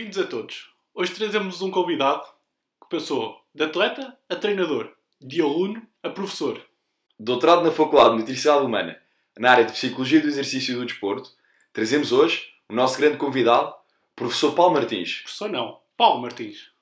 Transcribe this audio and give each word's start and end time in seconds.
Bem-vindos 0.00 0.18
a 0.18 0.26
todos. 0.26 0.70
Hoje 0.94 1.14
trazemos 1.14 1.60
um 1.60 1.70
convidado 1.70 2.24
que 2.82 2.88
passou 2.88 3.44
de 3.54 3.64
atleta 3.64 4.18
a 4.30 4.34
treinador, 4.34 4.96
de 5.20 5.42
aluno 5.42 5.86
a 6.02 6.08
professor. 6.08 6.66
Doutorado 7.18 7.62
na 7.62 7.70
Faculdade 7.70 8.12
de 8.12 8.20
Nutrição 8.20 8.64
Humana, 8.64 8.98
na 9.38 9.50
área 9.50 9.66
de 9.66 9.72
Psicologia 9.72 10.18
do 10.18 10.26
Exercício 10.26 10.72
e 10.72 10.76
do 10.76 10.86
Desporto, 10.86 11.36
trazemos 11.70 12.12
hoje 12.12 12.50
o 12.66 12.72
nosso 12.72 12.98
grande 12.98 13.18
convidado, 13.18 13.74
professor 14.16 14.54
Paulo 14.54 14.72
Martins. 14.72 15.20
Professor 15.20 15.50
não, 15.50 15.82
Paulo 15.98 16.22
Martins. 16.22 16.72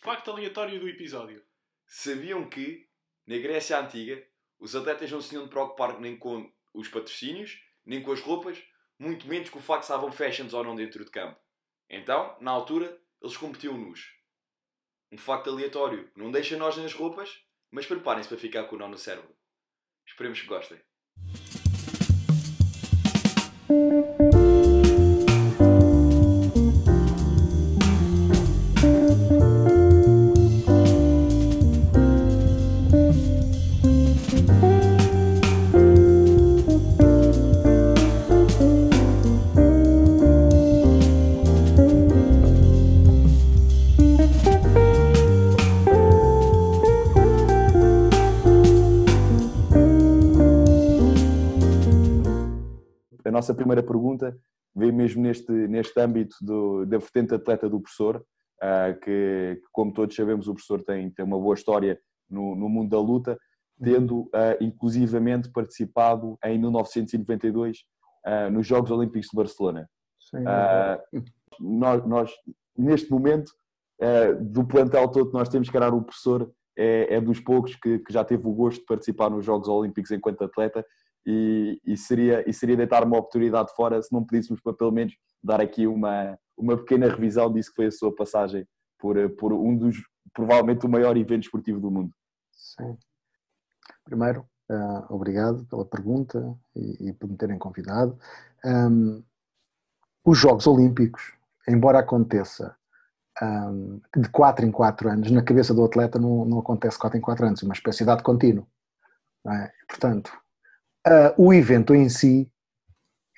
Facto 0.00 0.30
aleatório 0.30 0.78
do 0.78 0.88
episódio. 0.88 1.42
Sabiam 1.88 2.48
que, 2.48 2.86
na 3.26 3.36
Grécia 3.38 3.80
Antiga, 3.80 4.22
os 4.60 4.76
atletas 4.76 5.10
não 5.10 5.20
se 5.20 5.30
tinham 5.30 5.42
de 5.42 5.50
preocupar 5.50 5.98
nem 5.98 6.16
com 6.16 6.48
os 6.72 6.86
patrocínios, 6.86 7.60
nem 7.84 8.00
com 8.00 8.12
as 8.12 8.20
roupas, 8.20 8.62
muito 8.96 9.26
menos 9.26 9.50
com 9.50 9.58
o 9.58 9.62
facto 9.62 9.80
de 9.80 9.86
estavam 9.86 10.12
fashions 10.12 10.54
ou 10.54 10.62
não 10.62 10.76
dentro 10.76 11.04
de 11.04 11.10
campo. 11.10 11.36
Então, 11.90 12.36
na 12.40 12.50
altura, 12.50 13.00
eles 13.22 13.36
competiam 13.36 13.76
nus. 13.76 14.12
Um 15.10 15.16
facto 15.16 15.48
aleatório. 15.48 16.10
Não 16.14 16.30
deixa 16.30 16.56
nós 16.56 16.76
nas 16.76 16.92
roupas, 16.92 17.42
mas 17.70 17.86
preparem-se 17.86 18.28
para 18.28 18.38
ficar 18.38 18.64
com 18.64 18.76
o 18.76 18.78
nó 18.78 18.88
no 18.88 18.98
cérebro. 18.98 19.34
Esperemos 20.06 20.40
que 20.40 20.46
gostem. 20.46 20.78
Nossa 53.38 53.54
primeira 53.54 53.82
pergunta 53.82 54.36
veio 54.74 54.92
mesmo 54.92 55.22
neste, 55.22 55.52
neste 55.52 55.98
âmbito 56.00 56.36
do, 56.40 56.84
da 56.84 56.98
vertente 56.98 57.34
atleta 57.34 57.68
do 57.68 57.80
professor, 57.80 58.24
ah, 58.60 58.92
que, 58.92 59.60
que, 59.60 59.68
como 59.72 59.92
todos 59.92 60.14
sabemos, 60.14 60.48
o 60.48 60.54
professor 60.54 60.82
tem, 60.82 61.10
tem 61.10 61.24
uma 61.24 61.38
boa 61.38 61.54
história 61.54 61.98
no, 62.28 62.54
no 62.54 62.68
mundo 62.68 62.90
da 62.90 63.00
luta, 63.00 63.38
tendo 63.82 64.28
ah, 64.34 64.56
inclusivamente 64.60 65.50
participado 65.50 66.36
em 66.44 66.58
1992 66.58 67.78
ah, 68.24 68.50
nos 68.50 68.66
Jogos 68.66 68.90
Olímpicos 68.90 69.28
de 69.30 69.36
Barcelona. 69.36 69.88
Sim, 70.20 70.44
nós, 71.60 72.06
nós, 72.06 72.32
neste 72.76 73.10
momento, 73.10 73.50
do 74.40 74.64
plantel 74.64 75.08
todo 75.08 75.30
que 75.30 75.36
nós 75.36 75.48
temos, 75.48 75.70
calhar 75.70 75.92
o 75.92 76.02
professor 76.02 76.52
é, 76.76 77.16
é 77.16 77.20
dos 77.20 77.40
poucos 77.40 77.74
que, 77.74 77.98
que 77.98 78.12
já 78.12 78.22
teve 78.22 78.46
o 78.46 78.52
gosto 78.52 78.80
de 78.80 78.86
participar 78.86 79.30
nos 79.30 79.44
Jogos 79.44 79.68
Olímpicos 79.68 80.10
enquanto 80.12 80.44
atleta 80.44 80.84
e, 81.26 81.80
e, 81.84 81.96
seria, 81.96 82.48
e 82.48 82.52
seria 82.52 82.76
deitar 82.76 83.04
uma 83.04 83.18
oportunidade 83.18 83.74
fora 83.74 84.00
se 84.02 84.12
não 84.12 84.24
pedíssemos 84.24 84.60
para 84.62 84.72
pelo 84.72 84.92
menos 84.92 85.14
dar 85.42 85.60
aqui 85.60 85.86
uma, 85.86 86.38
uma 86.56 86.76
pequena 86.76 87.08
revisão 87.08 87.52
disso 87.52 87.70
que 87.70 87.76
foi 87.76 87.86
a 87.86 87.92
sua 87.92 88.14
passagem 88.14 88.66
por, 88.98 89.16
por 89.36 89.52
um 89.52 89.76
dos, 89.76 89.96
provavelmente 90.32 90.86
o 90.86 90.88
maior 90.88 91.16
evento 91.16 91.44
esportivo 91.44 91.80
do 91.80 91.90
mundo. 91.90 92.12
Sim. 92.52 92.96
Primeiro, 94.04 94.46
uh, 94.70 95.14
obrigado 95.14 95.64
pela 95.66 95.84
pergunta 95.84 96.56
e, 96.74 97.08
e, 97.08 97.12
por 97.12 97.28
me 97.28 97.36
terem 97.36 97.58
convidado. 97.58 98.18
Um, 98.64 99.22
os 100.24 100.38
Jogos 100.38 100.66
Olímpicos, 100.66 101.34
embora 101.68 102.00
aconteça 102.00 102.76
um, 103.42 104.00
de 104.16 104.28
4 104.30 104.66
em 104.66 104.70
4 104.70 105.08
anos, 105.10 105.30
na 105.30 105.42
cabeça 105.42 105.72
do 105.72 105.84
atleta 105.84 106.18
não, 106.18 106.44
não 106.44 106.58
acontece 106.58 106.98
4 106.98 107.16
em 107.16 107.20
4 107.20 107.46
anos, 107.46 107.62
é 107.62 107.66
uma 107.66 107.74
espécie 107.74 108.04
de 108.04 108.22
contínuo. 108.22 108.66
É? 109.46 109.70
Portanto, 109.88 110.32
Uh, 111.08 111.32
o 111.38 111.54
evento 111.54 111.94
em 111.94 112.06
si 112.10 112.52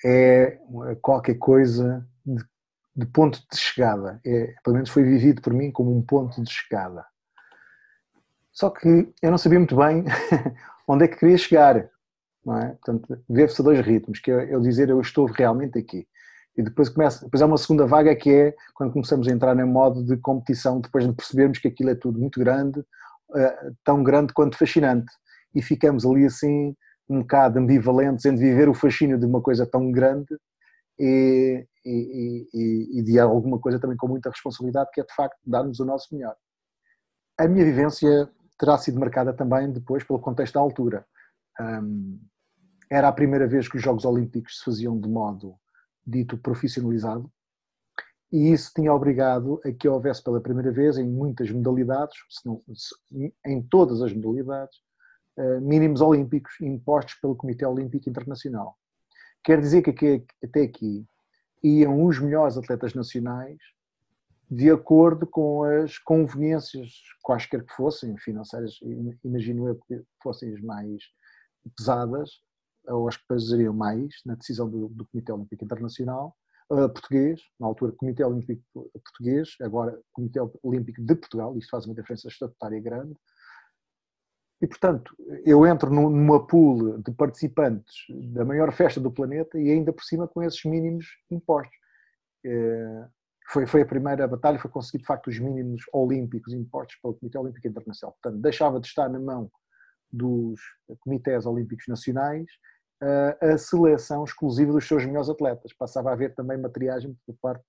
é 0.03 0.59
qualquer 1.01 1.35
coisa 1.35 2.05
de, 2.25 2.43
de 2.95 3.05
ponto 3.05 3.39
de 3.49 3.57
chegada. 3.57 4.19
É, 4.25 4.53
pelo 4.61 4.73
menos 4.73 4.89
foi 4.89 5.03
vivido 5.03 5.41
por 5.41 5.53
mim 5.53 5.71
como 5.71 5.95
um 5.95 6.01
ponto 6.01 6.43
de 6.43 6.51
chegada. 6.51 7.05
Só 8.51 8.69
que 8.69 9.13
eu 9.21 9.31
não 9.31 9.37
sabia 9.37 9.57
muito 9.59 9.77
bem 9.77 10.03
onde 10.85 11.05
é 11.05 11.07
que 11.07 11.17
queria 11.17 11.37
chegar. 11.37 11.89
Não 12.45 12.57
é? 12.57 12.69
Portanto, 12.69 13.23
vê-se 13.29 13.61
a 13.61 13.63
dois 13.63 13.79
ritmos, 13.85 14.19
que 14.19 14.31
é 14.31 14.53
eu 14.53 14.59
dizer 14.59 14.89
eu 14.89 14.99
estou 14.99 15.25
realmente 15.25 15.79
aqui. 15.79 16.05
E 16.57 16.61
depois, 16.61 16.89
começa, 16.89 17.23
depois 17.23 17.41
há 17.41 17.45
uma 17.45 17.57
segunda 17.57 17.85
vaga 17.85 18.13
que 18.15 18.29
é 18.29 18.55
quando 18.73 18.91
começamos 18.91 19.27
a 19.27 19.31
entrar 19.31 19.57
em 19.57 19.65
modo 19.65 20.03
de 20.03 20.17
competição, 20.17 20.81
depois 20.81 21.07
de 21.07 21.13
percebermos 21.13 21.59
que 21.59 21.69
aquilo 21.69 21.91
é 21.91 21.95
tudo 21.95 22.19
muito 22.19 22.39
grande, 22.39 22.79
uh, 22.81 23.75
tão 23.85 24.03
grande 24.03 24.33
quanto 24.33 24.57
fascinante. 24.57 25.11
E 25.55 25.61
ficamos 25.61 26.05
ali 26.05 26.25
assim, 26.25 26.75
um 27.11 27.19
bocado 27.19 27.59
ambivalentes 27.59 28.25
entre 28.25 28.41
viver 28.41 28.69
o 28.69 28.73
fascínio 28.73 29.19
de 29.19 29.25
uma 29.25 29.41
coisa 29.41 29.65
tão 29.65 29.91
grande 29.91 30.37
e, 30.97 31.67
e, 31.85 32.47
e, 32.53 32.99
e, 32.99 33.03
de 33.03 33.19
alguma 33.19 33.59
coisa 33.59 33.79
também 33.79 33.97
com 33.97 34.07
muita 34.07 34.29
responsabilidade, 34.29 34.89
que 34.93 35.01
é 35.01 35.03
de 35.03 35.13
facto 35.13 35.37
dar-nos 35.45 35.79
o 35.79 35.85
nosso 35.85 36.13
melhor. 36.15 36.35
A 37.37 37.47
minha 37.47 37.65
vivência 37.65 38.29
terá 38.57 38.77
sido 38.77 38.99
marcada 38.99 39.33
também 39.33 39.71
depois 39.71 40.03
pelo 40.03 40.19
contexto 40.19 40.53
da 40.53 40.59
altura. 40.59 41.05
Um, 41.59 42.19
era 42.89 43.07
a 43.07 43.13
primeira 43.13 43.47
vez 43.47 43.67
que 43.67 43.77
os 43.77 43.83
Jogos 43.83 44.05
Olímpicos 44.05 44.59
se 44.59 44.63
faziam 44.63 44.99
de 44.99 45.09
modo 45.09 45.55
dito 46.05 46.37
profissionalizado 46.37 47.31
e 48.31 48.51
isso 48.51 48.71
tinha 48.73 48.93
obrigado 48.93 49.59
a 49.65 49.71
que 49.71 49.89
houvesse 49.89 50.23
pela 50.23 50.39
primeira 50.39 50.71
vez 50.71 50.97
em 50.97 51.05
muitas 51.05 51.51
modalidades, 51.51 52.17
se 52.29 52.45
não, 52.45 52.63
em 53.45 53.61
todas 53.63 54.01
as 54.01 54.13
modalidades, 54.13 54.77
mínimos 55.61 56.01
olímpicos 56.01 56.59
impostos 56.61 57.15
pelo 57.15 57.35
Comitê 57.35 57.65
Olímpico 57.65 58.09
Internacional. 58.09 58.77
Quer 59.43 59.59
dizer 59.59 59.81
que 59.81 60.25
até 60.43 60.63
aqui 60.63 61.05
iam 61.63 62.05
os 62.05 62.19
melhores 62.19 62.57
atletas 62.57 62.93
nacionais 62.93 63.57
de 64.51 64.69
acordo 64.69 65.25
com 65.25 65.63
as 65.63 65.97
conveniências, 65.97 66.91
quaisquer 67.23 67.65
que 67.65 67.73
fossem, 67.73 68.17
financeiras, 68.17 68.79
imagino 69.23 69.65
eu 69.69 69.79
que 69.87 70.03
fossem 70.21 70.53
as 70.53 70.59
mais 70.59 71.01
pesadas, 71.77 72.29
ou 72.85 73.07
as 73.07 73.15
que 73.15 73.23
pesariam 73.29 73.73
mais 73.73 74.09
na 74.25 74.35
decisão 74.35 74.69
do, 74.69 74.89
do 74.89 75.05
Comitê 75.07 75.31
Olímpico 75.31 75.63
Internacional, 75.63 76.35
uh, 76.69 76.89
português, 76.89 77.39
na 77.57 77.67
altura 77.67 77.93
Comitê 77.93 78.25
Olímpico 78.25 78.61
Português, 78.73 79.55
agora 79.61 79.97
Comitê 80.11 80.39
Olímpico 80.61 81.01
de 81.01 81.15
Portugal, 81.15 81.57
isto 81.57 81.69
faz 81.69 81.85
uma 81.85 81.95
diferença 81.95 82.27
estatutária 82.27 82.81
grande, 82.81 83.15
e, 84.61 84.67
portanto, 84.67 85.15
eu 85.43 85.65
entro 85.65 85.89
numa 85.89 86.45
pool 86.45 86.99
de 87.01 87.11
participantes 87.11 87.95
da 88.31 88.45
maior 88.45 88.71
festa 88.71 88.99
do 88.99 89.11
planeta 89.11 89.59
e 89.59 89.71
ainda 89.71 89.91
por 89.91 90.03
cima 90.03 90.27
com 90.27 90.43
esses 90.43 90.63
mínimos 90.65 91.07
impostos. 91.31 91.75
Eh, 92.45 93.07
foi, 93.49 93.65
foi 93.65 93.81
a 93.81 93.85
primeira 93.85 94.27
batalha, 94.27 94.59
foi 94.59 94.69
conseguir 94.69 94.99
de 94.99 95.07
facto 95.07 95.27
os 95.27 95.39
mínimos 95.39 95.81
olímpicos 95.91 96.53
impostos 96.53 96.95
pelo 97.01 97.15
Comitê 97.15 97.39
Olímpico 97.39 97.67
Internacional. 97.67 98.15
Portanto, 98.21 98.41
deixava 98.41 98.79
de 98.79 98.87
estar 98.87 99.09
na 99.09 99.19
mão 99.19 99.51
dos 100.11 100.61
comitês 100.99 101.47
olímpicos 101.47 101.85
nacionais 101.87 102.45
eh, 103.01 103.37
a 103.41 103.57
seleção 103.57 104.23
exclusiva 104.23 104.71
dos 104.71 104.87
seus 104.87 105.03
melhores 105.07 105.29
atletas. 105.29 105.73
Passava 105.73 106.11
a 106.11 106.13
haver 106.13 106.35
também 106.35 106.59
matriagem 106.59 107.17
por 107.25 107.35
parte 107.41 107.65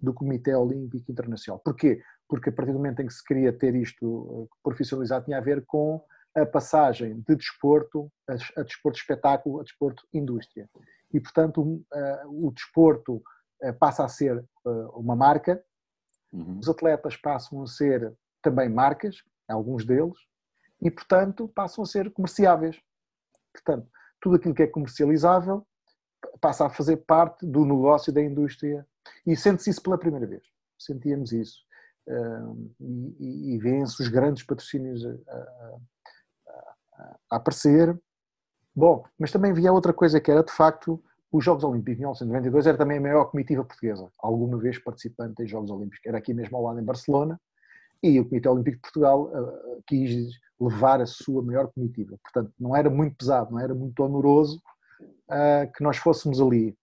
do 0.00 0.14
Comitê 0.14 0.54
Olímpico 0.54 1.12
Internacional. 1.12 1.60
Porquê? 1.62 2.00
Porque 2.26 2.48
a 2.48 2.52
partir 2.52 2.72
do 2.72 2.78
momento 2.78 3.02
em 3.02 3.06
que 3.06 3.12
se 3.12 3.22
queria 3.22 3.52
ter 3.52 3.74
isto 3.74 4.48
eh, 4.48 4.56
profissionalizado, 4.62 5.26
tinha 5.26 5.36
a 5.36 5.42
ver 5.42 5.66
com 5.66 6.02
a 6.36 6.46
passagem 6.46 7.20
de 7.26 7.36
desporto 7.36 8.10
a, 8.28 8.62
desporto 8.62 8.98
espetáculo 8.98 9.60
a 9.60 9.62
desporto 9.62 10.06
indústria. 10.12 10.68
E, 11.12 11.20
portanto, 11.20 11.84
o 12.26 12.52
desporto 12.52 13.22
passa 13.80 14.04
a 14.04 14.08
ser 14.08 14.44
uma 14.94 15.16
marca, 15.16 15.62
uhum. 16.32 16.58
os 16.58 16.68
atletas 16.68 17.16
passam 17.16 17.62
a 17.62 17.66
ser 17.66 18.14
também 18.40 18.68
marcas, 18.68 19.16
alguns 19.48 19.84
deles, 19.84 20.16
e, 20.80 20.90
portanto, 20.90 21.48
passam 21.48 21.82
a 21.82 21.86
ser 21.86 22.10
comerciáveis. 22.12 22.80
Portanto, 23.52 23.88
tudo 24.20 24.36
aquilo 24.36 24.54
que 24.54 24.62
é 24.62 24.66
comercializável 24.66 25.66
passa 26.40 26.66
a 26.66 26.70
fazer 26.70 26.98
parte 26.98 27.44
do 27.44 27.64
negócio 27.64 28.12
da 28.12 28.22
indústria 28.22 28.86
e 29.26 29.36
sente-se 29.36 29.70
isso 29.70 29.82
pela 29.82 29.98
primeira 29.98 30.26
vez. 30.26 30.42
Sentíamos 30.78 31.32
isso. 31.32 31.58
Uh, 32.06 32.74
e, 33.18 33.54
e 33.54 33.58
vêem-se 33.58 34.00
os 34.00 34.08
grandes 34.08 34.42
patrocínios 34.42 35.04
a 37.30 37.36
aparecer. 37.36 37.98
Bom, 38.74 39.04
mas 39.18 39.32
também 39.32 39.50
havia 39.50 39.72
outra 39.72 39.92
coisa 39.92 40.20
que 40.20 40.30
era, 40.30 40.42
de 40.42 40.52
facto, 40.52 41.02
os 41.32 41.44
Jogos 41.44 41.64
Olímpicos 41.64 41.94
de 41.94 42.00
1992 42.00 42.66
era 42.66 42.78
também 42.78 42.98
a 42.98 43.00
maior 43.00 43.24
comitiva 43.26 43.64
portuguesa, 43.64 44.08
alguma 44.18 44.58
vez 44.58 44.78
participante 44.78 45.42
em 45.42 45.46
Jogos 45.46 45.70
Olímpicos. 45.70 46.00
Era 46.04 46.18
aqui 46.18 46.34
mesmo 46.34 46.56
ao 46.56 46.64
lado 46.64 46.80
em 46.80 46.84
Barcelona 46.84 47.40
e 48.02 48.18
o 48.18 48.28
Comitê 48.28 48.48
Olímpico 48.48 48.76
de 48.76 48.82
Portugal 48.82 49.24
uh, 49.24 49.82
quis 49.86 50.28
levar 50.60 51.00
a 51.00 51.06
sua 51.06 51.42
maior 51.42 51.68
comitiva. 51.72 52.16
Portanto, 52.22 52.52
não 52.58 52.74
era 52.74 52.90
muito 52.90 53.16
pesado, 53.16 53.52
não 53.52 53.60
era 53.60 53.74
muito 53.74 54.02
onoroso 54.02 54.60
uh, 55.00 55.70
que 55.72 55.82
nós 55.82 55.96
fôssemos 55.96 56.40
ali. 56.40 56.76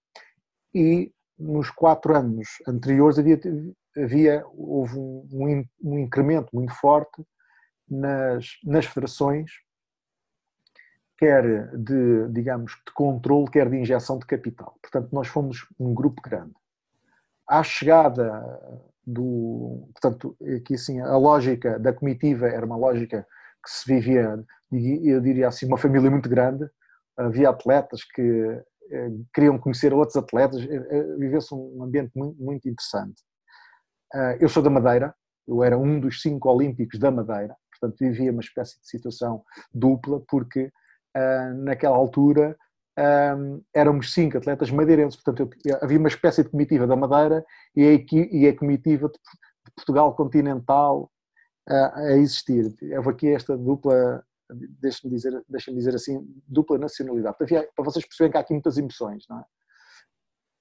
E 0.73 1.11
nos 1.37 1.69
quatro 1.69 2.15
anos 2.15 2.47
anteriores 2.67 3.19
havia, 3.19 3.39
havia 3.95 4.45
houve 4.53 4.97
um, 4.97 5.27
um, 5.31 5.65
um 5.83 5.99
incremento 5.99 6.49
muito 6.53 6.73
forte 6.73 7.23
nas, 7.89 8.45
nas 8.63 8.85
federações, 8.85 9.51
quer 11.17 11.75
de, 11.75 12.27
digamos, 12.29 12.73
de 12.85 12.93
controle, 12.93 13.49
quer 13.49 13.69
de 13.69 13.77
injeção 13.77 14.19
de 14.19 14.25
capital. 14.25 14.77
Portanto, 14.81 15.09
nós 15.11 15.27
fomos 15.27 15.67
um 15.79 15.93
grupo 15.93 16.21
grande. 16.21 16.53
À 17.47 17.63
chegada 17.63 18.43
do. 19.05 19.89
Portanto, 19.93 20.35
aqui 20.57 20.75
assim, 20.75 20.99
a 20.99 21.17
lógica 21.17 21.79
da 21.79 21.93
comitiva 21.93 22.47
era 22.47 22.65
uma 22.65 22.77
lógica 22.77 23.25
que 23.63 23.71
se 23.71 23.91
vivia, 23.91 24.43
eu 24.71 25.21
diria 25.21 25.47
assim, 25.47 25.65
uma 25.65 25.77
família 25.77 26.11
muito 26.11 26.29
grande. 26.29 26.69
Havia 27.17 27.49
atletas 27.49 28.03
que 28.03 28.61
eh, 28.89 29.09
queriam 29.33 29.57
conhecer 29.57 29.93
outros 29.93 30.15
atletas, 30.15 30.61
eh, 30.61 30.87
eh, 30.89 31.15
viveu-se 31.17 31.53
um 31.53 31.83
ambiente 31.83 32.11
muito, 32.15 32.41
muito 32.41 32.69
interessante. 32.69 33.21
Eu 34.39 34.47
sou 34.47 34.63
da 34.63 34.69
Madeira, 34.69 35.13
eu 35.45 35.61
era 35.61 35.77
um 35.77 35.99
dos 35.99 36.21
cinco 36.21 36.49
olímpicos 36.49 36.97
da 36.97 37.11
Madeira, 37.11 37.57
portanto 37.69 37.99
vivia 37.99 38.31
uma 38.31 38.39
espécie 38.39 38.79
de 38.79 38.87
situação 38.87 39.43
dupla, 39.73 40.21
porque 40.29 40.71
naquela 41.63 41.95
altura 41.95 42.56
um, 42.98 43.62
éramos 43.74 44.12
cinco 44.12 44.38
atletas 44.38 44.71
madeirenses, 44.71 45.21
portanto 45.21 45.54
eu, 45.63 45.77
havia 45.81 46.00
uma 46.00 46.07
espécie 46.07 46.44
de 46.44 46.50
comitiva 46.50 46.88
da 46.88 46.95
Madeira 46.95 47.45
e 47.75 47.83
a, 47.83 48.15
e 48.31 48.48
a 48.48 48.57
comitiva 48.57 49.07
de, 49.07 49.13
de 49.13 49.71
Portugal 49.75 50.15
continental 50.15 51.12
uh, 51.69 51.95
a 51.95 52.12
existir. 52.13 52.75
Houve 52.95 53.09
aqui 53.09 53.27
esta 53.27 53.56
dupla, 53.56 54.24
deixa-me 54.81 55.13
dizer, 55.13 55.44
deixa 55.48 55.71
dizer 55.71 55.94
assim, 55.94 56.25
dupla 56.48 56.80
nacionalidade. 56.80 57.38
Havia, 57.39 57.69
para 57.75 57.86
vocês 57.86 58.03
perceberem 58.03 58.31
que 58.31 58.38
há 58.38 58.42
aqui 58.42 58.53
muitas 58.53 58.77
emoções, 58.77 59.25
não 59.30 59.39
é? 59.39 59.45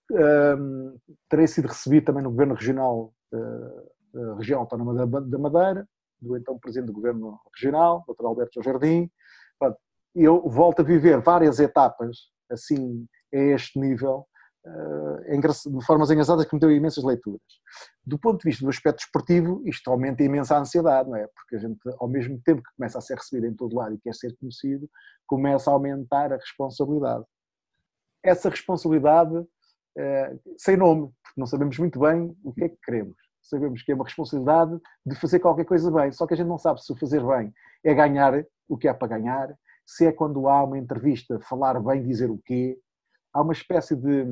Um, 0.08 0.96
terei 1.28 1.48
sido 1.48 1.66
recebido 1.66 2.04
também 2.04 2.22
no 2.22 2.30
Governo 2.30 2.54
Regional, 2.54 3.12
uh, 3.32 4.34
Região 4.36 4.60
Autónoma 4.60 4.94
da, 4.94 5.20
da 5.20 5.38
Madeira, 5.38 5.88
do 6.20 6.36
então 6.36 6.58
Presidente 6.58 6.88
do 6.88 6.92
Governo 6.92 7.40
Regional, 7.54 8.04
Dr. 8.06 8.26
Alberto 8.26 8.62
Jardim, 8.62 9.10
eu 10.24 10.48
volto 10.48 10.80
a 10.80 10.84
viver 10.84 11.20
várias 11.20 11.60
etapas 11.60 12.16
assim 12.50 13.06
a 13.34 13.36
este 13.36 13.78
nível 13.78 14.26
eh, 14.66 15.38
de 15.38 15.84
formas 15.84 16.10
engraçadas 16.10 16.44
que 16.44 16.54
me 16.54 16.60
deu 16.60 16.72
imensas 16.72 17.04
leituras. 17.04 17.40
Do 18.04 18.18
ponto 18.18 18.40
de 18.40 18.48
vista 18.48 18.64
do 18.64 18.70
aspecto 18.70 19.00
esportivo, 19.00 19.62
isto 19.64 19.88
aumenta 19.90 20.24
imensa 20.24 20.58
ansiedade, 20.58 21.08
não 21.08 21.16
é? 21.16 21.26
Porque 21.28 21.56
a 21.56 21.58
gente, 21.58 21.78
ao 21.98 22.08
mesmo 22.08 22.40
tempo 22.44 22.62
que 22.62 22.74
começa 22.76 22.98
a 22.98 23.00
ser 23.00 23.14
recebido 23.14 23.46
em 23.46 23.54
todo 23.54 23.76
lado 23.76 23.94
e 23.94 23.98
quer 23.98 24.14
ser 24.14 24.34
conhecido, 24.36 24.88
começa 25.26 25.70
a 25.70 25.74
aumentar 25.74 26.32
a 26.32 26.36
responsabilidade. 26.36 27.24
Essa 28.24 28.48
responsabilidade, 28.48 29.44
eh, 29.98 30.36
sem 30.58 30.76
nome, 30.76 31.12
porque 31.22 31.40
não 31.40 31.46
sabemos 31.46 31.78
muito 31.78 32.00
bem 32.00 32.36
o 32.42 32.52
que 32.52 32.64
é 32.64 32.68
que 32.68 32.78
queremos. 32.84 33.16
Sabemos 33.42 33.82
que 33.82 33.92
é 33.92 33.94
uma 33.94 34.04
responsabilidade 34.04 34.76
de 35.04 35.14
fazer 35.14 35.38
qualquer 35.38 35.64
coisa 35.64 35.90
bem, 35.92 36.10
só 36.10 36.26
que 36.26 36.34
a 36.34 36.36
gente 36.36 36.48
não 36.48 36.58
sabe 36.58 36.82
se 36.82 36.92
o 36.92 36.96
fazer 36.96 37.24
bem 37.24 37.52
é 37.84 37.94
ganhar 37.94 38.44
o 38.68 38.76
que 38.76 38.88
há 38.88 38.94
para 38.94 39.16
ganhar, 39.16 39.56
se 39.86 40.04
é 40.06 40.12
quando 40.12 40.48
há 40.48 40.64
uma 40.64 40.78
entrevista 40.78 41.38
falar 41.40 41.80
bem, 41.80 42.02
dizer 42.02 42.30
o 42.30 42.38
quê. 42.38 42.78
Há 43.32 43.40
uma 43.42 43.52
espécie 43.52 43.94
de 43.94 44.26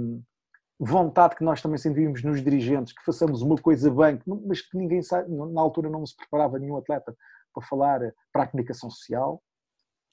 vontade 0.78 1.36
que 1.36 1.44
nós 1.44 1.62
também 1.62 1.78
sentimos 1.78 2.22
nos 2.24 2.42
dirigentes, 2.42 2.92
que 2.92 3.04
façamos 3.04 3.40
uma 3.40 3.56
coisa 3.56 3.90
bem, 3.90 4.20
mas 4.44 4.60
que 4.60 4.76
ninguém 4.76 5.02
sabe, 5.02 5.30
na 5.32 5.60
altura 5.60 5.88
não 5.88 6.04
se 6.04 6.16
preparava 6.16 6.58
nenhum 6.58 6.76
atleta 6.76 7.16
para 7.54 7.66
falar 7.66 8.00
para 8.32 8.42
a 8.42 8.46
comunicação 8.48 8.90
social. 8.90 9.40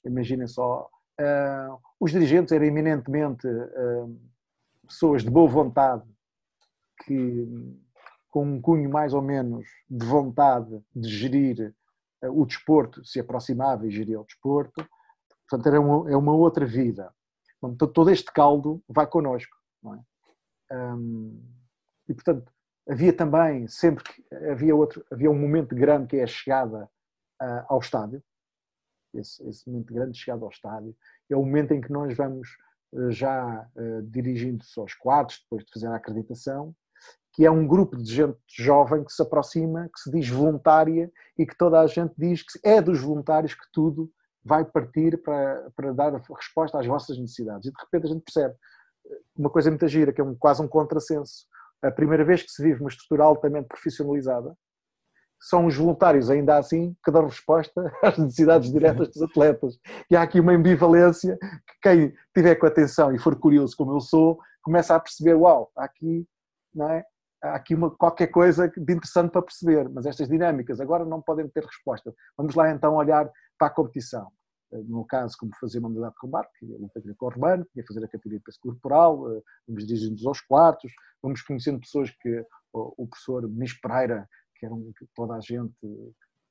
Imaginem 0.04 0.46
só, 0.46 0.88
uh, 1.20 1.78
os 1.98 2.12
dirigentes 2.12 2.52
eram 2.52 2.64
eminentemente 2.64 3.46
uh, 3.46 4.20
pessoas 4.86 5.22
de 5.22 5.30
boa 5.30 5.48
vontade, 5.48 6.04
que 7.04 7.48
com 8.30 8.46
um 8.46 8.60
cunho 8.60 8.88
mais 8.88 9.12
ou 9.12 9.22
menos 9.22 9.66
de 9.90 10.06
vontade 10.06 10.80
de 10.94 11.08
gerir 11.08 11.74
uh, 12.24 12.40
o 12.40 12.46
desporto, 12.46 13.04
se 13.04 13.18
aproximava 13.18 13.86
e 13.86 13.90
geria 13.90 14.20
o 14.20 14.24
desporto, 14.24 14.86
Portanto, 15.52 15.66
era 15.66 15.78
uma, 15.78 16.10
é 16.10 16.16
uma 16.16 16.32
outra 16.32 16.64
vida. 16.64 17.12
Então, 17.62 17.86
todo 17.86 18.10
este 18.10 18.32
caldo 18.32 18.82
vai 18.88 19.06
connosco. 19.06 19.54
É? 19.84 20.76
E, 22.08 22.14
portanto, 22.14 22.50
havia 22.88 23.12
também, 23.12 23.68
sempre 23.68 24.02
que 24.02 24.24
havia, 24.50 24.74
outro, 24.74 25.04
havia 25.12 25.30
um 25.30 25.38
momento 25.38 25.74
grande 25.74 26.06
que 26.06 26.16
é 26.16 26.22
a 26.22 26.26
chegada 26.26 26.88
uh, 27.42 27.64
ao 27.68 27.80
estádio. 27.80 28.22
Esse, 29.12 29.46
esse, 29.46 29.68
momento 29.68 29.92
grande 29.92 30.12
de 30.12 30.20
chegada 30.20 30.42
ao 30.42 30.50
estádio. 30.50 30.96
É 31.28 31.36
o 31.36 31.44
momento 31.44 31.72
em 31.72 31.82
que 31.82 31.92
nós 31.92 32.16
vamos 32.16 32.48
uh, 32.94 33.10
já 33.10 33.68
uh, 33.76 34.02
dirigindo-se 34.04 34.80
aos 34.80 34.94
quartos, 34.94 35.42
depois 35.42 35.66
de 35.66 35.70
fazer 35.70 35.88
a 35.88 35.96
acreditação, 35.96 36.74
que 37.34 37.44
é 37.44 37.50
um 37.50 37.66
grupo 37.66 37.98
de 37.98 38.10
gente 38.10 38.38
jovem 38.48 39.04
que 39.04 39.12
se 39.12 39.20
aproxima, 39.20 39.90
que 39.94 40.00
se 40.00 40.10
diz 40.10 40.30
voluntária 40.30 41.12
e 41.36 41.44
que 41.44 41.56
toda 41.58 41.78
a 41.78 41.86
gente 41.86 42.14
diz 42.16 42.42
que 42.42 42.58
é 42.66 42.80
dos 42.80 43.00
voluntários 43.00 43.52
que 43.52 43.70
tudo 43.70 44.10
vai 44.44 44.64
partir 44.64 45.22
para, 45.22 45.70
para 45.76 45.92
dar 45.92 46.12
resposta 46.36 46.78
às 46.78 46.86
vossas 46.86 47.18
necessidades. 47.18 47.66
E 47.66 47.72
de 47.72 47.80
repente 47.80 48.06
a 48.06 48.14
gente 48.14 48.24
percebe 48.24 48.54
uma 49.36 49.50
coisa 49.50 49.70
muito 49.70 49.86
gira, 49.88 50.12
que 50.12 50.20
é 50.20 50.24
um, 50.24 50.34
quase 50.34 50.62
um 50.62 50.68
contrassenso. 50.68 51.46
A 51.82 51.90
primeira 51.90 52.24
vez 52.24 52.42
que 52.42 52.50
se 52.50 52.62
vive 52.62 52.80
uma 52.80 52.88
estrutura 52.88 53.24
altamente 53.24 53.68
profissionalizada, 53.68 54.56
são 55.40 55.66
os 55.66 55.76
voluntários, 55.76 56.30
ainda 56.30 56.56
assim, 56.56 56.96
que 57.04 57.10
dão 57.10 57.26
resposta 57.26 57.92
às 58.02 58.16
necessidades 58.16 58.72
diretas 58.72 59.08
dos 59.08 59.22
atletas. 59.22 59.76
E 60.08 60.14
há 60.14 60.22
aqui 60.22 60.38
uma 60.38 60.52
ambivalência 60.52 61.36
que 61.40 61.74
quem 61.82 62.14
tiver 62.34 62.54
com 62.54 62.66
atenção 62.66 63.12
e 63.12 63.18
for 63.18 63.34
curioso 63.36 63.76
como 63.76 63.92
eu 63.92 64.00
sou, 64.00 64.38
começa 64.62 64.94
a 64.94 65.00
perceber, 65.00 65.34
uau, 65.34 65.72
há 65.76 65.84
aqui, 65.84 66.24
não 66.72 66.88
é? 66.88 67.04
há 67.42 67.56
aqui 67.56 67.74
uma, 67.74 67.90
qualquer 67.90 68.28
coisa 68.28 68.68
de 68.68 68.92
interessante 68.92 69.32
para 69.32 69.42
perceber, 69.42 69.88
mas 69.88 70.06
estas 70.06 70.28
dinâmicas 70.28 70.80
agora 70.80 71.04
não 71.04 71.20
podem 71.20 71.48
ter 71.48 71.64
resposta. 71.64 72.14
Vamos 72.36 72.54
lá 72.54 72.70
então 72.70 72.94
olhar 72.94 73.28
para 73.62 73.68
a 73.68 73.70
competição. 73.70 74.28
Eh, 74.72 74.82
no 74.88 75.04
caso, 75.04 75.36
como 75.38 75.52
fazer 75.60 75.78
uma 75.78 75.88
modalidade 75.88 76.14
de 76.14 76.20
combate, 76.20 76.50
que 76.58 76.74
é 76.74 76.76
luta 76.76 77.00
greco-romano, 77.00 77.64
que 77.72 77.80
é 77.80 77.86
fazer 77.86 78.04
a 78.04 78.08
categoria 78.08 78.40
de 78.40 78.44
peso 78.44 78.58
corporal, 78.60 79.32
eh, 79.32 79.40
vamos 79.68 79.86
dirigindo-nos 79.86 80.26
aos 80.26 80.40
quartos, 80.40 80.92
vamos 81.22 81.42
conhecendo 81.42 81.78
pessoas 81.78 82.10
que 82.10 82.44
o 82.72 83.06
professor 83.06 83.48
Nis 83.48 83.78
Pereira, 83.80 84.28
que, 84.56 84.66
era 84.66 84.74
um, 84.74 84.92
que 84.98 85.06
toda 85.14 85.34
a 85.34 85.40
gente 85.40 85.72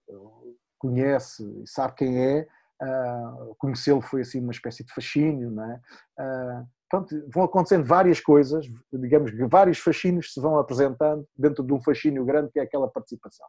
eh, 0.10 0.14
conhece 0.80 1.44
e 1.62 1.68
sabe 1.68 1.96
quem 1.96 2.18
é, 2.18 2.48
uh, 2.82 3.56
conhecê-lo 3.56 4.02
foi 4.02 4.22
assim 4.22 4.40
uma 4.40 4.52
espécie 4.52 4.84
de 4.84 4.92
fascínio, 4.92 5.52
não 5.52 5.64
é? 5.64 5.82
Uh, 6.20 6.68
Portanto, 6.90 7.26
vão 7.34 7.46
acontecendo 7.46 7.86
várias 7.86 8.20
coisas, 8.20 8.66
digamos 8.92 9.32
que 9.32 9.46
vários 9.46 9.80
fascínios 9.80 10.34
se 10.34 10.42
vão 10.42 10.60
apresentando 10.60 11.26
dentro 11.38 11.64
de 11.64 11.72
um 11.72 11.82
fascínio 11.82 12.26
grande 12.26 12.52
que 12.52 12.60
é 12.60 12.64
aquela 12.64 12.90
participação. 12.90 13.48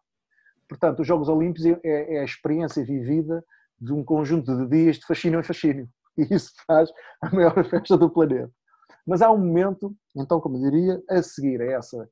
Portanto, 0.73 1.01
os 1.01 1.07
Jogos 1.07 1.29
Olímpicos 1.29 1.67
é, 1.67 2.15
é 2.15 2.21
a 2.21 2.25
experiência 2.25 2.83
vivida 2.83 3.45
de 3.79 3.93
um 3.93 4.03
conjunto 4.03 4.57
de 4.57 4.67
dias 4.69 4.97
de 4.97 5.05
fascínio 5.05 5.41
em 5.41 5.43
fascínio. 5.43 5.87
E 6.17 6.35
isso 6.35 6.53
faz 6.67 6.91
a 7.23 7.31
maior 7.31 7.65
festa 7.69 7.97
do 7.97 8.11
planeta. 8.11 8.51
Mas 9.07 9.23
há 9.23 9.31
um 9.31 9.39
momento, 9.39 9.97
então, 10.15 10.41
como 10.41 10.59
eu 10.59 10.71
diria, 10.71 11.03
a 11.09 11.23
seguir 11.23 11.61
a 11.63 11.73
essa, 11.73 12.07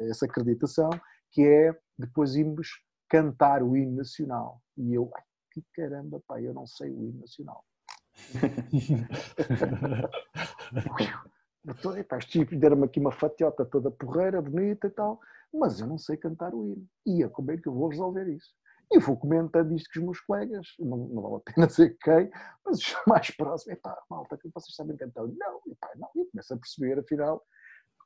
a 0.00 0.04
essa 0.04 0.26
acreditação, 0.26 0.90
que 1.32 1.42
é 1.42 1.74
depois 1.98 2.36
irmos 2.36 2.68
cantar 3.08 3.62
o 3.62 3.74
hino 3.74 3.96
nacional. 3.96 4.60
E 4.76 4.92
eu, 4.92 5.10
ai, 5.16 5.22
que 5.52 5.64
caramba, 5.74 6.20
pá, 6.28 6.38
eu 6.40 6.52
não 6.52 6.66
sei 6.66 6.90
o 6.90 7.02
hino 7.02 7.20
nacional. 7.20 7.64
Estes 11.98 12.30
tipos 12.30 12.58
deram-me 12.58 12.84
aqui 12.84 13.00
uma 13.00 13.12
fatiota 13.12 13.64
toda 13.64 13.90
porreira, 13.90 14.42
bonita 14.42 14.86
e 14.86 14.90
tal, 14.90 15.18
mas 15.54 15.80
eu 15.80 15.86
não 15.86 15.96
sei 15.96 16.16
cantar 16.16 16.54
o 16.54 16.66
hino. 16.66 16.86
E 17.06 17.22
é 17.22 17.28
como 17.28 17.52
é 17.52 17.56
que 17.56 17.68
eu 17.68 17.72
vou 17.72 17.88
resolver 17.88 18.28
isso? 18.28 18.52
E 18.92 18.98
vou 18.98 19.16
comentando 19.16 19.74
isto 19.74 19.88
com 19.92 20.00
os 20.00 20.04
meus 20.04 20.20
colegas, 20.20 20.68
não, 20.78 21.08
não 21.08 21.22
vale 21.22 21.36
a 21.36 21.52
pena 21.52 21.66
dizer 21.66 21.96
quem, 22.02 22.30
mas 22.64 22.78
os 22.78 22.96
mais 23.06 23.30
próximos, 23.30 23.78
epá, 23.78 23.96
malta, 24.10 24.36
que 24.36 24.50
vocês 24.52 24.74
sabem 24.74 24.96
cantar? 24.96 25.22
Não, 25.22 25.60
epá, 25.66 25.90
não, 25.96 26.10
e 26.16 26.26
começo 26.26 26.52
a 26.52 26.56
perceber, 26.58 26.98
afinal, 26.98 27.42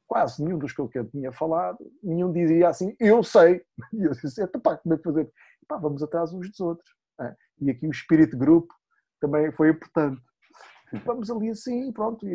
quase 0.07 0.43
nenhum 0.43 0.59
dos 0.59 0.73
que 0.73 0.81
eu 0.81 1.11
tinha 1.11 1.33
falado, 1.33 1.79
nenhum 2.03 2.33
dizia 2.33 2.69
assim, 2.69 2.95
eu 3.01 3.23
sei. 3.23 3.63
E 3.93 4.03
eu 4.03 4.13
disse, 4.13 4.43
epá, 4.43 4.77
como 4.77 4.95
é 4.95 4.97
que 4.97 5.05
fazer? 5.05 5.31
Epá, 5.63 5.77
vamos 5.77 6.03
atrás 6.03 6.33
uns 6.33 6.49
dos 6.49 6.61
outros. 6.61 6.89
É? 7.21 7.35
E 7.61 7.71
aqui 7.71 7.87
o 7.87 7.91
espírito 7.91 8.31
de 8.31 8.39
grupo 8.39 8.73
também 9.21 9.51
foi 9.53 9.71
importante. 9.71 10.23
Vamos 11.05 11.31
ali 11.31 11.51
assim, 11.51 11.93
pronto, 11.93 12.27
e, 12.27 12.33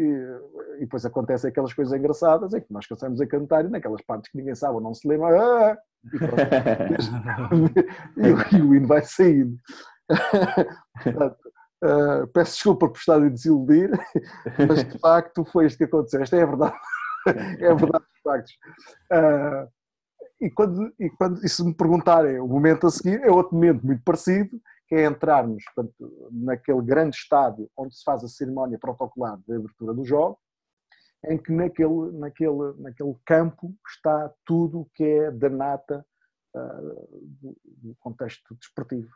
e 0.78 0.82
depois 0.82 1.06
acontecem 1.06 1.50
aquelas 1.50 1.74
coisas 1.74 1.98
engraçadas, 1.98 2.54
é 2.54 2.62
que 2.62 2.72
nós 2.72 2.86
começamos 2.86 3.20
a 3.20 3.26
cantar 3.26 3.66
e 3.66 3.70
naquelas 3.70 4.02
partes 4.04 4.32
que 4.32 4.38
ninguém 4.38 4.56
sabe 4.56 4.76
ou 4.76 4.82
não 4.82 4.94
se 4.94 5.08
lembra, 5.08 5.42
ah, 5.42 5.78
e, 8.18 8.24
e, 8.56 8.58
e, 8.58 8.62
o 8.62 8.76
hino 8.76 8.88
vai 8.88 9.04
saindo. 9.04 9.58
Portanto, 11.04 11.38
uh, 11.84 12.28
peço 12.28 12.54
desculpa 12.54 12.88
por 12.88 12.98
estar 12.98 13.16
a 13.16 13.30
desiludir, 13.30 13.90
mas 14.68 14.84
de 14.84 15.00
facto 15.00 15.44
foi 15.46 15.66
isto 15.66 15.78
que 15.78 15.86
aconteceu. 15.86 16.22
Esta 16.22 16.38
é 16.38 16.44
a 16.44 16.46
verdade. 16.46 16.76
É 17.60 17.72
a 17.72 17.74
verdade 17.74 18.04
de 18.04 18.22
factos. 18.22 18.54
Uh, 19.12 19.68
e, 20.42 20.50
quando, 20.50 20.94
e 21.00 21.10
quando 21.10 21.44
e 21.44 21.50
se 21.50 21.64
me 21.64 21.74
perguntarem 21.74 22.40
o 22.40 22.48
momento 22.48 22.86
a 22.86 22.92
seguir, 22.92 23.22
é 23.24 23.32
outro 23.32 23.56
momento 23.56 23.86
muito 23.86 24.04
parecido, 24.04 24.50
que 24.88 24.96
é 24.96 25.06
entrarmos 25.06 25.64
portanto, 25.76 26.30
naquele 26.32 26.82
grande 26.82 27.16
estádio 27.16 27.70
onde 27.78 27.96
se 27.96 28.04
faz 28.04 28.24
a 28.24 28.28
cerimónia 28.28 28.78
protocolar 28.78 29.38
de 29.48 29.56
abertura 29.56 29.94
do 29.94 30.06
jogo, 30.06 30.40
em 31.26 31.38
que 31.38 31.52
naquele, 31.52 32.12
naquele, 32.12 32.74
naquele 32.80 33.16
campo 33.26 33.74
está 33.88 34.34
tudo 34.46 34.82
o 34.82 34.90
que 34.94 35.04
é 35.04 35.32
da 35.32 35.50
nata 35.50 36.06
uh, 36.56 37.22
do, 37.42 37.58
do, 37.64 37.96
contexto 38.00 38.56
desportivo. 38.56 39.10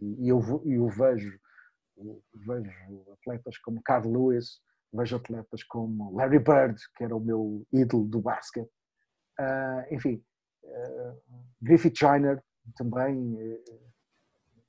E, 0.00 0.28
eu, 0.28 0.40
eu 0.66 0.88
vejo, 0.88 1.38
vejo 2.34 3.04
atletas 3.12 3.56
como 3.58 3.82
Carl 3.82 4.10
Lewis, 4.10 4.60
vejo 4.92 5.16
atletas 5.16 5.62
como 5.64 6.14
Larry 6.14 6.38
Bird, 6.38 6.78
que 6.96 7.04
era 7.04 7.16
o 7.16 7.20
meu 7.20 7.66
ídolo 7.72 8.04
do 8.04 8.20
basquete, 8.20 8.70
uh, 9.40 9.94
enfim, 9.94 10.22
uh, 10.64 11.20
Griffith 11.62 11.96
Joyner 11.96 12.42
também, 12.76 13.38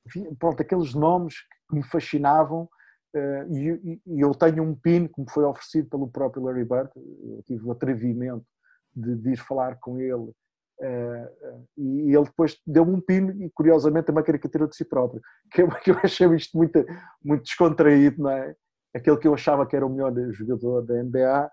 enfim, 0.07 0.33
pronto, 0.35 0.61
aqueles 0.61 0.93
nomes 0.93 1.35
que 1.69 1.75
me 1.75 1.83
fascinavam 1.83 2.69
Uh, 3.15 4.01
e, 4.05 4.21
eu 4.21 4.35
tenho 4.35 4.61
um 4.61 4.75
pin 4.75 5.07
que 5.07 5.21
me 5.21 5.29
foi 5.29 5.45
oferecido 5.45 5.87
pelo 5.89 6.09
próprio 6.09 6.43
Larry 6.43 6.65
Bird, 6.65 6.89
eu 6.97 7.41
tive 7.45 7.65
o 7.65 7.71
atrevimento 7.71 8.45
de, 8.93 9.31
ir 9.31 9.37
falar 9.37 9.77
com 9.79 9.97
ele 9.97 10.13
uh, 10.13 11.65
e 11.77 12.13
ele 12.13 12.25
depois 12.25 12.59
deu-me 12.67 12.91
um 12.91 12.99
pin 12.99 13.29
e 13.41 13.49
curiosamente 13.51 14.09
é 14.09 14.11
uma 14.11 14.21
caricatura 14.21 14.67
de 14.67 14.75
si 14.75 14.83
próprio, 14.83 15.21
que 15.49 15.61
eu, 15.61 15.97
achei 16.03 16.27
isto 16.35 16.57
muito, 16.57 16.85
muito 17.23 17.43
descontraído, 17.43 18.21
não 18.21 18.31
é? 18.31 18.53
Aquele 18.93 19.17
que 19.17 19.29
eu 19.29 19.33
achava 19.33 19.65
que 19.65 19.77
era 19.77 19.85
o 19.85 19.89
melhor 19.89 20.13
jogador 20.33 20.81
da 20.81 21.01
NBA 21.01 21.51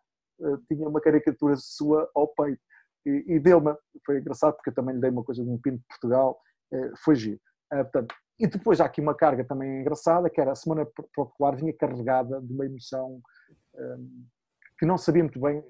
tinha 0.66 0.88
uma 0.88 1.00
caricatura 1.00 1.54
sua 1.56 2.10
ao 2.12 2.26
peito 2.26 2.60
e, 3.06 3.38
deu-me, 3.38 3.74
foi 4.04 4.18
engraçado 4.18 4.54
porque 4.54 4.70
eu 4.70 4.74
também 4.74 4.96
lhe 4.96 5.00
dei 5.00 5.10
uma 5.10 5.24
coisa 5.24 5.44
de 5.44 5.50
um 5.50 5.58
pin 5.58 5.76
de 5.76 5.82
Portugal, 5.88 6.40
foi 7.04 7.16
giro. 7.16 7.40
portanto, 7.68 8.14
e 8.38 8.46
depois 8.46 8.80
há 8.80 8.86
aqui 8.86 9.00
uma 9.00 9.14
carga 9.14 9.44
também 9.44 9.80
engraçada, 9.80 10.30
que 10.30 10.40
era 10.40 10.52
a 10.52 10.56
Semana 10.56 10.86
Popular 11.14 11.56
vinha 11.56 11.72
carregada 11.72 12.40
de 12.40 12.52
uma 12.52 12.66
emoção 12.66 13.20
um, 13.74 14.24
que 14.78 14.86
não 14.86 14.98
sabia 14.98 15.22
muito 15.22 15.40
bem 15.40 15.62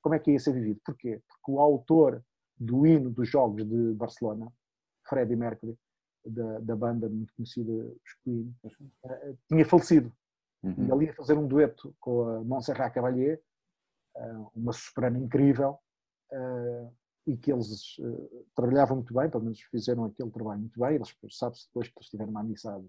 como 0.00 0.14
é 0.14 0.18
que 0.18 0.30
ia 0.30 0.38
ser 0.38 0.52
vivido. 0.52 0.80
Porquê? 0.84 1.20
Porque 1.28 1.50
o 1.50 1.58
autor 1.58 2.22
do 2.56 2.86
hino 2.86 3.10
dos 3.10 3.28
Jogos 3.28 3.66
de 3.66 3.92
Barcelona, 3.94 4.52
Freddie 5.08 5.36
Mercury, 5.36 5.76
da, 6.24 6.60
da 6.60 6.76
banda 6.76 7.08
muito 7.08 7.34
conhecida, 7.34 7.72
os 7.72 8.14
Queen, 8.22 8.54
uh, 8.64 9.38
tinha 9.48 9.66
falecido. 9.66 10.12
Uhum. 10.62 10.74
E 10.78 10.90
ele 10.90 11.04
ia 11.06 11.14
fazer 11.14 11.36
um 11.36 11.46
dueto 11.46 11.94
com 12.00 12.28
a 12.28 12.44
Montserrat 12.44 12.94
Cavalier, 12.94 13.42
uh, 14.16 14.50
uma 14.54 14.72
soprano 14.72 15.18
incrível, 15.18 15.78
uh, 16.32 16.92
e 17.26 17.36
que 17.36 17.52
eles 17.52 17.98
uh, 17.98 18.46
trabalhavam 18.54 18.96
muito 18.96 19.14
bem, 19.14 19.30
pelo 19.30 19.44
menos 19.44 19.60
fizeram 19.70 20.04
aquele 20.04 20.30
trabalho 20.30 20.60
muito 20.60 20.78
bem, 20.78 20.96
eles 20.96 21.14
sabe-se 21.30 21.66
depois 21.68 21.88
que 21.88 21.94
eles 21.98 22.08
tiveram 22.10 22.30
uma 22.30 22.40
amizade, 22.40 22.84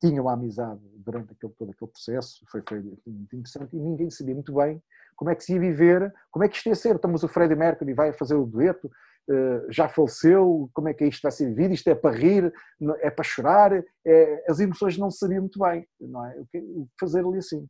tinham 0.00 0.24
uma 0.24 0.34
amizade 0.34 0.80
durante 0.96 1.32
aquele, 1.32 1.52
todo 1.54 1.70
aquele 1.70 1.90
processo, 1.90 2.44
foi, 2.50 2.62
foi 2.68 2.80
muito 3.06 3.36
interessante, 3.36 3.76
e 3.76 3.80
ninguém 3.80 4.10
sabia 4.10 4.34
muito 4.34 4.54
bem 4.54 4.82
como 5.16 5.30
é 5.30 5.34
que 5.34 5.42
se 5.42 5.54
ia 5.54 5.60
viver, 5.60 6.14
como 6.30 6.44
é 6.44 6.48
que 6.48 6.56
isto 6.56 6.68
ia 6.68 6.74
ser, 6.74 6.96
estamos 6.96 7.24
o 7.24 7.28
Freddie 7.28 7.56
Mercury 7.56 7.92
vai 7.92 8.12
fazer 8.12 8.34
o 8.34 8.46
dueto, 8.46 8.86
uh, 8.86 9.72
já 9.72 9.88
faleceu, 9.88 10.70
como 10.72 10.88
é 10.88 10.94
que 10.94 11.04
isto 11.06 11.22
vai 11.22 11.32
ser 11.32 11.48
vivido, 11.48 11.74
isto 11.74 11.88
é 11.88 11.94
para 11.94 12.14
rir, 12.14 12.52
é 13.00 13.10
para 13.10 13.24
chorar, 13.24 13.72
é, 14.04 14.44
as 14.48 14.60
emoções 14.60 14.96
não 14.96 15.10
se 15.10 15.18
sabiam 15.18 15.40
muito 15.40 15.58
bem, 15.58 15.86
não 16.00 16.24
é? 16.24 16.38
O 16.38 16.46
que, 16.46 16.62
fazer 17.00 17.24
ali 17.24 17.38
assim. 17.38 17.66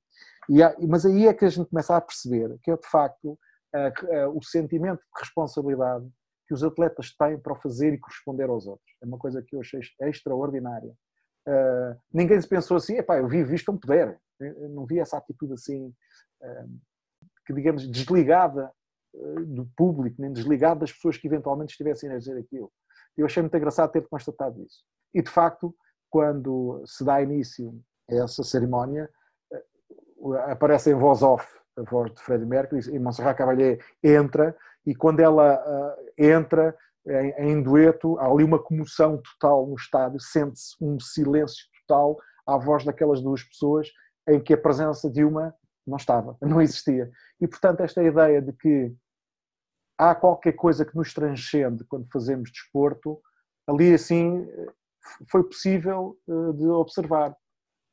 Há, 0.62 0.74
mas 0.86 1.06
aí 1.06 1.26
é 1.26 1.34
que 1.34 1.44
a 1.44 1.48
gente 1.48 1.68
começa 1.68 1.96
a 1.96 2.00
perceber 2.00 2.56
que 2.62 2.70
é 2.70 2.76
de 2.76 2.88
facto 2.88 3.38
o 4.34 4.42
sentimento 4.42 4.98
de 4.98 5.20
responsabilidade 5.20 6.08
que 6.48 6.54
os 6.54 6.64
atletas 6.64 7.14
têm 7.14 7.38
para 7.38 7.54
fazer 7.54 7.92
e 7.92 7.98
corresponder 7.98 8.48
aos 8.48 8.66
outros. 8.66 8.90
É 9.02 9.06
uma 9.06 9.18
coisa 9.18 9.42
que 9.42 9.54
eu 9.54 9.60
achei 9.60 9.80
extraordinária. 10.02 10.94
Uh, 11.46 11.96
ninguém 12.12 12.40
se 12.40 12.48
pensou 12.48 12.78
assim, 12.78 12.96
epá, 12.96 13.18
eu 13.18 13.28
vivo 13.28 13.54
isto 13.54 13.66
como 13.66 13.78
puder. 13.78 14.18
Eu 14.40 14.70
não 14.70 14.86
vi 14.86 14.98
essa 14.98 15.18
atitude 15.18 15.52
assim, 15.52 15.88
uh, 15.88 16.80
que 17.46 17.52
digamos, 17.52 17.86
desligada 17.86 18.72
uh, 19.14 19.44
do 19.44 19.66
público, 19.76 20.20
nem 20.20 20.32
desligada 20.32 20.80
das 20.80 20.92
pessoas 20.92 21.18
que 21.18 21.26
eventualmente 21.26 21.72
estivessem 21.72 22.10
a 22.10 22.18
dizer 22.18 22.38
aquilo. 22.38 22.72
Eu 23.16 23.26
achei 23.26 23.42
muito 23.42 23.56
engraçado 23.56 23.92
ter 23.92 24.08
constatado 24.08 24.62
isso. 24.62 24.84
E 25.14 25.22
de 25.22 25.30
facto, 25.30 25.74
quando 26.10 26.82
se 26.86 27.04
dá 27.04 27.20
início 27.20 27.78
a 28.10 28.14
essa 28.14 28.42
cerimónia, 28.42 29.10
aparece 30.46 30.90
em 30.90 30.94
voz 30.94 31.22
off 31.22 31.57
a 31.78 31.82
voz 31.82 32.12
de 32.12 32.20
Freddie 32.20 32.46
Mercury, 32.46 32.80
e 32.90 32.98
Montserrat 32.98 33.36
Caballé 33.36 33.78
entra, 34.02 34.56
e 34.86 34.94
quando 34.94 35.20
ela 35.20 35.54
uh, 35.54 36.12
entra 36.16 36.76
em, 37.06 37.50
em, 37.50 37.62
dueto, 37.62 38.18
há 38.18 38.26
ali 38.26 38.44
uma 38.44 38.58
comoção 38.58 39.18
total 39.18 39.66
no 39.66 39.74
estádio, 39.74 40.20
sente-se 40.20 40.76
um 40.80 40.98
silêncio 41.00 41.66
total 41.80 42.16
à 42.46 42.56
voz 42.56 42.84
daquelas 42.84 43.20
duas 43.20 43.42
pessoas, 43.42 43.88
em 44.28 44.40
que 44.40 44.52
a 44.52 44.58
presença 44.58 45.10
de 45.10 45.24
uma 45.24 45.54
não 45.86 45.96
estava, 45.96 46.36
não 46.42 46.60
existia. 46.60 47.10
E 47.40 47.46
portanto, 47.46 47.80
esta 47.80 48.02
ideia 48.02 48.42
de 48.42 48.52
que 48.52 48.94
há 49.96 50.14
qualquer 50.14 50.52
coisa 50.52 50.84
que 50.84 50.96
nos 50.96 51.12
transcende 51.14 51.84
quando 51.84 52.08
fazemos 52.12 52.50
desporto, 52.50 53.20
ali 53.66 53.92
assim 53.94 54.46
foi 55.30 55.42
possível 55.42 56.16
uh, 56.26 56.52
de 56.52 56.66
observar. 56.66 57.34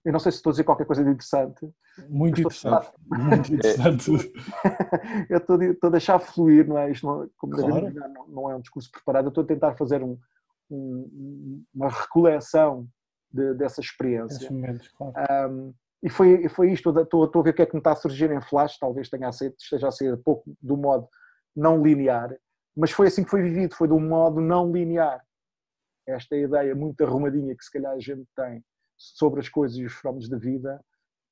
Eu 0.06 0.12
não 0.12 0.20
sei 0.20 0.32
se 0.32 0.38
estou 0.38 0.52
a 0.52 0.54
dizer 0.54 0.64
qualquer 0.64 0.86
coisa 0.86 1.04
de 1.04 1.10
interessante. 1.10 1.68
Muito 2.08 2.40
interessante. 2.40 2.92
Muito 3.08 3.52
interessante. 3.56 4.12
eu 5.30 5.38
estou, 5.40 5.62
estou 5.64 5.88
a 5.88 5.92
deixar 5.92 6.20
fluir, 6.20 6.68
não 6.68 6.78
é? 6.78 6.92
Isto 6.92 7.08
não, 7.08 7.30
como 7.36 7.54
claro. 7.54 7.92
não, 7.92 8.28
não, 8.28 8.52
é 8.52 8.56
um 8.56 8.62
discurso 8.62 8.92
preparado, 8.92 9.26
eu 9.26 9.30
estou 9.30 9.44
a 9.44 9.48
tentar 9.48 9.76
fazer 9.76 10.04
um, 10.04 10.16
um, 10.70 11.64
uma 11.74 11.90
recoleção 11.90 12.88
de, 13.32 13.56
dessa 13.56 13.82
experiência. 13.82 14.50
Momentos, 14.52 14.88
claro. 14.90 15.14
um, 15.52 15.74
e 16.04 16.10
foi, 16.10 16.48
foi 16.50 16.72
isto, 16.72 16.98
estou, 17.00 17.26
estou 17.26 17.42
a 17.42 17.44
ver 17.44 17.50
o 17.50 17.54
que 17.54 17.64
é 17.64 17.66
que 17.66 17.74
me 17.74 17.80
está 17.80 17.94
a 17.94 17.96
surgir 17.96 18.30
em 18.30 18.42
flash, 18.42 18.78
talvez 18.78 19.10
tenha 19.10 19.28
a 19.28 19.32
ser, 19.32 19.56
esteja 19.58 19.88
a 19.88 19.92
ser 19.92 20.16
pouco 20.18 20.56
do 20.62 20.78
modo 20.78 21.08
não 21.56 21.82
linear, 21.82 22.38
mas 22.78 22.92
foi 22.92 23.08
assim 23.08 23.24
que 23.24 23.30
foi 23.30 23.42
vivido, 23.42 23.76
foi 23.76 23.88
de 23.88 23.94
um 23.94 24.08
modo 24.08 24.40
não 24.40 24.72
linear. 24.72 25.26
Esta 26.08 26.36
ideia 26.36 26.76
muito 26.76 27.04
arrumadinha 27.04 27.56
que 27.56 27.64
se 27.64 27.72
calhar 27.72 27.92
a 27.92 28.00
gente 28.00 28.28
tem 28.36 28.64
sobre 28.98 29.40
as 29.40 29.50
coisas 29.50 29.78
e 29.78 29.86
os 29.86 29.94
fenómenos 29.94 30.30
da 30.30 30.38
vida 30.38 30.84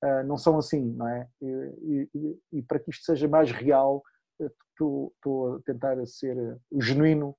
uh, 0.03 0.24
não 0.25 0.38
são 0.38 0.58
assim, 0.58 0.93
não 0.93 1.08
é? 1.08 1.27
E, 1.41 2.10
e, 2.13 2.39
e, 2.53 2.62
para 2.62 2.79
que 2.79 2.91
isto 2.91 3.05
seja 3.05 3.27
mais 3.27 3.51
real, 3.51 4.03
estou, 4.39 5.55
a 5.55 5.62
tentar 5.65 6.05
ser 6.05 6.36
genuíno 6.79 7.36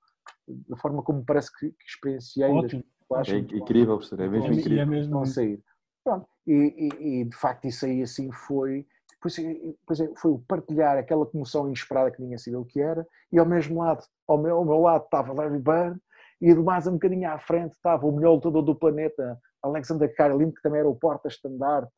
da 0.46 0.76
forma 0.76 1.02
como 1.02 1.24
parece 1.24 1.52
que, 1.52 1.70
que 1.70 1.84
experienciei. 1.86 2.50
Ótimo. 2.50 2.84
Das, 3.10 3.28
é 3.28 3.36
incrível, 3.36 3.96
professor, 3.96 4.20
é 4.20 4.28
mesmo 4.28 4.52
é, 4.52 4.54
incrível. 4.54 4.82
É 4.82 4.86
mesmo 4.86 5.12
não 5.12 5.26
sair. 5.26 5.62
Pronto, 6.02 6.26
e, 6.46 6.88
e, 7.00 7.24
de 7.24 7.36
facto 7.36 7.66
isso 7.66 7.84
aí 7.84 8.02
assim 8.02 8.30
foi, 8.32 8.86
depois, 9.12 9.36
depois 9.36 10.00
é, 10.00 10.14
foi 10.16 10.32
o 10.32 10.38
partilhar 10.38 10.98
aquela 10.98 11.24
comoção 11.26 11.66
inesperada 11.66 12.10
que 12.10 12.20
ninguém 12.20 12.38
sabia 12.38 12.58
o 12.58 12.64
que 12.64 12.80
era, 12.80 13.06
e 13.30 13.38
ao 13.38 13.46
mesmo 13.46 13.80
lado, 13.80 14.04
ao 14.26 14.38
meu, 14.38 14.56
ao 14.56 14.64
meu 14.64 14.80
lado 14.80 15.04
estava 15.04 15.32
Larry 15.32 15.58
Bird, 15.58 15.98
e 16.40 16.52
de 16.52 16.60
mais 16.60 16.86
um 16.86 16.92
bocadinho 16.92 17.30
à 17.30 17.38
frente 17.38 17.72
estava 17.72 18.06
o 18.06 18.12
melhor 18.12 18.34
lutador 18.34 18.62
do 18.62 18.74
planeta, 18.74 19.38
Alexander 19.64 20.14
Karelin, 20.14 20.50
que 20.50 20.62
também 20.62 20.80
era 20.80 20.88
o 20.88 20.94
porta-estandarte 20.94 21.92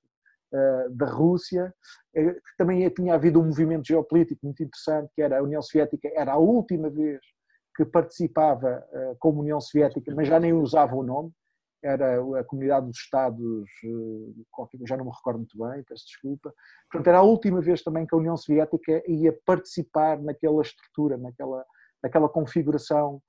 uh, 0.53 0.91
da 0.91 1.07
Rússia, 1.07 1.75
uh, 2.17 2.35
também 2.57 2.89
tinha 2.91 3.15
havido 3.15 3.41
um 3.41 3.47
movimento 3.47 3.87
geopolítico 3.87 4.41
muito 4.45 4.63
interessante, 4.63 5.11
que 5.15 5.23
era 5.23 5.39
a 5.39 5.43
União 5.43 5.61
Soviética, 5.61 6.09
era 6.15 6.33
a 6.33 6.39
última 6.39 6.89
vez 6.89 7.21
que 7.77 7.85
participava 7.85 8.87
uh, 8.93 9.17
como 9.19 9.41
União 9.41 9.61
Soviética, 9.61 10.15
mas 10.15 10.29
já 10.29 10.39
nem 10.39 10.53
usava 10.53 10.95
o 10.95 11.03
nome, 11.03 11.31
era 11.83 12.21
a 12.41 12.45
Comunidade 12.45 12.87
dos 12.87 12.99
Estados, 12.99 13.69
já 14.89 14.97
não 14.97 15.05
me 15.05 15.11
recordo 15.11 15.39
muito 15.39 15.57
bem, 15.57 15.85
peço 15.85 16.05
desculpa. 16.07 16.53
Portanto, 16.91 17.07
era 17.07 17.19
a 17.19 17.23
última 17.23 17.61
vez 17.61 17.83
também 17.83 18.05
que 18.07 18.15
a 18.15 18.19
União 18.19 18.37
Soviética 18.37 19.03
ia 19.07 19.33
participar 19.45 20.21
naquela 20.21 20.63
estrutura, 20.63 21.17
naquela, 21.17 21.65
naquela 22.03 22.29
configuração 22.29 23.21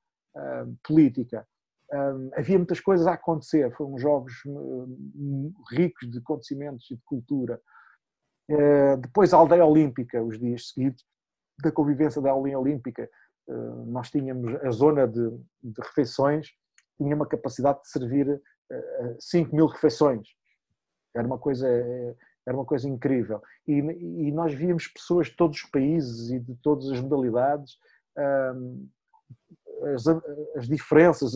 política. 0.83 1.45
Um, 1.93 2.29
havia 2.35 2.57
muitas 2.57 2.81
coisas 2.81 3.07
a 3.07 3.13
acontecer, 3.13 3.73
foram 3.75 3.97
jogos 3.97 4.33
um, 4.45 5.53
ricos 5.71 6.09
de 6.09 6.17
acontecimentos 6.17 6.89
e 6.91 6.95
de 6.95 7.01
cultura. 7.05 7.61
Uh, 8.49 8.97
depois 8.97 9.33
a 9.33 9.37
aldeia 9.37 9.65
olímpica, 9.65 10.21
os 10.21 10.37
dias 10.37 10.69
seguidos 10.69 11.05
da 11.61 11.71
convivência 11.71 12.21
da 12.21 12.31
aldeia 12.31 12.59
olímpica, 12.59 13.09
uh, 13.47 13.85
nós 13.85 14.09
tínhamos 14.09 14.53
a 14.63 14.71
zona 14.71 15.07
de, 15.07 15.29
de, 15.63 15.81
refeições, 15.81 16.47
tinha 16.97 17.15
uma 17.15 17.27
capacidade 17.27 17.81
de 17.81 17.89
servir 17.89 18.29
uh, 18.29 19.15
5 19.19 19.55
mil 19.55 19.67
refeições. 19.67 20.27
Era 21.15 21.25
uma 21.25 21.39
coisa, 21.39 21.67
era 22.45 22.55
uma 22.55 22.65
coisa 22.65 22.87
incrível. 22.87 23.41
E, 23.65 23.73
e, 23.73 24.31
nós 24.31 24.53
víamos 24.53 24.87
pessoas 24.87 25.27
de 25.27 25.35
todos 25.35 25.57
os 25.57 25.69
países 25.69 26.29
e 26.29 26.39
de 26.39 26.53
todas 26.57 26.91
as 26.91 26.99
modalidades. 26.99 27.77
Um, 28.55 28.87
as, 29.93 30.05
as 30.55 30.67
diferenças, 30.67 31.33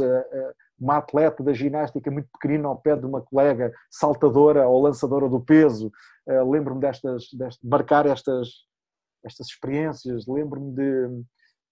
uma 0.80 0.98
atleta 0.98 1.44
da 1.44 1.54
ginástica 1.54 2.10
muito 2.10 2.30
pequenina 2.34 2.68
ao 2.68 2.78
pé 2.78 2.96
de 2.96 3.06
uma 3.06 3.22
colega 3.22 3.72
saltadora 3.90 4.68
ou 4.68 4.82
lançadora 4.82 5.30
do 5.30 5.40
peso, 5.40 5.92
lembro-me 6.50 6.82
destas, 6.82 7.28
destas, 7.34 7.62
de 7.62 7.70
marcar 7.70 8.06
estas, 8.06 8.50
estas 9.24 9.48
experiências, 9.48 10.26
lembro-me 10.28 10.74
de, 10.74 11.24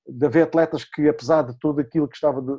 de 0.07 0.25
haver 0.25 0.43
atletas 0.43 0.83
que, 0.83 1.07
apesar 1.07 1.43
de 1.43 1.57
tudo 1.59 1.81
aquilo 1.81 2.07
que 2.07 2.15
estava 2.15 2.41
de, 2.41 2.55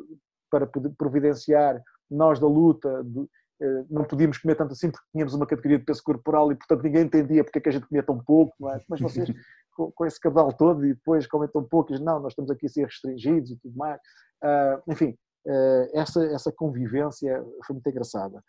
para 0.50 0.66
providenciar, 0.98 1.80
nós 2.10 2.40
da 2.40 2.46
luta, 2.46 3.02
de, 3.04 3.28
eh, 3.60 3.84
não 3.90 4.04
podíamos 4.04 4.38
comer 4.38 4.56
tanto 4.56 4.72
assim 4.72 4.90
porque 4.90 5.06
tínhamos 5.12 5.34
uma 5.34 5.46
categoria 5.46 5.78
de 5.78 5.84
peso 5.84 6.02
corporal 6.02 6.50
e 6.50 6.56
portanto 6.56 6.82
ninguém 6.82 7.02
entendia 7.02 7.44
porque 7.44 7.58
é 7.58 7.60
que 7.60 7.68
a 7.68 7.72
gente 7.72 7.86
comia 7.86 8.02
tão 8.02 8.18
pouco, 8.18 8.68
é? 8.70 8.80
mas 8.88 9.00
vocês 9.00 9.28
com, 9.74 9.90
com, 9.92 10.06
esse 10.06 10.20
cabal 10.20 10.52
todo 10.52 10.84
e 10.84 10.94
depois 10.94 11.26
comentam 11.26 11.62
um 11.62 11.68
pouco, 11.68 11.92
não, 11.98 12.20
nós 12.20 12.32
estamos 12.32 12.50
aqui 12.50 12.66
a 12.66 12.68
ser 12.68 12.84
restringidos 12.84 13.50
e 13.50 13.56
tudo 13.56 13.76
mais. 13.76 14.00
Uh, 14.42 14.90
enfim, 14.92 15.16
uh, 15.46 15.98
essa, 15.98 16.24
essa 16.26 16.52
convivência 16.52 17.44
foi 17.66 17.74
muito 17.74 17.88
engraçada. 17.88 18.42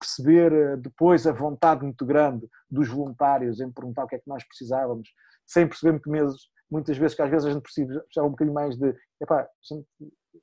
Perceber 0.00 0.52
uh, 0.52 0.76
depois 0.76 1.26
a 1.26 1.32
vontade 1.32 1.82
muito 1.82 2.04
grande 2.04 2.48
dos 2.70 2.88
voluntários 2.88 3.60
em 3.60 3.70
perguntar 3.70 4.04
o 4.04 4.06
que 4.08 4.16
é 4.16 4.18
que 4.18 4.28
nós 4.28 4.44
precisávamos, 4.44 5.08
sem 5.46 5.68
perceber 5.68 6.00
que 6.00 6.10
mesmo, 6.10 6.36
muitas 6.70 6.96
vezes 6.98 7.16
que 7.16 7.22
às 7.22 7.30
vezes 7.30 7.46
a 7.46 7.52
gente 7.52 7.62
precisava 7.62 8.26
um 8.26 8.30
bocadinho 8.30 8.54
mais 8.54 8.76
de, 8.76 8.94
epá, 9.20 9.48
um 9.72 9.84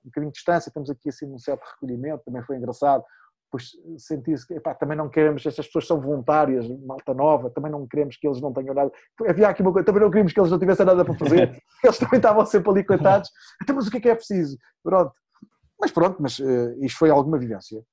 bocadinho 0.05 0.31
de 0.31 0.37
distância, 0.37 0.69
estamos 0.69 0.89
aqui 0.89 1.09
assim 1.09 1.25
num 1.25 1.39
certo 1.39 1.63
recolhimento, 1.63 2.23
também 2.23 2.43
foi 2.43 2.57
engraçado 2.57 3.03
depois 3.53 3.71
sentir-se 3.99 4.47
que 4.47 4.59
também 4.79 4.97
não 4.97 5.07
queremos, 5.07 5.45
estas 5.45 5.67
pessoas 5.67 5.85
são 5.85 6.01
voluntárias, 6.01 6.67
malta 6.81 7.13
nova, 7.13 7.51
também 7.51 7.71
não 7.71 7.87
queremos 7.87 8.17
que 8.17 8.27
eles 8.27 8.41
não 8.41 8.51
tenham 8.51 8.73
nada. 8.73 8.91
Havia 9.27 9.47
aqui 9.47 9.61
uma 9.61 9.71
coisa, 9.71 9.85
também 9.85 10.01
não 10.01 10.09
queríamos 10.09 10.33
que 10.33 10.39
eles 10.39 10.49
não 10.49 10.57
tivessem 10.57 10.85
nada 10.85 11.05
para 11.05 11.13
fazer, 11.13 11.61
eles 11.83 11.97
também 11.99 12.17
estavam 12.17 12.45
sempre 12.47 12.71
ali 12.71 12.83
coitados. 12.83 13.29
Então, 13.61 13.75
mas 13.75 13.85
o 13.85 13.91
que 13.91 13.97
é 13.97 13.99
que 14.01 14.09
é 14.09 14.15
preciso? 14.15 14.57
Pronto. 14.83 15.13
Mas 15.79 15.91
pronto, 15.91 16.17
mas 16.19 16.39
uh, 16.39 16.83
isto 16.83 16.97
foi 16.97 17.11
alguma 17.11 17.37
vivência. 17.37 17.83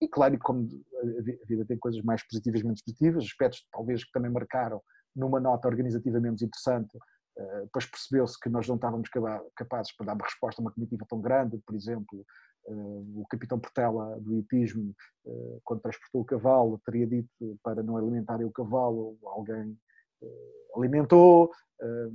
E 0.00 0.08
claro, 0.08 0.38
como 0.38 0.68
a 1.02 1.46
vida 1.46 1.64
tem 1.66 1.76
coisas 1.78 2.00
mais 2.02 2.22
positivas 2.26 2.60
e 2.60 2.64
menos 2.64 2.82
positivas, 2.82 3.24
aspectos 3.24 3.66
talvez 3.72 4.04
que 4.04 4.12
também 4.12 4.30
marcaram 4.30 4.80
numa 5.14 5.40
nota 5.40 5.66
organizativa 5.66 6.20
menos 6.20 6.40
interessante, 6.40 6.96
uh, 6.96 7.62
depois 7.64 7.84
percebeu-se 7.86 8.38
que 8.38 8.48
nós 8.48 8.68
não 8.68 8.76
estávamos 8.76 9.08
capazes 9.56 9.94
para 9.96 10.06
dar 10.06 10.14
uma 10.14 10.24
resposta 10.24 10.60
a 10.60 10.62
uma 10.62 10.70
comitiva 10.70 11.04
tão 11.08 11.20
grande, 11.20 11.58
por 11.66 11.74
exemplo, 11.74 12.24
o 12.72 13.24
capitão 13.28 13.58
Portela 13.58 14.18
do 14.20 14.36
hipismo, 14.36 14.94
eh, 15.26 15.58
quando 15.64 15.80
transportou 15.80 16.22
o 16.22 16.24
cavalo, 16.24 16.80
teria 16.84 17.06
dito 17.06 17.58
para 17.62 17.82
não 17.82 17.96
alimentarem 17.96 18.46
o 18.46 18.52
cavalo, 18.52 19.18
alguém 19.22 19.76
eh, 20.22 20.52
alimentou, 20.76 21.50
eh, 21.80 22.08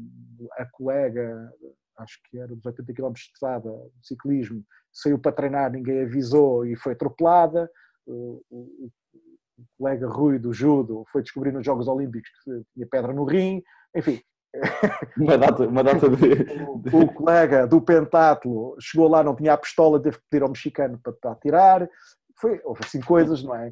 a 0.58 0.66
colega, 0.66 1.54
acho 1.98 2.20
que 2.30 2.38
era 2.38 2.56
dos 2.56 2.66
80 2.66 2.94
km 2.94 3.14
de 3.14 3.20
estrada, 3.20 3.72
de 3.96 4.08
ciclismo, 4.08 4.64
saiu 4.92 5.20
para 5.20 5.32
treinar, 5.32 5.72
ninguém 5.72 6.04
avisou 6.04 6.66
e 6.66 6.76
foi 6.76 6.94
atropelada, 6.94 7.70
o 8.08 8.92
colega 9.80 10.08
Rui 10.08 10.38
do 10.38 10.54
judo 10.54 11.04
foi 11.12 11.24
descobrir 11.24 11.52
nos 11.52 11.66
Jogos 11.66 11.88
Olímpicos 11.88 12.30
que 12.44 12.64
tinha 12.74 12.88
pedra 12.88 13.12
no 13.12 13.24
rim, 13.24 13.64
enfim, 13.96 14.22
uma 15.18 15.38
data, 15.38 15.68
uma 15.68 15.84
data 15.84 16.10
de... 16.10 16.96
O, 16.96 17.08
colega 17.12 17.68
do 17.68 17.82
pentatlo 17.82 18.76
chegou 18.80 19.08
lá, 19.08 19.24
não 19.24 19.36
tinha 19.36 19.54
a 19.54 19.58
pistola, 19.58 20.02
teve 20.02 20.18
que 20.18 20.24
pedir 20.30 20.44
ao 20.44 20.50
mexicano 20.50 21.00
para, 21.02 21.14
para 21.14 21.36
tirar. 21.36 21.90
Foi, 22.40 22.62
houve 22.64 22.82
assim 22.84 23.02
coisas, 23.02 23.44
não 23.44 23.56
é? 23.56 23.72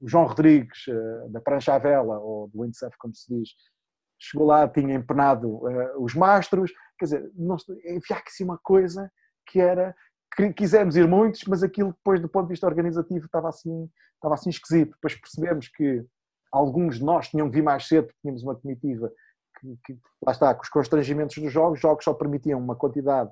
O 0.00 0.08
João 0.08 0.26
Rodrigues, 0.26 0.86
uh, 0.88 1.30
da 1.30 1.40
prancha 1.40 1.74
à 1.74 1.78
vela, 1.78 2.18
ou 2.18 2.48
do 2.48 2.62
windsurf, 2.62 2.96
como 2.98 3.14
se 3.14 3.34
diz, 3.34 3.50
chegou 4.18 4.46
lá, 4.46 4.66
tinha 4.68 4.94
empenado 4.94 5.48
uh, 5.48 6.02
os 6.02 6.14
mastros. 6.14 6.72
Quer 6.98 7.04
dizer, 7.04 7.30
nós, 7.36 7.64
havia 7.68 8.00
aqui 8.10 8.44
uma 8.44 8.58
coisa 8.62 9.10
que 9.46 9.60
era 9.60 9.94
quisemos 10.56 10.96
ir 10.96 11.08
muitos, 11.08 11.42
mas 11.46 11.62
aquilo 11.62 11.92
depois 11.92 12.20
do 12.20 12.28
ponto 12.28 12.46
de 12.46 12.52
vista 12.52 12.66
organizativo 12.66 13.26
estava 13.26 13.48
assim, 13.48 13.90
estava 14.14 14.34
assim 14.34 14.50
esquisito. 14.50 14.92
Depois 14.92 15.14
percebemos 15.16 15.68
que 15.68 16.04
alguns 16.52 16.98
de 16.98 17.04
nós 17.04 17.28
tinham 17.28 17.48
que 17.50 17.56
vir 17.56 17.62
mais 17.62 17.86
cedo, 17.86 18.08
tínhamos 18.22 18.42
uma 18.42 18.54
comitiva 18.54 19.12
que, 19.60 19.78
que, 19.84 19.98
lá 20.24 20.32
está, 20.32 20.54
com 20.54 20.62
os 20.62 20.68
constrangimentos 20.68 21.36
dos 21.36 21.52
jogos, 21.52 21.78
os 21.78 21.80
jogos 21.80 22.04
só 22.04 22.14
permitiam 22.14 22.58
uma 22.58 22.74
quantidade, 22.74 23.30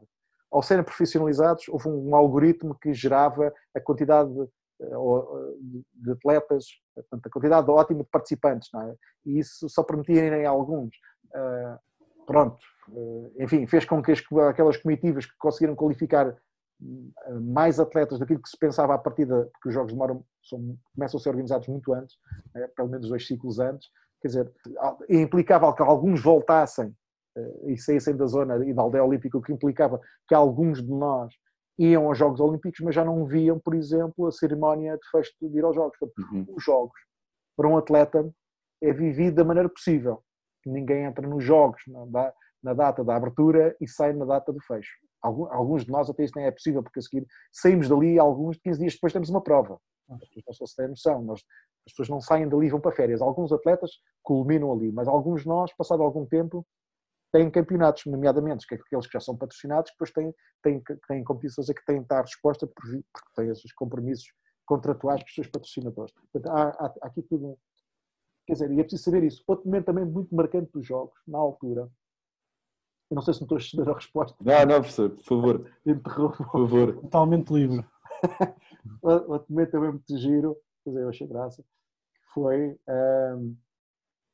ao 0.50 0.62
serem 0.62 0.85
profissionalizados, 0.85 1.68
houve 1.68 1.88
um, 1.88 2.11
um 2.11 2.16
algoritmo 2.16 2.75
que 2.75 2.92
gerava 2.92 3.52
a 3.75 3.80
quantidade 3.80 4.32
de, 4.32 4.42
eh, 4.80 5.76
de 5.94 6.12
atletas, 6.12 6.66
portanto, 6.94 7.26
a 7.26 7.30
quantidade 7.30 7.70
ótima 7.70 8.02
de 8.02 8.11
participantes, 8.11 8.68
é? 8.75 8.94
e 9.26 9.38
isso 9.38 9.68
só 9.68 9.82
permitia 9.82 10.38
em 10.38 10.47
alguns. 10.47 10.94
Uh, 11.35 12.25
pronto, 12.25 12.58
uh, 12.88 13.32
enfim, 13.38 13.66
fez 13.66 13.85
com 13.85 14.02
que 14.02 14.12
as, 14.12 14.23
aquelas 14.49 14.78
comitivas 14.78 15.26
que 15.26 15.37
conseguiram 15.38 15.75
qualificar 15.75 16.35
mais 17.40 17.80
atletas 17.80 18.18
daquilo 18.18 18.40
que 18.40 18.49
se 18.49 18.56
pensava 18.56 18.94
à 18.94 18.99
partida, 18.99 19.49
porque 19.52 19.68
os 19.68 19.75
jogos 19.75 19.92
demoram, 19.92 20.25
são, 20.42 20.78
começam 20.94 21.18
a 21.18 21.22
ser 21.22 21.31
organizados 21.31 21.66
muito 21.68 21.92
antes, 21.92 22.16
é, 22.55 22.68
pelo 22.68 22.88
menos 22.88 23.09
dois 23.09 23.26
ciclos 23.26 23.59
antes, 23.59 23.88
quer 24.20 24.28
dizer, 24.28 24.52
implicava 25.09 25.74
que 25.74 25.83
alguns 25.83 26.22
voltassem 26.22 26.92
eh, 27.37 27.72
e 27.72 27.78
saíssem 27.78 28.16
da 28.16 28.26
zona 28.26 28.64
e 28.64 28.72
da 28.72 28.83
aldeia 28.83 29.04
olímpica, 29.04 29.38
o 29.38 29.42
que 29.42 29.52
implicava 29.52 30.00
que 30.26 30.35
alguns 30.35 30.83
de 30.83 30.90
nós 30.90 31.33
iam 31.78 32.07
aos 32.07 32.18
Jogos 32.18 32.40
Olímpicos, 32.40 32.81
mas 32.81 32.94
já 32.94 33.04
não 33.04 33.24
viam, 33.24 33.59
por 33.59 33.74
exemplo, 33.74 34.26
a 34.26 34.33
cerimónia 34.33 34.96
de 34.96 35.11
fecho 35.11 35.33
de 35.40 35.59
ir 35.59 35.64
aos 35.64 35.76
Jogos. 35.76 35.96
Uhum. 36.00 36.46
Os 36.48 36.64
Jogos, 36.64 37.00
para 37.57 37.68
um 37.68 37.76
atleta, 37.76 38.28
é 38.83 38.92
vivido 38.92 39.37
da 39.37 39.44
maneira 39.44 39.68
possível. 39.68 40.22
Ninguém 40.66 41.04
entra 41.04 41.26
nos 41.26 41.44
Jogos 41.44 41.81
na, 41.87 42.33
na 42.62 42.74
data 42.74 43.04
da 43.04 43.16
abertura 43.16 43.76
e 43.81 43.87
sai 43.87 44.12
na 44.12 44.24
data 44.24 44.52
do 44.52 44.61
fecho. 44.62 44.90
Alguns 45.22 45.85
de 45.85 45.90
nós 45.90 46.09
até 46.09 46.24
isso 46.24 46.35
nem 46.37 46.46
é 46.46 46.50
possível, 46.50 46.83
porque 46.83 47.00
a 47.00 47.02
seguir 47.02 47.26
saímos 47.52 47.88
dali, 47.88 48.18
alguns 48.18 48.57
15 48.59 48.78
dias 48.78 48.94
depois 48.94 49.12
temos 49.12 49.28
uma 49.28 49.42
prova. 49.42 49.78
As 50.11 50.29
pessoas 50.29 50.59
não 50.61 50.66
se 50.66 50.77
têm 50.77 50.88
noção. 50.88 51.23
Nós, 51.23 51.40
as 51.87 51.92
pessoas 51.92 52.09
não 52.09 52.21
saem 52.21 52.49
dali 52.49 52.66
e 52.66 52.71
vão 52.71 52.81
para 52.81 52.94
férias. 52.94 53.21
Alguns 53.21 53.53
atletas 53.53 53.90
culminam 54.23 54.73
ali, 54.73 54.92
mas 54.92 55.09
alguns 55.09 55.42
de 55.42 55.49
nós, 55.49 55.73
passado 55.75 56.03
algum 56.03 56.27
tempo, 56.27 56.66
têm 57.33 57.51
campeonatos, 57.51 58.07
nomeadamente 58.07 58.66
que 58.66 58.75
aqueles 58.75 59.07
que 59.07 59.12
já 59.12 59.21
são 59.21 59.37
patrocinados, 59.37 59.90
depois 59.92 60.11
têm, 60.11 60.35
têm, 60.62 60.83
têm 61.07 61.25
competições 61.25 61.68
a 61.68 61.75
que 61.75 61.85
têm 61.85 62.01
de 62.01 62.09
dar 62.09 62.23
resposta 62.23 62.66
porque 62.66 63.03
têm 63.37 63.51
esses 63.51 63.73
compromissos 63.73 64.29
contratuais 64.66 65.23
com 65.23 65.29
os 65.29 65.35
seus 65.35 65.47
patrocinadores. 65.49 66.12
Portanto, 66.33 66.53
há, 66.53 66.68
há, 66.68 66.94
há 67.03 67.07
aqui 67.07 67.23
tudo. 67.23 67.59
Quer 68.47 68.55
dizer, 68.55 68.71
e 68.71 68.81
é 68.81 68.83
preciso 68.83 69.05
saber 69.05 69.25
isso. 69.25 69.42
Outro 69.47 69.66
momento 69.66 69.87
também 69.87 70.07
muito 70.07 70.35
marcante 70.35 70.71
dos 70.73 70.87
jogos, 70.87 71.14
na 71.27 71.37
altura, 71.38 71.90
eu 73.11 73.14
não 73.14 73.23
sei 73.23 73.33
se 73.33 73.40
não 73.40 73.47
estou 73.47 73.57
a 73.57 73.61
estudar 73.61 73.90
a 73.90 73.94
resposta. 73.94 74.37
Não, 74.44 74.66
não, 74.66 74.81
professor, 74.81 75.11
por 75.11 75.25
favor. 75.25 75.71
Interrompo. 75.87 76.37
Por 76.37 76.53
favor. 76.53 77.01
Totalmente 77.01 77.51
livre. 77.51 77.85
Outro 79.02 79.52
momento 79.52 79.70
também 79.70 79.90
muito 79.90 80.18
giro, 80.18 80.57
dizer, 80.87 81.02
eu 81.02 81.09
achei 81.09 81.26
graça, 81.26 81.64
foi 82.33 82.78
um, 83.37 83.57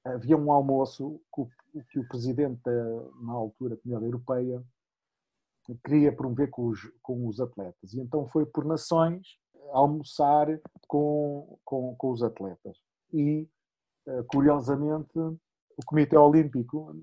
havia 0.05 0.37
um 0.37 0.53
almoço 0.53 1.20
que, 1.35 1.83
que 1.90 1.99
o 1.99 2.09
presidente 2.09 2.62
na 3.23 3.33
altura 3.33 3.75
da 3.75 3.83
Comunidade 3.83 4.07
Europeia 4.07 4.62
queria 5.85 6.14
promover 6.14 6.51
com 6.51 6.66
os, 6.68 6.81
com 7.03 7.27
os 7.27 7.40
atletas. 7.40 7.94
E 7.94 8.01
então 8.01 8.27
foi 8.29 8.44
por 8.44 8.64
nações 8.64 9.38
almoçar 9.73 10.47
com, 10.87 11.59
com, 11.64 11.94
com 11.97 12.11
os 12.11 12.23
atletas. 12.23 12.79
E 13.12 13.49
curiosamente 14.29 15.18
o 15.18 15.85
Comitê 15.87 16.16
Olímpico 16.16 16.94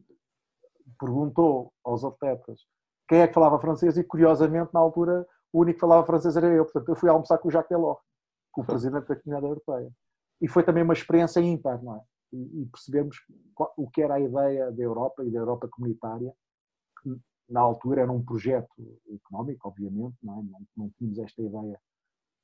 perguntou 1.00 1.74
aos 1.84 2.04
atletas 2.04 2.62
quem 3.08 3.20
é 3.20 3.28
que 3.28 3.34
falava 3.34 3.60
francês 3.60 3.98
e 3.98 4.04
curiosamente 4.04 4.74
na 4.74 4.80
altura 4.80 5.28
o 5.54 5.62
único 5.62 5.76
que 5.76 5.82
falava 5.82 6.06
francês 6.06 6.36
era 6.38 6.48
eu, 6.48 6.66
portanto 6.66 6.90
eu 6.90 6.96
fui 6.96 7.10
almoçar 7.10 7.38
com 7.38 7.48
o 7.48 7.52
Jacques 7.52 7.70
Delors, 7.70 8.00
com 8.52 8.62
o 8.62 8.66
presidente 8.66 9.08
da 9.08 9.16
Comunidade 9.16 9.46
Europeia 9.46 9.92
e 10.42 10.48
foi 10.48 10.64
também 10.64 10.84
uma 10.84 10.94
experiência 10.94 11.40
ímpar, 11.40 11.82
não 11.84 11.96
é? 11.96 12.02
E, 12.34 12.62
e 12.62 12.66
percebemos 12.66 13.18
o 13.78 13.90
que 13.90 14.02
era 14.02 14.16
a 14.16 14.20
ideia 14.20 14.72
da 14.72 14.82
Europa 14.84 15.24
e 15.24 15.30
da 15.30 15.40
Europa 15.40 15.68
comunitária, 15.68 16.34
que 17.02 17.16
na 17.48 17.60
altura 17.60 18.02
era 18.02 18.12
um 18.12 18.24
projeto 18.24 19.00
económico, 19.14 19.68
obviamente, 19.68 20.16
não, 20.24 20.40
é? 20.40 20.44
não, 20.44 20.68
não 20.76 20.90
tínhamos 20.98 21.20
esta 21.20 21.42
ideia 21.42 21.80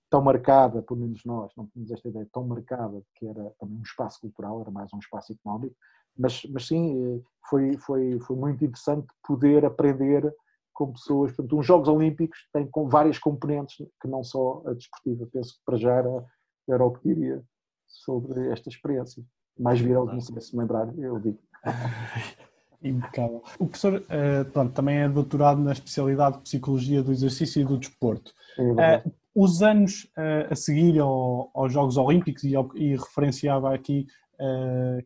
tão 0.10 0.22
marcada, 0.22 0.82
pelo 0.82 1.00
menos 1.00 1.24
nós, 1.26 1.52
não 1.56 1.68
tínhamos 1.68 1.92
esta 1.92 2.08
ideia 2.08 2.30
tão 2.32 2.46
marcada 2.46 3.02
que 3.16 3.28
era 3.28 3.50
também 3.60 3.78
um 3.78 3.82
espaço 3.82 4.22
cultural, 4.22 4.62
era 4.62 4.72
mais 4.72 4.94
um 4.94 5.00
espaço 5.00 5.34
económico, 5.34 5.76
mas, 6.18 6.44
mas 6.46 6.68
sim, 6.68 7.24
foi, 7.50 7.78
foi, 7.78 8.20
foi 8.20 8.36
muito 8.36 8.64
interessante 8.64 9.08
poder 9.26 9.66
aprender 9.66 10.34
com 10.78 10.92
pessoas, 10.92 11.32
portanto, 11.32 11.58
uns 11.58 11.66
Jogos 11.66 11.90
Olímpicos 11.90 12.38
têm 12.54 12.68
com 12.68 12.88
várias 12.88 13.18
componentes 13.18 13.78
que 14.00 14.08
não 14.08 14.24
só 14.24 14.62
a 14.68 14.74
desportiva, 14.74 15.28
penso 15.34 15.56
que 15.56 15.62
para 15.66 15.76
já 15.76 15.92
era, 15.92 16.26
era 16.70 16.86
o 16.86 16.92
que 16.92 17.08
diria 17.08 17.44
sobre 17.88 18.52
esta 18.52 18.70
experiência. 18.70 19.24
Mais 19.58 19.80
viral, 19.80 20.06
não 20.06 20.22
sei 20.22 20.40
se 20.40 20.56
me 20.56 20.62
lembrar, 20.62 20.88
eu 21.00 21.20
digo. 21.20 21.40
Impecável. 22.84 23.42
O 23.58 23.66
professor 23.66 23.96
uh, 23.96 24.46
pronto, 24.52 24.72
também 24.72 25.00
é 25.00 25.10
doutorado 25.10 25.60
na 25.60 25.72
especialidade 25.72 26.38
de 26.38 26.44
Psicologia 26.44 27.02
do 27.02 27.12
Exercício 27.12 27.60
e 27.60 27.66
do 27.66 27.80
Desporto. 27.80 28.32
É 28.78 28.98
uh, 28.98 29.12
os 29.34 29.64
anos 29.64 30.04
uh, 30.16 30.52
a 30.52 30.56
seguir 30.56 31.00
ao, 31.00 31.50
aos 31.56 31.74
Jogos 31.74 31.98
Olímpicos, 31.98 32.44
e, 32.44 32.56
ao, 32.56 32.70
e 32.76 32.96
referenciava 32.96 33.74
aqui 33.74 34.06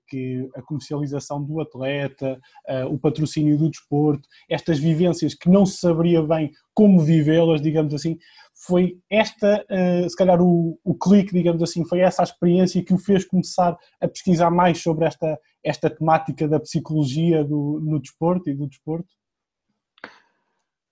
que 0.08 0.50
a 0.56 0.62
comercialização 0.62 1.44
do 1.44 1.62
atleta, 1.62 2.40
uh, 2.70 2.94
o 2.94 3.00
patrocínio 3.00 3.58
do 3.58 3.70
desporto, 3.70 4.28
estas 4.50 4.80
vivências 4.80 5.34
que 5.34 5.50
não 5.50 5.66
se 5.66 5.78
saberia 5.78 6.22
bem 6.22 6.52
como 6.74 7.00
vivê-las, 7.00 7.62
digamos 7.62 7.94
assim, 7.94 8.18
foi 8.66 8.98
esta, 9.10 9.66
uh, 9.70 10.10
se 10.10 10.16
calhar 10.16 10.42
o, 10.42 10.80
o 10.84 10.94
clique, 10.94 11.34
digamos 11.34 11.64
assim, 11.64 11.86
foi 11.86 12.00
essa 12.00 12.24
experiência 12.24 12.84
que 12.84 12.94
o 12.94 12.98
fez 12.98 13.26
começar 13.26 13.78
a 14.00 14.08
pesquisar 14.08 14.52
mais 14.52 14.82
sobre 14.82 15.06
esta, 15.06 15.40
esta 15.64 15.90
temática 15.90 16.48
da 16.48 16.60
psicologia 16.60 17.44
do, 17.44 17.80
no 17.82 18.00
desporto 18.00 18.50
e 18.50 18.54
do 18.54 18.68
desporto? 18.68 19.08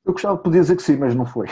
Eu 0.09 0.13
gostava 0.13 0.37
de 0.37 0.43
poder 0.43 0.61
dizer 0.61 0.75
que 0.75 0.81
sim, 0.81 0.97
mas 0.97 1.13
não 1.13 1.23
foi. 1.23 1.45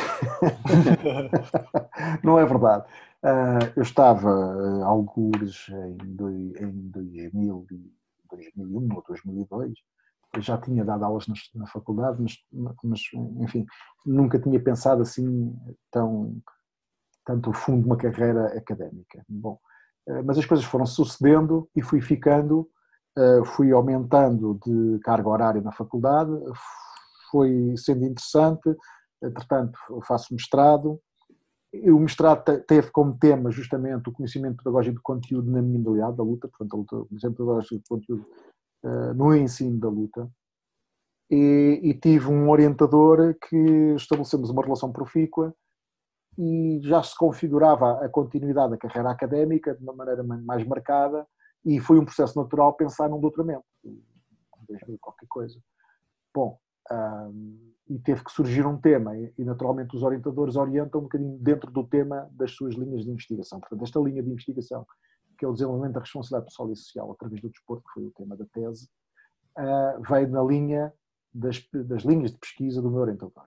não 2.24 2.39
é 2.39 2.46
verdade. 2.46 2.86
Uh, 3.24 3.72
eu 3.76 3.84
estava, 3.84 4.32
uh, 4.32 4.84
algures, 4.84 5.70
em, 5.70 5.96
em 6.60 6.89
2000, 6.89 7.67
2001 8.32 8.96
ou 8.96 9.04
2002, 9.08 9.74
eu 10.34 10.41
já 10.41 10.58
tinha 10.58 10.84
dado 10.84 11.06
aulas 11.06 11.28
na, 11.54 11.67
faculdade, 11.67 12.20
mas, 12.20 12.36
mas, 12.84 13.02
enfim, 13.41 13.63
nunca 14.04 14.39
tinha 14.39 14.60
pensado 14.60 15.04
assim 15.04 15.56
tão 15.91 16.41
tanto 17.24 17.54
fundo 17.54 17.86
uma 17.86 17.98
carreira 17.98 18.58
académica. 18.58 19.24
Bom, 19.30 19.60
eh, 20.08 20.24
mas 20.24 20.39
as 20.39 20.46
coisas 20.48 20.65
foram 20.65 20.86
sucedendo 20.88 21.70
e 21.76 21.82
fui 21.84 22.02
ficando, 22.02 22.67
fui 23.46 23.72
aumentando 23.72 24.60
de 24.65 25.00
carga 25.00 25.28
horária 25.28 25.62
na 25.62 25.72
faculdade, 25.72 26.32
foi 27.30 27.74
sendo 27.78 28.06
interessante, 28.06 28.76
entretanto 29.22 29.80
faço 30.06 30.34
mestrado, 30.34 31.00
o 31.74 32.00
mestrado 32.00 32.62
teve 32.66 32.90
como 32.92 33.18
tema 33.18 33.52
justamente 33.52 34.10
o 34.10 34.12
conhecimento 34.12 34.58
pedagógico 34.58 34.96
do 34.96 35.02
conteúdo 35.02 35.52
na 35.52 35.62
modalidade 35.62 36.18
da 36.18 36.24
luta, 36.24 36.48
portanto 36.48 36.74
a 36.74 36.78
luta, 36.78 36.96
o 36.98 37.06
conhecimento 37.08 37.38
pedagógico 37.38 37.76
do 37.76 37.88
conteúdo 37.88 38.26
uh, 38.84 39.13
no 39.13 39.36
ensino 39.36 39.80
da 39.80 39.90
luta, 39.90 40.30
e, 41.30 41.82
e, 41.84 41.94
tive 41.94 42.28
um 42.28 42.50
orientador 42.50 43.36
que 43.50 43.58
estabelecemos 43.96 44.50
uma 44.50 44.63
relação 44.63 44.94
profícua 44.94 45.54
e 46.38 46.80
já 46.84 47.04
se 47.04 47.18
configurava 47.18 48.06
a 48.06 48.08
continuidade 48.08 48.72
da 48.72 48.78
carreira 48.78 49.12
académica 49.12 49.76
de 49.76 49.84
uma 49.84 49.94
maneira 49.94 50.24
mais 50.24 50.66
marcada 50.66 51.28
e 51.66 51.82
foi 51.82 52.00
um 52.00 52.06
processo 52.06 52.42
natural 52.42 52.74
pensar 52.78 53.10
num 53.10 53.20
doutoramento, 53.20 53.66
qualquer 55.02 55.28
coisa. 55.28 55.60
Bom, 56.34 56.58
um, 56.91 57.67
e 57.89 57.97
teve 58.00 58.23
que 58.23 58.32
surgir 58.32 58.65
um 58.65 58.78
tema 58.78 59.17
e, 59.17 59.43
naturalmente 59.43 59.95
os 59.95 60.04
orientadores 60.04 60.56
orientam 60.56 61.02
um 61.02 61.04
bocadinho 61.04 61.38
dentro 61.39 61.71
do 61.71 61.84
tema 61.84 62.30
das 62.32 62.52
suas 62.52 62.76
linhas 62.76 63.04
de 63.04 63.12
investigação. 63.12 63.60
Portanto, 63.60 63.84
esta 63.84 64.00
linha 64.00 64.21
de 64.21 64.30
investigação, 64.30 64.86
que 65.38 65.45
é 65.45 65.47
o 65.47 65.54
desenvolvimento 65.54 65.93
da 65.93 66.00
responsabilidade 66.02 66.52
pessoal 66.52 66.71
e 66.71 66.76
social 66.76 67.12
através 67.12 67.41
do 67.41 67.50
desporto, 67.50 67.84
que 67.88 67.93
foi 67.93 68.06
o 68.06 68.12
tema 68.12 68.36
da 68.36 68.45
tese, 68.45 68.89
uh, 69.58 70.02
veio 70.08 70.28
na 70.30 70.43
linha 70.43 70.93
das, 71.34 71.65
das, 71.86 72.04
linhas 72.04 72.32
de 72.32 72.38
pesquisa 72.38 72.82
do 72.82 72.91
meu 72.91 73.02
orientador. 73.02 73.45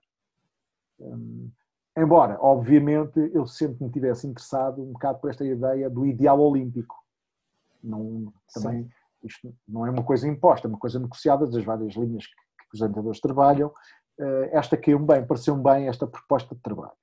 Um, 0.99 1.51
embora, 1.95 2.37
obviamente, 2.41 3.19
eu 3.33 3.45
sempre 3.45 3.83
me 3.83 3.91
tivesse 3.91 4.25
interessado 4.25 4.81
um 4.81 4.93
bocado 4.93 5.19
por 5.19 5.29
esta 5.29 5.45
ideia 5.45 5.89
do 5.89 6.05
ideal 6.05 6.39
olímpico. 6.39 6.95
Não, 7.83 8.33
também, 8.53 8.89
isto 9.23 9.53
não 9.67 9.85
é 9.85 9.91
uma 9.91 10.03
coisa 10.03 10.27
imposta, 10.27 10.67
é 10.67 10.69
uma 10.69 10.79
coisa 10.79 10.99
negociada 10.99 11.45
das 11.45 11.63
várias 11.63 11.93
linhas 11.95 12.25
que, 12.25 12.33
que 12.71 12.77
os 12.77 12.81
orientadores 12.81 13.19
trabalham 13.19 13.71
eh, 14.21 14.49
esta 14.53 14.77
caiu-me 14.77 15.05
bem, 15.05 15.25
pareceu-me 15.25 15.63
bem 15.63 15.87
esta 15.87 16.05
proposta 16.05 16.53
de 16.55 16.61
trabalho. 16.61 16.93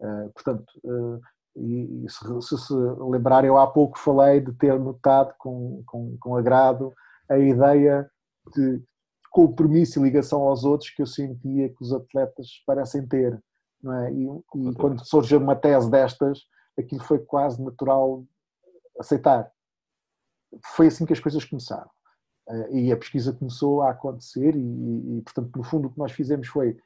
Eh, 0.00 0.28
portanto, 0.34 0.64
eh, 0.84 1.20
e 1.56 2.06
se, 2.08 2.58
se, 2.58 2.74
lembrarem, 2.98 3.48
eu 3.48 3.58
há 3.58 3.66
pouco 3.66 3.98
falei 3.98 4.40
de 4.40 4.52
ter 4.52 4.78
notado 4.78 5.34
com, 5.38 5.82
com, 5.86 6.16
com 6.20 6.36
agrado 6.36 6.92
a 7.30 7.38
ideia 7.38 8.08
de 8.54 8.82
compromisso 9.30 9.98
e 9.98 10.02
ligação 10.02 10.42
aos 10.42 10.64
outros 10.64 10.90
que 10.90 11.02
eu 11.02 11.06
sentia 11.06 11.68
que 11.68 11.82
os 11.82 11.92
atletas 11.92 12.48
parecem 12.66 13.06
ter. 13.06 13.42
É? 13.84 14.12
e, 14.12 14.24
e 14.24 14.74
quando 14.74 15.06
surgiu 15.06 15.38
uma 15.38 15.54
tese 15.54 15.88
destas, 15.90 16.40
aquilo 16.78 17.04
foi 17.04 17.18
quase 17.18 17.62
natural 17.62 18.24
aceitar. 18.98 19.50
Foi 20.74 20.88
assim 20.88 21.06
que 21.06 21.12
as 21.12 21.20
coisas 21.20 21.44
começaram. 21.44 21.88
Eh, 22.48 22.78
e 22.78 22.92
a 22.92 22.96
pesquisa 22.96 23.32
começou 23.32 23.82
a 23.82 23.90
acontecer 23.90 24.54
e, 24.54 25.18
e, 25.18 25.22
portanto, 25.22 25.56
no 25.56 25.62
fundo 25.62 25.88
o 25.88 25.90
que 25.90 25.98
nós 25.98 26.12
fizemos 26.12 26.48
foi, 26.48 26.76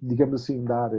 digamos 0.00 0.42
assim, 0.42 0.62
dar 0.64 0.90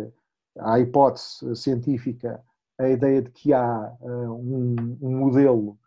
à 0.58 0.80
hipótese 0.80 1.56
científica 1.56 2.44
a 2.80 2.90
ideia 2.90 3.22
de 3.22 3.30
que 3.32 3.54
há 3.54 3.98
eh, 4.02 4.30
um, 4.30 4.98
um 5.02 5.18
modelo 5.18 5.78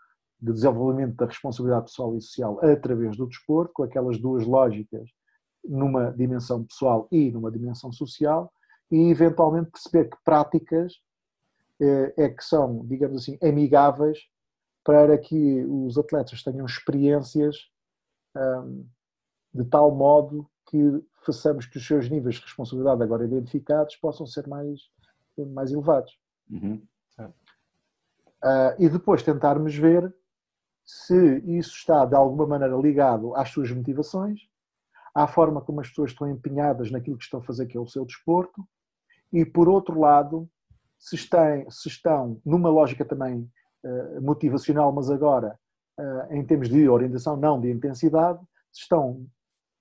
de 0.41 0.53
desenvolvimento 0.53 1.15
da 1.17 1.27
responsabilidade 1.27 1.87
pessoal 1.87 2.17
e 2.17 2.21
social 2.21 2.61
através 2.63 3.17
do 3.17 3.27
desporto, 3.27 3.73
com 3.73 3.83
aquelas 3.85 4.19
duas 4.19 4.45
lógicas 4.47 5.09
numa 5.65 6.11
dimensão 6.11 6.65
pessoal 6.65 7.09
e 7.11 7.31
numa 7.31 7.51
dimensão 7.51 7.93
social, 7.93 8.53
e 8.91 9.11
eventualmente 9.11 9.71
perceber 9.71 10.11
que 10.11 10.17
práticas 10.25 10.93
eh, 11.81 12.13
é 12.17 12.29
que 12.29 12.45
são, 12.45 12.85
digamos 12.87 13.23
assim, 13.23 13.39
amigáveis 13.43 14.19
para 14.85 15.17
que 15.19 15.65
os 15.65 15.97
atletas 15.97 16.43
tenham 16.43 16.67
experiências 16.67 17.57
um, 18.37 18.87
de 19.55 19.65
tal 19.65 19.95
modo 19.95 20.49
que 20.69 21.03
façamos 21.25 21.67
que 21.67 21.79
os 21.79 21.87
seus 21.87 22.09
níveis 22.09 22.37
de 22.37 22.43
responsabilidade 22.43 23.03
agora 23.03 23.25
identificados 23.25 23.97
possam 23.97 24.27
ser 24.27 24.47
mais, 24.47 24.81
mais 25.53 25.71
elevados. 25.71 26.19
Uhum. 26.51 26.83
Uh, 28.45 28.75
e 28.79 28.89
depois 28.89 29.23
tentarmos 29.23 29.75
ver 29.77 30.13
se 30.85 31.39
isso 31.47 31.77
está 31.77 32.05
de 32.05 32.15
alguma 32.17 32.47
maneira 32.47 32.77
ligado 32.77 33.37
às 33.37 33.51
suas 33.51 33.71
motivações, 33.71 34.41
à 35.15 35.29
forma 35.29 35.61
como 35.61 35.81
as 35.81 35.89
pessoas 35.89 36.11
estão 36.11 36.29
empenhadas 36.29 36.91
naquilo 36.91 37.17
que 37.17 37.25
estão 37.25 37.39
a 37.39 37.45
fazer, 37.45 37.67
que 37.67 37.77
é 37.77 37.81
o 37.81 37.87
seu 37.87 38.05
desporto, 38.05 38.67
e 39.33 39.45
por 39.45 39.69
outro 39.69 39.99
lado, 40.01 40.51
se 40.99 41.15
estão, 41.15 41.71
se 41.71 41.89
estão 41.89 42.41
numa 42.45 42.69
lógica 42.69 43.05
também 43.05 43.49
motivacional, 44.21 44.93
mas 44.93 45.11
agora 45.11 45.59
eh, 45.99 46.39
em 46.39 46.45
termos 46.45 46.69
de 46.69 46.89
orientação, 46.89 47.37
não 47.37 47.61
de 47.61 47.71
intensidade, 47.71 48.41
estão 48.73 49.27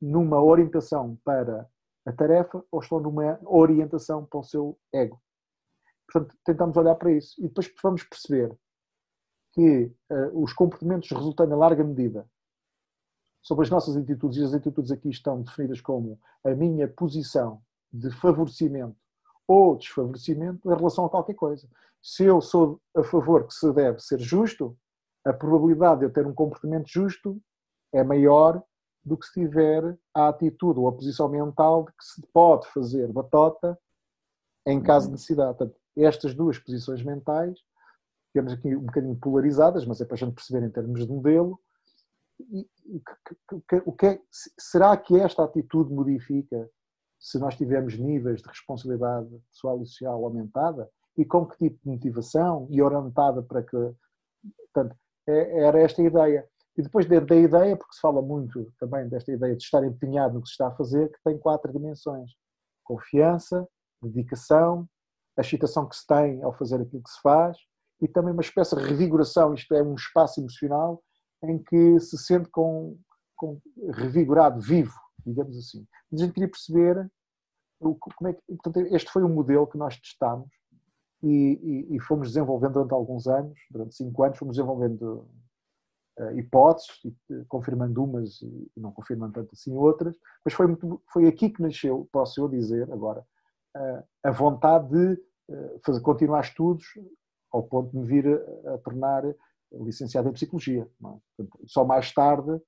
numa 0.02 0.42
orientação 0.42 1.18
para 1.24 1.68
a 2.06 2.12
tarefa 2.12 2.64
ou 2.72 2.82
estão 2.82 3.00
numa 3.00 3.40
orientação 3.46 4.26
para 4.26 4.40
o 4.40 4.44
seu 4.44 4.78
ego. 4.94 5.22
Portanto, 6.12 6.36
tentamos 6.44 6.76
olhar 6.76 6.96
para 6.96 7.12
isso 7.12 7.40
e 7.40 7.48
depois 7.48 7.72
vamos 7.82 8.04
perceber 8.04 8.54
que 9.54 9.86
uh, 10.10 10.44
os 10.44 10.54
comportamentos 10.54 11.10
resultam 11.12 11.46
em 11.46 11.56
larga 11.56 11.84
medida 11.84 12.28
sobre 13.42 13.66
as 13.66 13.70
nossas 13.70 13.96
atitudes, 13.96 14.38
e 14.38 14.44
as 14.44 14.54
atitudes 14.54 14.92
aqui 14.92 15.10
estão 15.10 15.42
definidas 15.42 15.80
como 15.82 16.20
a 16.44 16.50
minha 16.52 16.88
posição 16.88 17.62
de 17.92 18.12
favorecimento 18.12 18.98
ou 19.48 19.78
desfavorecimento 19.78 20.72
em 20.72 20.76
relação 20.76 21.06
a 21.06 21.10
qualquer 21.10 21.34
coisa. 21.36 21.70
Se 22.02 22.24
eu 22.24 22.42
sou 22.42 22.82
a 22.96 23.04
favor 23.04 23.48
que 23.48 23.54
se 23.54 23.72
deve 23.74 24.00
ser 24.00 24.20
justo, 24.20 24.78
a 25.24 25.32
probabilidade 25.32 26.00
de 26.00 26.06
eu 26.08 26.14
ter 26.14 26.26
um 26.26 26.34
comportamento 26.34 26.88
justo 26.88 27.40
é 27.94 28.04
maior 28.04 28.62
do 29.04 29.18
que 29.18 29.26
se 29.26 29.34
tiver 29.34 29.98
a 30.14 30.30
atitude 30.30 30.80
ou 30.80 30.88
a 30.88 30.92
posição 30.92 31.30
mental 31.30 31.86
de 31.86 31.92
que 31.92 32.04
se 32.04 32.22
pode 32.34 32.68
fazer 32.70 33.12
batota 33.12 33.78
em 34.66 34.82
caso 34.82 35.08
de 35.08 35.14
necessidade. 35.14 35.58
Portanto, 35.58 35.80
estas 35.96 36.34
duas 36.34 36.58
posições 36.58 37.04
mentais, 37.04 37.60
digamos 38.34 38.54
aqui 38.54 38.76
um 38.76 38.86
bocadinho 38.86 39.16
polarizadas, 39.16 39.86
mas 39.86 40.02
é 40.02 40.06
para 40.06 40.16
a 40.16 40.18
gente 40.18 40.34
perceber 40.34 40.66
em 40.66 40.72
termos 40.72 41.06
de 41.06 41.12
modelo, 41.12 41.60
o 43.86 43.92
que 43.94 44.06
é, 44.06 44.22
será 44.58 44.98
que 44.98 45.20
esta 45.20 45.44
atitude 45.44 45.94
modifica 45.94 46.70
se 47.20 47.38
nós 47.38 47.56
tivermos 47.56 47.98
níveis 47.98 48.42
de 48.42 48.48
responsabilidade 48.48 49.30
pessoal 49.52 49.82
e 49.82 49.86
social 49.86 50.26
aumentada 50.26 50.90
e 51.22 51.26
com 51.26 51.46
que 51.46 51.58
tipo 51.58 51.80
de 51.84 51.90
motivação 51.92 52.68
e 52.72 52.82
orientada 52.82 53.44
para 53.44 53.62
que. 53.62 53.78
Portanto, 54.74 54.96
é, 55.28 55.66
era 55.66 55.80
esta 55.80 56.02
a 56.02 56.06
ideia. 56.06 56.48
E 56.76 56.82
depois 56.82 57.06
dentro 57.06 57.28
da 57.28 57.36
ideia, 57.36 57.78
porque 57.78 57.94
se 57.94 58.02
fala 58.02 58.22
muito 58.24 58.74
também 58.80 59.08
desta 59.08 59.32
ideia 59.32 59.56
de 59.56 59.64
estar 59.64 59.84
empenhado 59.86 60.34
no 60.34 60.42
que 60.42 60.48
se 60.48 60.54
está 60.54 60.68
a 60.68 60.76
fazer, 60.76 61.12
que 61.12 61.20
tem 61.24 61.38
quatro 61.38 61.72
dimensões: 61.72 62.32
confiança, 62.84 63.68
dedicação, 64.02 64.88
a 65.38 65.42
excitação 65.42 65.88
que 65.88 65.96
se 65.96 66.08
tem 66.08 66.42
ao 66.42 66.58
fazer 66.58 66.82
aquilo 66.82 67.04
que 67.04 67.12
se 67.12 67.22
faz 67.22 67.56
e 68.02 68.08
também 68.08 68.34
uma 68.34 68.42
espécie 68.42 68.76
de 68.76 68.84
revigoração, 68.84 69.54
isto 69.54 69.76
é, 69.76 69.84
um 69.84 69.94
espaço 69.94 70.40
emocional 70.40 71.04
em 71.44 71.62
que 71.62 72.00
se 72.00 72.18
sente 72.18 72.50
com, 72.50 72.98
com 73.36 73.62
revigorado, 73.94 74.60
vivo, 74.60 74.98
digamos 75.24 75.56
assim. 75.56 75.86
Mas 76.12 76.20
a 76.20 76.26
gente 76.26 76.34
queria 76.34 76.50
perceber 76.50 77.12
como 77.80 78.28
é 78.28 78.34
que. 78.34 78.42
Portanto, 78.48 78.78
este 78.96 79.12
foi 79.12 79.24
um 79.24 79.30
modelo 79.30 79.68
que 79.68 79.78
nós 79.78 80.00
testámos 80.00 80.50
e, 81.24 81.96
e, 81.96 82.00
fomos 82.00 82.30
desenvolvendo 82.30 82.74
durante 82.74 82.94
alguns 82.94 83.28
anos, 83.28 83.60
durante 83.70 83.96
cinco 83.96 84.24
anos, 84.24 84.38
fomos 84.38 84.56
desenvolvendo 84.56 85.28
uh, 86.20 86.32
hipóteses, 86.38 86.90
e, 87.06 87.46
confirmando 87.46 88.04
umas 88.04 88.42
e, 88.42 88.72
não 88.76 88.92
confirmando 88.92 89.34
tanto 89.34 89.52
assim 89.54 89.76
outras, 89.76 90.16
mas 90.44 90.54
foi, 90.54 90.68
muito, 90.68 91.02
foi 91.12 91.28
aqui 91.28 91.50
que 91.50 91.62
nasceu, 91.62 92.08
posso 92.12 92.42
eu 92.42 92.48
dizer 92.48 92.92
agora, 92.92 93.26
uh, 93.78 94.04
a 94.24 94.32
vontade 94.32 94.90
de 94.90 95.22
uh, 95.54 95.80
fazer, 95.86 96.02
continuar 96.02 96.42
estudos 96.42 96.86
ao 97.52 97.64
ponto 97.64 97.92
de 97.92 97.98
me 97.98 98.06
vir 98.06 98.28
a, 98.66 98.74
a 98.74 98.78
tornar 98.80 99.24
licenciado 99.72 100.28
em 100.30 100.34
Psicologia. 100.34 100.84
É? 100.84 100.86
Portanto, 101.38 101.60
só 101.68 101.86
mais 101.86 102.12
tarde 102.12 102.60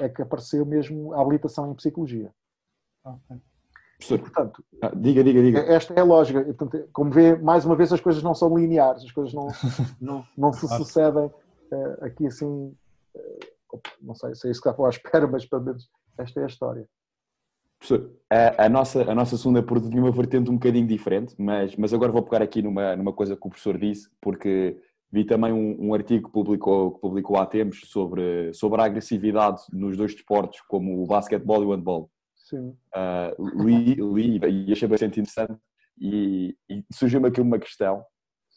é 0.00 0.08
que 0.08 0.22
apareceu 0.22 0.64
mesmo 0.64 1.12
a 1.12 1.20
habilitação 1.20 1.70
em 1.70 1.74
Psicologia. 1.74 2.32
Okay. 3.04 3.40
Professor, 3.98 4.20
portanto, 4.20 4.64
ah, 4.80 4.92
diga, 4.94 5.24
diga, 5.24 5.42
diga. 5.42 5.58
Esta 5.60 5.92
é 5.94 6.00
a 6.00 6.04
lógica. 6.04 6.44
Portanto, 6.44 6.88
como 6.92 7.10
vê, 7.10 7.36
mais 7.36 7.64
uma 7.64 7.74
vez 7.74 7.92
as 7.92 8.00
coisas 8.00 8.22
não 8.22 8.32
são 8.32 8.56
lineares, 8.56 9.02
as 9.02 9.10
coisas 9.10 9.34
não, 9.34 9.48
não, 10.00 10.24
não 10.36 10.52
se 10.52 10.68
sucedem 10.68 11.24
uh, 11.24 12.04
aqui 12.04 12.26
assim. 12.26 12.46
Uh, 12.46 13.80
não 14.00 14.14
sei 14.14 14.34
se 14.34 14.46
é 14.46 14.50
isso 14.52 14.62
que 14.62 14.68
estava 14.68 14.86
à 14.86 14.90
espera, 14.90 15.26
mas 15.26 15.44
pelo 15.44 15.64
menos 15.64 15.90
esta 16.16 16.40
é 16.40 16.44
a 16.44 16.46
história. 16.46 16.88
Professor, 17.80 18.10
a, 18.30 18.66
a, 18.66 18.68
nossa, 18.68 19.02
a 19.02 19.14
nossa 19.14 19.36
segunda 19.36 19.62
pergunta 19.62 19.90
tinha 19.90 20.02
uma 20.02 20.10
vertente 20.10 20.50
um 20.50 20.54
bocadinho 20.54 20.86
diferente, 20.86 21.34
mas, 21.36 21.76
mas 21.76 21.92
agora 21.92 22.12
vou 22.12 22.22
pegar 22.22 22.42
aqui 22.42 22.62
numa, 22.62 22.96
numa 22.96 23.12
coisa 23.12 23.36
que 23.36 23.46
o 23.46 23.50
professor 23.50 23.78
disse, 23.78 24.08
porque 24.20 24.80
vi 25.10 25.24
também 25.24 25.52
um, 25.52 25.88
um, 25.88 25.94
artigo 25.94 26.26
que 26.26 26.32
publicou, 26.32 26.92
que 26.92 27.00
publicou 27.00 27.36
há 27.36 27.46
tempos 27.46 27.82
sobre, 27.86 28.52
sobre 28.52 28.80
a 28.80 28.84
agressividade 28.84 29.62
nos 29.72 29.96
dois 29.96 30.12
desportos, 30.12 30.60
como 30.62 31.02
o 31.02 31.06
basquetebol 31.06 31.62
e 31.62 31.66
o 31.66 31.70
handball. 31.70 32.10
Sim. 32.48 32.76
Uh, 32.94 33.62
li, 33.62 33.94
li 33.94 34.66
e 34.68 34.72
achei 34.72 34.88
bastante 34.88 35.20
interessante 35.20 35.60
e, 36.00 36.56
e 36.68 36.82
surgiu-me 36.92 37.28
aqui 37.28 37.40
uma 37.40 37.58
questão, 37.58 38.02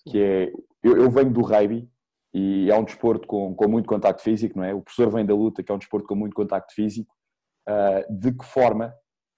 que 0.09 0.21
é, 0.21 0.51
eu, 0.81 0.97
eu 0.97 1.11
venho 1.11 1.31
do 1.31 1.41
rugby 1.41 1.89
e 2.33 2.71
é 2.71 2.77
um 2.77 2.85
desporto 2.85 3.27
com, 3.27 3.53
com 3.53 3.67
muito 3.67 3.87
contacto 3.87 4.23
físico, 4.23 4.57
não 4.57 4.63
é? 4.63 4.73
O 4.73 4.81
professor 4.81 5.09
vem 5.11 5.25
da 5.25 5.35
luta, 5.35 5.61
que 5.61 5.71
é 5.71 5.75
um 5.75 5.77
desporto 5.77 6.07
com 6.07 6.15
muito 6.15 6.33
contacto 6.33 6.73
físico. 6.73 7.13
Uh, 7.67 8.17
de 8.17 8.31
que 8.31 8.45
forma 8.45 8.93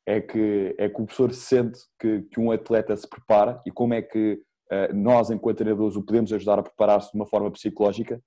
é 0.05 0.21
que, 0.21 0.75
é 0.77 0.87
que 0.87 1.01
o 1.01 1.05
professor 1.05 1.33
sente 1.33 1.79
que, 1.99 2.21
que 2.23 2.39
um 2.39 2.51
atleta 2.51 2.95
se 2.95 3.07
prepara 3.07 3.61
e 3.65 3.71
como 3.71 3.93
é 3.93 4.01
que 4.01 4.39
uh, 4.71 4.93
nós, 4.93 5.31
enquanto 5.31 5.57
treinadores, 5.57 5.95
o 5.95 6.03
podemos 6.03 6.31
ajudar 6.31 6.59
a 6.59 6.63
preparar-se 6.63 7.11
de 7.11 7.17
uma 7.17 7.25
forma 7.25 7.51
psicológica 7.51 8.21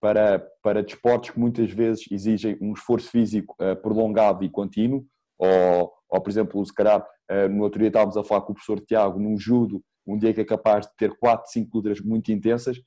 para, 0.00 0.38
para 0.62 0.82
desportos 0.82 1.30
que 1.30 1.40
muitas 1.40 1.70
vezes 1.70 2.06
exigem 2.10 2.56
um 2.60 2.72
esforço 2.72 3.10
físico 3.10 3.56
uh, 3.60 3.74
prolongado 3.74 4.44
e 4.44 4.50
contínuo, 4.50 5.04
ou, 5.38 5.92
ou 6.08 6.20
por 6.20 6.30
exemplo, 6.30 6.64
se 6.64 6.72
calhar, 6.72 7.06
no 7.50 7.64
outro 7.64 7.78
dia 7.78 7.88
estávamos 7.88 8.16
a 8.16 8.24
falar 8.24 8.42
com 8.42 8.52
o 8.52 8.54
professor 8.54 8.80
Tiago 8.80 9.18
num 9.18 9.36
judo, 9.38 9.82
um 10.06 10.18
dia 10.18 10.32
que 10.32 10.40
é 10.40 10.44
capaz 10.44 10.86
de 10.86 10.92
ter 10.96 11.16
4, 11.18 11.50
5 11.50 11.76
lutas 11.76 12.00
muito 12.00 12.30
intensas, 12.30 12.78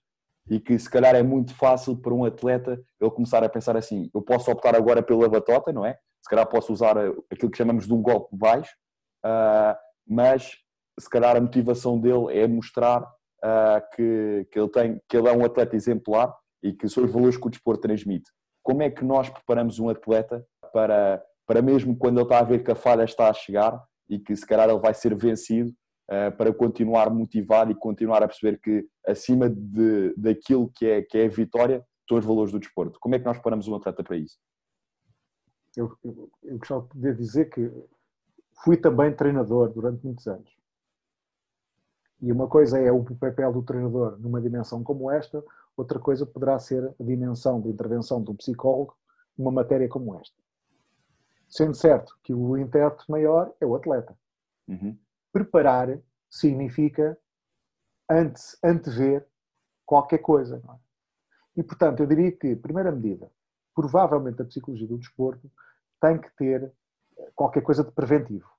e 0.50 0.60
que 0.60 0.78
se 0.80 0.90
calhar 0.90 1.16
é 1.16 1.24
muito 1.24 1.54
fácil 1.54 1.98
para 1.98 2.14
um 2.14 2.24
atleta 2.24 2.82
ele 3.00 3.12
começar 3.12 3.44
a 3.44 3.50
pensar 3.50 3.76
assim, 3.76 4.10
eu 4.14 4.22
posso 4.22 4.50
optar 4.50 4.76
agora 4.76 5.04
pela 5.04 5.28
batota, 5.28 5.74
não 5.74 5.86
é? 5.86 5.98
Se 6.24 6.30
calhar 6.30 6.48
posso 6.48 6.72
usar 6.72 6.98
aquilo 7.32 7.52
que 7.52 7.58
chamamos 7.58 7.86
de 7.86 7.94
um 7.94 8.02
golpe 8.02 8.36
baixo, 8.36 8.74
uh, 9.26 9.76
mas 10.08 10.58
se 11.00 11.10
calhar 11.10 11.36
a 11.36 11.42
motivação 11.42 12.00
dele 12.00 12.38
é 12.38 12.48
mostrar 12.48 13.02
uh, 13.02 13.96
que, 13.96 14.48
que, 14.52 14.60
ele 14.60 14.70
tem, 14.70 15.02
que 15.08 15.18
ele 15.18 15.28
é 15.28 15.32
um 15.32 15.46
atleta 15.46 15.76
exemplar 15.76 16.34
e 16.64 16.74
que 16.74 16.88
são 16.88 17.04
os 17.04 17.12
valores 17.12 17.38
que 17.38 17.48
o 17.48 17.50
desporto 17.50 17.82
transmite. 17.82 18.30
Como 18.64 18.82
é 18.82 18.90
que 18.90 19.04
nós 19.04 19.30
preparamos 19.30 19.80
um 19.80 19.90
atleta 19.90 20.46
para, 20.74 21.24
para 21.48 21.62
mesmo 21.62 21.98
quando 21.98 22.18
ele 22.18 22.26
está 22.26 22.40
a 22.40 22.44
ver 22.44 22.64
que 22.64 22.72
a 22.72 22.76
falha 22.76 23.04
está 23.04 23.30
a 23.30 23.34
chegar 23.34 23.82
e 24.10 24.20
que 24.20 24.36
se 24.36 24.46
calhar 24.46 24.70
ele 24.70 24.80
vai 24.80 24.94
ser 24.94 25.16
vencido, 25.16 25.74
uh, 26.08 26.36
para 26.36 26.54
continuar 26.54 27.10
motivado 27.10 27.72
e 27.72 27.76
continuar 27.76 28.22
a 28.22 28.28
perceber 28.28 28.60
que 28.60 28.86
acima 29.06 29.50
de, 29.50 30.14
daquilo 30.16 30.70
que 30.76 30.86
é, 30.86 31.02
que 31.02 31.18
é 31.18 31.26
a 31.26 31.30
vitória 31.30 31.86
estão 32.02 32.18
os 32.18 32.26
valores 32.26 32.52
do 32.52 32.60
desporto. 32.60 33.00
Como 33.00 33.16
é 33.16 33.20
que 33.20 33.26
nós 33.26 33.38
preparamos 33.38 33.68
um 33.68 33.76
atleta 33.76 34.04
para 34.04 34.18
isso? 34.18 34.38
Eu, 35.76 35.96
eu, 36.04 36.30
eu 36.44 36.58
gostava 36.58 36.82
de 36.82 36.90
poder 36.90 37.16
dizer 37.16 37.50
que 37.50 37.72
fui 38.64 38.78
também 38.78 39.14
treinador 39.14 39.70
durante 39.70 40.04
muitos 40.04 40.26
anos. 40.28 40.58
E 42.20 42.32
uma 42.32 42.48
coisa 42.48 42.80
é 42.80 42.92
o 42.92 43.04
papel 43.04 43.54
do 43.54 43.62
treinador 43.62 44.18
numa 44.20 44.42
dimensão 44.42 44.84
como 44.84 45.12
esta, 45.12 45.44
outra 45.76 46.00
coisa 46.00 46.26
poderá 46.26 46.58
ser 46.58 46.84
a 47.00 47.04
dimensão 47.04 47.62
de 47.62 47.70
intervenção 47.70 48.24
de 48.24 48.32
um 48.32 48.36
psicólogo 48.36 48.96
numa 49.38 49.52
matéria 49.52 49.88
como 49.88 50.16
esta. 50.16 50.36
Sendo 51.48 51.76
certo 51.76 52.18
que 52.24 52.34
o 52.34 52.58
intérprete 52.58 53.10
maior 53.10 53.54
é 53.60 53.66
o 53.66 53.76
atleta. 53.76 54.18
Uhum 54.68 54.98
preparar 55.38 56.00
significa 56.30 57.18
ante, 58.10 58.42
antever 58.64 59.28
qualquer 59.86 60.18
coisa. 60.20 60.62
É? 60.68 61.60
E, 61.60 61.64
portanto, 61.64 62.02
eu 62.02 62.08
diria 62.08 62.32
que, 62.32 62.56
primeira 62.56 62.92
medida, 62.92 63.32
provavelmente 63.76 64.42
a 64.42 64.46
psicologia 64.46 64.88
do 64.88 64.98
desporto 64.98 65.52
tem 66.02 66.20
que 66.20 66.30
ter 66.36 66.74
qualquer 67.36 67.62
coisa 67.62 67.84
de 67.84 67.92
preventivo. 67.92 68.50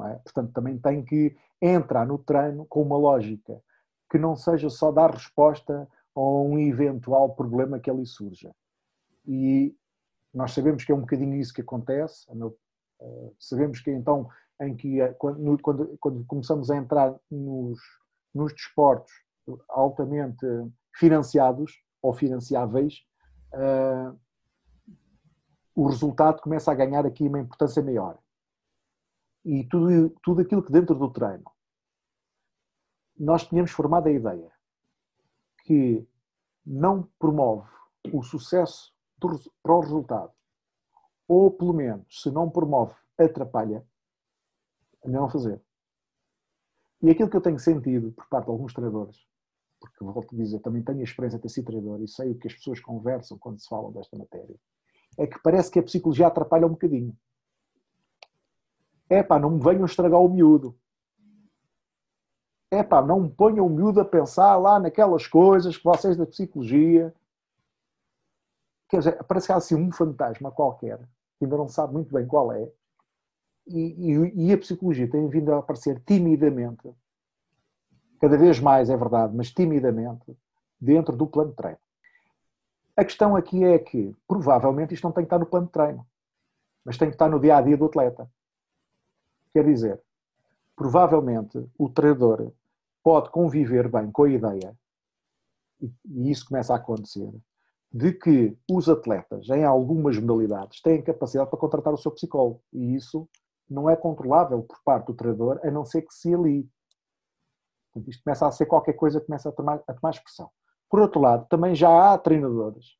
É? 0.00 0.14
Portanto, 0.16 0.52
também 0.52 0.78
tem 0.78 1.04
que 1.04 1.36
entrar 1.62 2.04
no 2.04 2.18
treino 2.18 2.66
com 2.66 2.82
uma 2.82 2.98
lógica 2.98 3.62
que 4.10 4.18
não 4.18 4.36
seja 4.36 4.68
só 4.68 4.90
dar 4.92 5.10
resposta 5.10 5.88
a 6.14 6.20
um 6.20 6.58
eventual 6.58 7.34
problema 7.34 7.78
que 7.78 7.90
ali 7.90 8.06
surja. 8.06 8.54
E 9.24 9.74
nós 10.36 10.52
sabemos 10.52 10.84
que 10.84 10.92
é 10.92 10.94
um 10.94 11.00
bocadinho 11.00 11.34
isso 11.34 11.54
que 11.54 11.62
acontece. 11.62 12.26
Eh, 13.00 13.32
sabemos 13.38 13.80
que 13.80 13.90
então 13.90 14.28
em 14.60 14.76
que 14.76 15.00
eh, 15.00 15.14
quando, 15.14 15.58
quando, 15.62 15.98
quando 15.98 16.26
começamos 16.26 16.70
a 16.70 16.76
entrar 16.76 17.18
nos, 17.30 17.80
nos 18.34 18.52
desportos 18.52 19.10
altamente 19.66 20.46
financiados 20.94 21.82
ou 22.02 22.12
financiáveis, 22.12 23.06
uh, 23.54 24.18
o 25.74 25.86
resultado 25.88 26.42
começa 26.42 26.70
a 26.70 26.74
ganhar 26.74 27.06
aqui 27.06 27.28
uma 27.28 27.40
importância 27.40 27.82
maior. 27.82 28.18
E 29.44 29.64
tudo, 29.64 30.10
tudo 30.22 30.42
aquilo 30.42 30.62
que 30.62 30.72
dentro 30.72 30.94
do 30.94 31.10
treino 31.10 31.44
nós 33.18 33.46
tínhamos 33.46 33.70
formado 33.70 34.08
a 34.08 34.12
ideia 34.12 34.50
que 35.64 36.06
não 36.64 37.08
promove 37.18 37.70
o 38.12 38.22
sucesso 38.22 38.95
para 39.18 39.74
o 39.74 39.80
resultado, 39.80 40.32
ou 41.26 41.50
pelo 41.50 41.72
menos, 41.72 42.22
se 42.22 42.30
não 42.30 42.50
promove, 42.50 42.94
atrapalha, 43.18 43.84
a 45.04 45.08
não 45.08 45.28
fazer. 45.28 45.60
E 47.02 47.10
aquilo 47.10 47.28
que 47.28 47.36
eu 47.36 47.40
tenho 47.40 47.58
sentido 47.58 48.12
por 48.12 48.26
parte 48.28 48.46
de 48.46 48.50
alguns 48.50 48.72
treinadores, 48.72 49.26
porque 49.80 50.04
volto 50.04 50.34
a 50.34 50.38
dizer, 50.38 50.60
também 50.60 50.82
tenho 50.82 51.00
a 51.00 51.04
experiência 51.04 51.38
de 51.38 51.42
ter 51.42 51.48
sido 51.48 51.66
treinador 51.66 52.02
e 52.02 52.08
sei 52.08 52.32
o 52.32 52.38
que 52.38 52.48
as 52.48 52.54
pessoas 52.54 52.80
conversam 52.80 53.38
quando 53.38 53.60
se 53.60 53.68
falam 53.68 53.92
desta 53.92 54.16
matéria, 54.16 54.56
é 55.18 55.26
que 55.26 55.38
parece 55.40 55.70
que 55.70 55.78
a 55.78 55.82
psicologia 55.82 56.26
atrapalha 56.26 56.66
um 56.66 56.70
bocadinho. 56.70 57.16
É 59.08 59.22
pá, 59.22 59.38
não 59.38 59.50
me 59.50 59.62
venham 59.62 59.84
estragar 59.84 60.20
o 60.20 60.28
miúdo. 60.28 60.76
É 62.70 62.82
pá, 62.82 63.00
não 63.00 63.20
me 63.20 63.30
ponham 63.30 63.66
o 63.66 63.70
miúdo 63.70 64.00
a 64.00 64.04
pensar 64.04 64.56
lá 64.56 64.80
naquelas 64.80 65.26
coisas 65.26 65.76
que 65.76 65.84
vocês 65.84 66.16
da 66.16 66.26
psicologia. 66.26 67.14
Quer 68.88 68.98
dizer, 68.98 69.24
parece 69.24 69.46
que 69.46 69.52
há 69.52 69.56
assim 69.56 69.74
um 69.74 69.90
fantasma 69.90 70.50
qualquer, 70.50 70.98
que 71.38 71.44
ainda 71.44 71.56
não 71.56 71.68
sabe 71.68 71.92
muito 71.92 72.12
bem 72.12 72.26
qual 72.26 72.52
é, 72.52 72.70
e, 73.66 74.12
e, 74.12 74.46
e, 74.46 74.52
a 74.52 74.58
psicologia 74.58 75.10
tem 75.10 75.28
vindo 75.28 75.52
a 75.52 75.58
aparecer 75.58 76.00
timidamente, 76.06 76.88
cada 78.20 78.38
vez 78.38 78.60
mais 78.60 78.88
é 78.88 78.96
verdade, 78.96 79.34
mas 79.34 79.50
timidamente, 79.50 80.36
dentro 80.80 81.16
do 81.16 81.26
plano 81.26 81.50
de 81.50 81.56
treino. 81.56 81.78
A 82.96 83.04
questão 83.04 83.34
aqui 83.34 83.64
é 83.64 83.78
que, 83.78 84.14
provavelmente, 84.28 84.94
isto 84.94 85.02
não 85.02 85.12
tem 85.12 85.24
que 85.24 85.26
estar 85.26 85.38
no 85.38 85.46
plano 85.46 85.66
de 85.66 85.72
treino, 85.72 86.06
mas 86.84 86.96
tem 86.96 87.08
que 87.08 87.16
estar 87.16 87.28
no 87.28 87.40
dia 87.40 87.56
a 87.56 87.60
dia 87.60 87.76
do 87.76 87.86
atleta. 87.86 88.30
Quer 89.52 89.64
dizer, 89.64 90.00
provavelmente 90.76 91.68
o 91.76 91.88
treinador 91.88 92.52
pode 93.02 93.30
conviver 93.30 93.88
bem 93.88 94.12
com 94.12 94.24
a 94.24 94.30
ideia, 94.30 94.76
e 95.80 96.30
isso 96.30 96.46
começa 96.46 96.72
a 96.72 96.76
acontecer, 96.76 97.32
de 97.96 98.12
que 98.12 98.54
os 98.70 98.90
atletas, 98.90 99.48
em 99.48 99.64
algumas 99.64 100.18
modalidades, 100.18 100.82
têm 100.82 101.00
capacidade 101.00 101.48
para 101.48 101.58
contratar 101.58 101.94
o 101.94 101.96
seu 101.96 102.10
psicólogo. 102.10 102.62
E 102.70 102.94
isso 102.94 103.26
não 103.70 103.88
é 103.88 103.96
controlável 103.96 104.62
por 104.62 104.78
parte 104.84 105.06
do 105.06 105.14
treinador, 105.14 105.58
a 105.64 105.70
não 105.70 105.82
ser 105.82 106.02
que 106.02 106.12
se 106.12 106.34
ali. 106.34 106.68
Isto 108.06 108.22
começa 108.22 108.46
a 108.46 108.52
ser 108.52 108.66
qualquer 108.66 108.92
coisa 108.92 109.18
que 109.18 109.24
começa 109.24 109.48
a 109.48 109.52
tomar, 109.52 109.82
a 109.88 109.94
tomar 109.94 110.10
expressão. 110.10 110.50
Por 110.90 111.00
outro 111.00 111.18
lado, 111.18 111.46
também 111.48 111.74
já 111.74 112.12
há 112.12 112.18
treinadores 112.18 112.98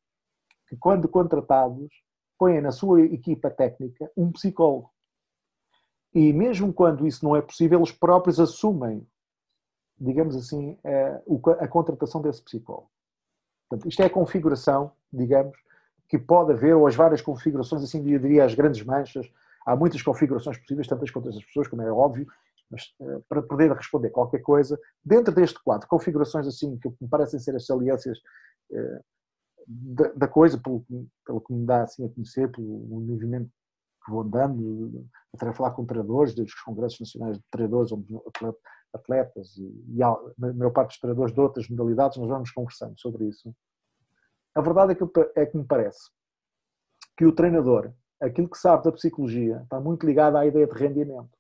que, 0.67 0.77
quando 0.79 1.07
contratados, 1.09 1.93
põem 2.39 2.63
na 2.63 2.73
sua 2.73 3.03
equipa 3.03 3.51
técnica 3.51 4.11
um 4.17 4.33
psicólogo. 4.33 4.91
E 6.15 6.33
mesmo 6.33 6.73
quando 6.73 7.07
isso 7.07 7.23
não 7.23 7.37
é 7.37 7.43
possível, 7.43 7.81
eles 7.81 7.93
próprios 7.93 8.41
assumem, 8.41 9.07
digamos 9.99 10.35
assim, 10.35 10.79
a, 10.83 11.65
a 11.65 11.69
contratação 11.69 12.23
desse 12.23 12.43
psicólogo. 12.43 12.96
Portanto, 13.69 13.89
isto 13.89 14.03
é 14.03 14.07
a 14.07 14.11
configuração, 14.11 14.93
digamos, 15.13 15.57
que 16.09 16.19
pode 16.19 16.53
haver, 16.53 16.75
ou 16.75 16.87
as 16.87 16.95
várias 16.95 17.21
configurações, 17.21 17.83
assim, 17.83 17.99
eu 18.09 18.19
diria, 18.19 18.45
as 18.45 18.55
grandes 18.55 18.83
manchas, 18.85 19.29
Há 19.67 19.75
muitas 19.75 20.01
configurações 20.01 20.57
possíveis, 20.59 20.87
tantas 20.87 21.11
quanto 21.11 21.29
essas 21.29 21.45
pessoas, 21.45 21.67
como 21.67 21.83
é 21.83 21.91
óbvio, 21.91 22.29
mas 22.71 22.95
uh, 23.01 23.21
para 23.29 23.43
poder 23.43 23.73
responder 23.73 24.11
qualquer 24.11 24.41
coisa, 24.41 24.79
dentro 25.05 25.35
deste 25.35 25.61
quadro, 25.63 25.89
configurações 25.89 26.47
assim 26.47 26.79
que 26.79 26.89
me 27.01 27.09
parecem 27.09 27.41
ser 27.41 27.57
as 27.57 27.67
saliências 27.67 28.17
uh, 28.71 29.05
da, 29.67 30.13
da, 30.13 30.29
coisa, 30.29 30.57
pelo, 30.57 30.87
pelo, 31.27 31.41
que 31.41 31.53
me 31.53 31.67
dá 31.67 31.83
assim 31.83 32.07
a 32.07 32.09
conhecer, 32.09 32.49
pelo 32.53 32.65
movimento 32.65 33.51
que 34.05 34.13
vou 34.13 34.23
andando, 34.23 35.05
até 35.35 35.49
a 35.49 35.53
falar 35.53 35.73
com 35.73 35.85
treinadores 35.85 36.33
dos 36.33 36.55
congressos 36.63 37.01
nacionais 37.01 37.37
de 37.37 37.45
treinadores, 37.51 37.91
atletas 38.93 39.57
e, 39.57 39.85
e 39.89 40.03
a 40.03 40.17
maior 40.39 40.73
parte 40.73 40.89
dos 40.91 41.01
treinadores 41.01 41.35
de 41.35 41.41
outras 41.41 41.69
modalidades, 41.69 42.17
nós 42.19 42.29
vamos 42.29 42.51
conversando 42.51 42.99
sobre 42.99 43.27
isso. 43.27 43.55
A 44.55 44.61
verdade 44.61 44.93
é 44.93 44.95
que, 44.95 45.05
é 45.37 45.47
que 45.47 45.57
me 45.57 45.65
parece 45.65 46.11
que 47.17 47.27
o 47.27 47.33
treinador 47.33 47.93
aquilo 48.21 48.49
que 48.49 48.59
sabe 48.59 48.85
da 48.85 48.93
psicologia 48.93 49.61
está 49.63 49.81
muito 49.81 50.07
ligado 50.07 50.37
à 50.37 50.47
ideia 50.47 50.67
de 50.67 50.75
rendimento. 50.75 51.31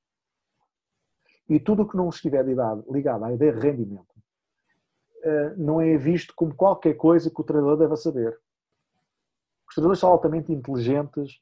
E 1.48 1.60
tudo 1.60 1.82
o 1.82 1.88
que 1.88 1.96
não 1.96 2.08
estiver 2.08 2.44
ligado 2.44 3.24
à 3.24 3.32
ideia 3.32 3.52
de 3.52 3.60
rendimento 3.60 4.14
eh, 5.22 5.54
não 5.56 5.80
é 5.80 5.96
visto 5.96 6.34
como 6.34 6.54
qualquer 6.54 6.94
coisa 6.94 7.30
que 7.30 7.40
o 7.40 7.44
treinador 7.44 7.76
deva 7.76 7.96
saber. 7.96 8.38
Os 9.68 9.74
treinadores 9.74 10.00
são 10.00 10.10
altamente 10.10 10.52
inteligentes 10.52 11.40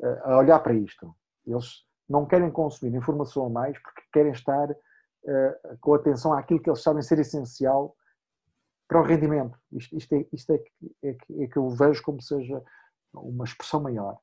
eh, 0.00 0.20
a 0.24 0.38
olhar 0.38 0.60
para 0.60 0.74
isto. 0.74 1.14
Eles 1.46 1.84
não 2.08 2.26
querem 2.26 2.50
consumir 2.50 2.94
informação 2.96 3.46
a 3.46 3.50
mais 3.50 3.78
porque 3.78 4.02
querem 4.12 4.32
estar 4.32 4.68
com 5.80 5.94
atenção 5.94 6.32
àquilo 6.32 6.60
que 6.60 6.70
eles 6.70 6.82
sabem 6.82 7.02
ser 7.02 7.18
essencial 7.18 7.96
para 8.88 9.00
o 9.00 9.04
rendimento. 9.04 9.58
Isto, 9.72 9.96
isto, 9.96 10.12
é, 10.14 10.26
isto 10.32 10.52
é, 10.52 10.58
que, 10.58 10.96
é, 11.02 11.14
que, 11.14 11.42
é 11.42 11.48
eu 11.56 11.68
vejo 11.70 12.02
como 12.02 12.22
seja 12.22 12.62
uma 13.12 13.44
expressão 13.44 13.80
maior. 13.80 14.18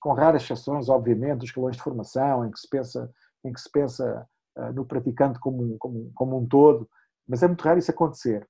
Com 0.00 0.12
raras 0.12 0.42
exceções, 0.42 0.88
obviamente, 0.88 1.38
dos 1.38 1.48
escalões 1.48 1.76
de 1.76 1.82
formação, 1.82 2.44
em 2.44 2.50
que 2.50 2.58
se 2.58 2.68
pensa, 2.68 3.10
em 3.44 3.52
que 3.52 3.60
se 3.60 3.70
pensa 3.70 4.28
uh, 4.58 4.72
no 4.72 4.84
praticante 4.84 5.38
como 5.38 5.62
um, 5.62 5.78
como, 5.78 6.10
como 6.14 6.38
um 6.38 6.46
todo, 6.46 6.88
mas 7.26 7.42
é 7.42 7.46
muito 7.46 7.62
raro 7.62 7.78
isso 7.78 7.90
acontecer. 7.90 8.48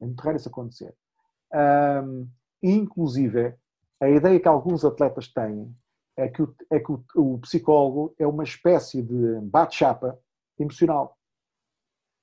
É 0.00 0.06
muito 0.06 0.20
raro 0.20 0.36
isso 0.36 0.48
acontecer. 0.48 0.94
Um, 1.52 2.28
inclusive, 2.62 3.54
a 4.00 4.08
ideia 4.08 4.40
que 4.40 4.48
alguns 4.48 4.84
atletas 4.84 5.28
têm 5.32 5.74
é 6.16 6.28
que 6.28 6.42
o, 6.42 6.54
é 6.70 6.78
que 6.78 6.92
o, 6.92 7.04
o 7.16 7.38
psicólogo 7.40 8.14
é 8.18 8.26
uma 8.26 8.44
espécie 8.44 9.02
de 9.02 9.40
bate-chapa 9.42 10.18
emocional. 10.58 11.16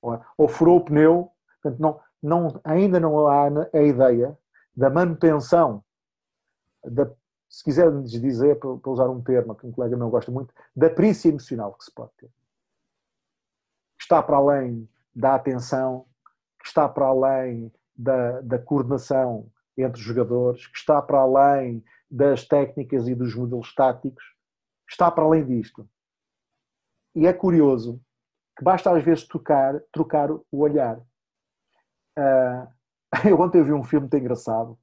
Ou, 0.01 0.19
ou 0.37 0.47
furou 0.47 0.77
o 0.77 0.85
pneu, 0.85 1.31
portanto, 1.61 1.79
não, 1.79 1.99
não, 2.21 2.61
ainda 2.63 2.99
não 2.99 3.27
há 3.27 3.47
a 3.73 3.81
ideia 3.81 4.37
da 4.75 4.89
manutenção, 4.89 5.83
da, 6.83 7.09
se 7.49 7.63
quisermos 7.63 8.11
dizer, 8.11 8.59
para, 8.59 8.77
para 8.77 8.91
usar 8.91 9.09
um 9.09 9.21
termo 9.21 9.55
que 9.55 9.67
um 9.67 9.71
colega 9.71 9.97
não 9.97 10.09
gosta 10.09 10.31
muito, 10.31 10.53
da 10.75 10.89
perícia 10.89 11.29
emocional 11.29 11.73
que 11.73 11.83
se 11.83 11.93
pode 11.93 12.11
ter. 12.17 12.31
Está 13.99 14.23
para 14.23 14.37
além 14.37 14.89
da 15.13 15.35
atenção, 15.35 16.05
que 16.59 16.67
está 16.67 16.87
para 16.87 17.07
além 17.07 17.71
da, 17.95 18.41
da 18.41 18.57
coordenação 18.57 19.51
entre 19.77 19.99
os 19.99 20.05
jogadores, 20.05 20.67
que 20.67 20.77
está 20.77 21.01
para 21.01 21.19
além 21.19 21.83
das 22.09 22.45
técnicas 22.45 23.07
e 23.07 23.15
dos 23.15 23.35
modelos 23.35 23.73
táticos, 23.73 24.23
está 24.89 25.09
para 25.11 25.23
além 25.23 25.45
disto. 25.45 25.87
E 27.15 27.27
é 27.27 27.33
curioso 27.33 28.01
que 28.61 28.63
basta 28.63 28.95
às 28.95 29.03
vezes 29.03 29.27
trocar, 29.27 29.81
trocar 29.91 30.29
o 30.29 30.43
olhar. 30.51 30.99
Uh, 32.15 32.67
eu 33.27 33.41
ontem 33.41 33.63
vi 33.63 33.73
um 33.73 33.83
filme 33.83 34.01
muito 34.01 34.17
engraçado, 34.17 34.77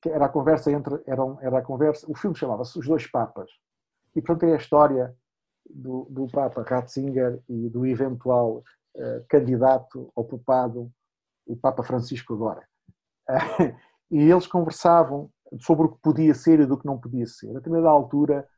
que 0.00 0.08
era 0.08 0.24
a 0.24 0.30
conversa 0.30 0.72
entre, 0.72 0.98
era, 1.06 1.22
era 1.42 1.58
a 1.58 1.62
conversa, 1.62 2.10
o 2.10 2.16
filme 2.16 2.34
chamava-se 2.34 2.78
Os 2.78 2.86
Dois 2.86 3.06
Papas, 3.06 3.50
e 4.16 4.22
portanto 4.22 4.48
é 4.48 4.54
a 4.54 4.56
história 4.56 5.14
do, 5.68 6.06
do 6.08 6.26
Papa 6.28 6.62
Ratzinger 6.62 7.38
e 7.50 7.68
do 7.68 7.84
eventual 7.84 8.64
uh, 8.96 9.24
candidato 9.28 10.10
ao 10.16 10.24
papado, 10.24 10.90
o 11.46 11.54
Papa 11.54 11.82
Francisco 11.82 12.32
agora. 12.32 12.66
Uh, 13.28 13.76
e 14.10 14.22
eles 14.22 14.46
conversavam 14.46 15.30
sobre 15.60 15.84
o 15.84 15.90
que 15.90 16.00
podia 16.00 16.32
ser 16.32 16.60
e 16.60 16.66
do 16.66 16.78
que 16.78 16.86
não 16.86 16.98
podia 16.98 17.26
ser. 17.26 17.50
A 17.50 17.54
determinada 17.58 17.90
altura, 17.90 18.48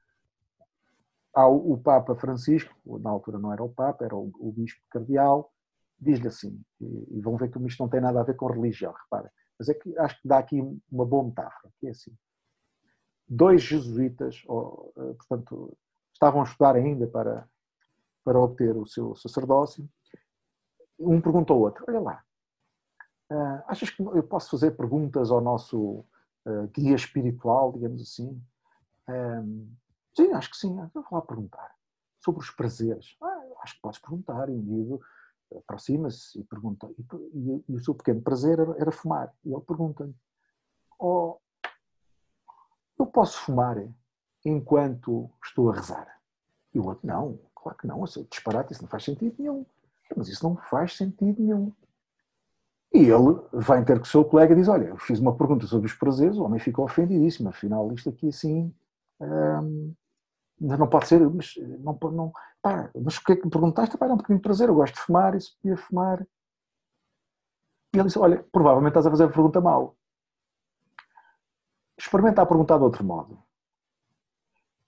o 1.47 1.79
Papa 1.79 2.15
Francisco, 2.15 2.75
na 2.99 3.11
altura 3.11 3.39
não 3.39 3.53
era 3.53 3.63
o 3.63 3.69
Papa, 3.69 4.05
era 4.05 4.17
o, 4.17 4.33
o 4.39 4.53
Bispo 4.53 4.81
Cardeal, 4.91 5.53
diz-lhe 5.99 6.29
assim, 6.29 6.61
e, 6.81 7.19
e 7.19 7.21
vão 7.21 7.37
ver 7.37 7.51
que 7.51 7.59
isto 7.67 7.83
não 7.83 7.89
tem 7.89 8.01
nada 8.01 8.21
a 8.21 8.25
ver 8.25 8.35
com 8.35 8.47
religião, 8.47 8.93
repara, 8.93 9.31
mas 9.59 9.69
é 9.69 9.75
que 9.75 9.97
acho 9.99 10.21
que 10.21 10.29
dá 10.29 10.39
aqui 10.39 10.61
uma 10.91 11.05
boa 11.05 11.25
metáfora, 11.25 11.73
que 11.79 11.87
é 11.87 11.91
assim. 11.91 12.17
Dois 13.29 13.63
jesuítas, 13.63 14.43
ou, 14.47 14.93
eh, 14.97 15.15
portanto, 15.15 15.77
estavam 16.13 16.41
a 16.41 16.45
estudar 16.45 16.75
ainda 16.75 17.07
para, 17.07 17.47
para 18.25 18.41
obter 18.41 18.77
o 18.77 18.87
seu 18.87 19.15
sacerdócio, 19.15 19.89
um 20.99 21.21
perguntou 21.21 21.57
ao 21.57 21.63
outro, 21.63 21.85
olha 21.89 22.01
lá, 22.01 22.25
uh, 23.31 23.63
achas 23.67 23.91
que 23.91 24.03
eu 24.03 24.23
posso 24.23 24.51
fazer 24.51 24.73
perguntas 24.73 25.31
ao 25.31 25.41
nosso 25.41 26.05
uh, 26.47 26.67
guia 26.75 26.95
espiritual, 26.95 27.73
digamos 27.73 28.03
assim? 28.03 28.43
Sim, 30.21 30.33
acho 30.35 30.51
que 30.51 30.57
sim, 30.59 30.79
eu 30.79 30.91
vou 30.93 31.05
lá 31.11 31.23
perguntar. 31.23 31.75
Sobre 32.23 32.43
os 32.43 32.51
prazeres. 32.51 33.17
Ah, 33.23 33.43
acho 33.63 33.77
que 33.77 33.81
podes 33.81 33.99
perguntar, 33.99 34.51
e 34.51 34.53
o 34.53 34.57
indivíduo 34.57 35.01
aproxima-se 35.57 36.39
e 36.39 36.45
pergunta. 36.45 36.91
E, 36.99 37.03
e, 37.33 37.65
e, 37.71 37.77
o 37.77 37.83
seu 37.83 37.95
pequeno 37.95 38.21
prazer 38.21 38.59
era, 38.59 38.77
era 38.79 38.93
fumar. 38.93 39.33
E 39.43 39.51
ele 39.51 39.63
pergunta-lhe: 39.63 40.15
oh, 40.99 41.39
Eu 42.99 43.07
posso 43.07 43.41
fumar 43.41 43.83
enquanto 44.45 45.31
estou 45.43 45.71
a 45.71 45.75
rezar? 45.75 46.21
E 46.75 46.79
o 46.79 46.87
outro: 46.87 47.07
Não, 47.07 47.41
claro 47.55 47.79
que 47.79 47.87
não. 47.87 48.05
Isso 48.05 48.21
é 48.21 48.23
disparate, 48.25 48.75
isso 48.75 48.83
não 48.83 48.91
faz 48.91 49.05
sentido 49.05 49.35
nenhum. 49.39 49.65
Mas 50.15 50.29
isso 50.29 50.47
não 50.47 50.55
faz 50.55 50.99
sentido 50.99 51.41
nenhum. 51.43 51.73
E 52.93 52.99
ele 52.99 53.41
vai 53.53 53.83
ter 53.87 53.99
com 53.99 54.05
o 54.05 54.09
seu 54.09 54.23
colega 54.23 54.53
e 54.53 54.57
diz: 54.57 54.69
Olha, 54.69 54.89
eu 54.89 54.99
fiz 54.99 55.19
uma 55.19 55.35
pergunta 55.35 55.67
sobre 55.67 55.87
os 55.87 55.95
prazeres, 55.95 56.37
o 56.37 56.45
homem 56.45 56.61
ficou 56.61 56.85
ofendidíssimo. 56.85 57.49
Afinal, 57.49 57.91
isto 57.95 58.11
aqui 58.11 58.29
assim. 58.29 58.75
Hum, 59.19 59.95
não 60.61 60.89
pode 60.89 61.07
ser, 61.07 61.21
mas 61.31 61.55
não, 61.79 61.99
não, 62.13 62.33
pá, 62.61 62.91
mas 62.95 63.17
o 63.17 63.25
que 63.25 63.33
é 63.33 63.37
que 63.37 63.45
me 63.45 63.51
perguntaste? 63.51 63.97
Pá, 63.97 64.05
era 64.05 64.15
um 64.15 64.19
bocadinho 64.19 64.39
de 64.39 64.43
prazer, 64.43 64.69
eu 64.69 64.75
gosto 64.75 64.95
de 64.95 65.01
fumar, 65.01 65.35
isso 65.35 65.57
podia 65.61 65.77
fumar. 65.77 66.27
E 67.95 67.99
ele 67.99 68.05
disse, 68.05 68.19
olha, 68.19 68.45
provavelmente 68.53 68.91
estás 68.91 69.07
a 69.07 69.11
fazer 69.11 69.25
a 69.25 69.29
pergunta 69.29 69.61
mal. 69.61 69.97
Experimenta 71.99 72.43
a 72.43 72.47
perguntar 72.47 72.77
de 72.79 72.85
outro 72.85 73.05
modo. 73.05 73.43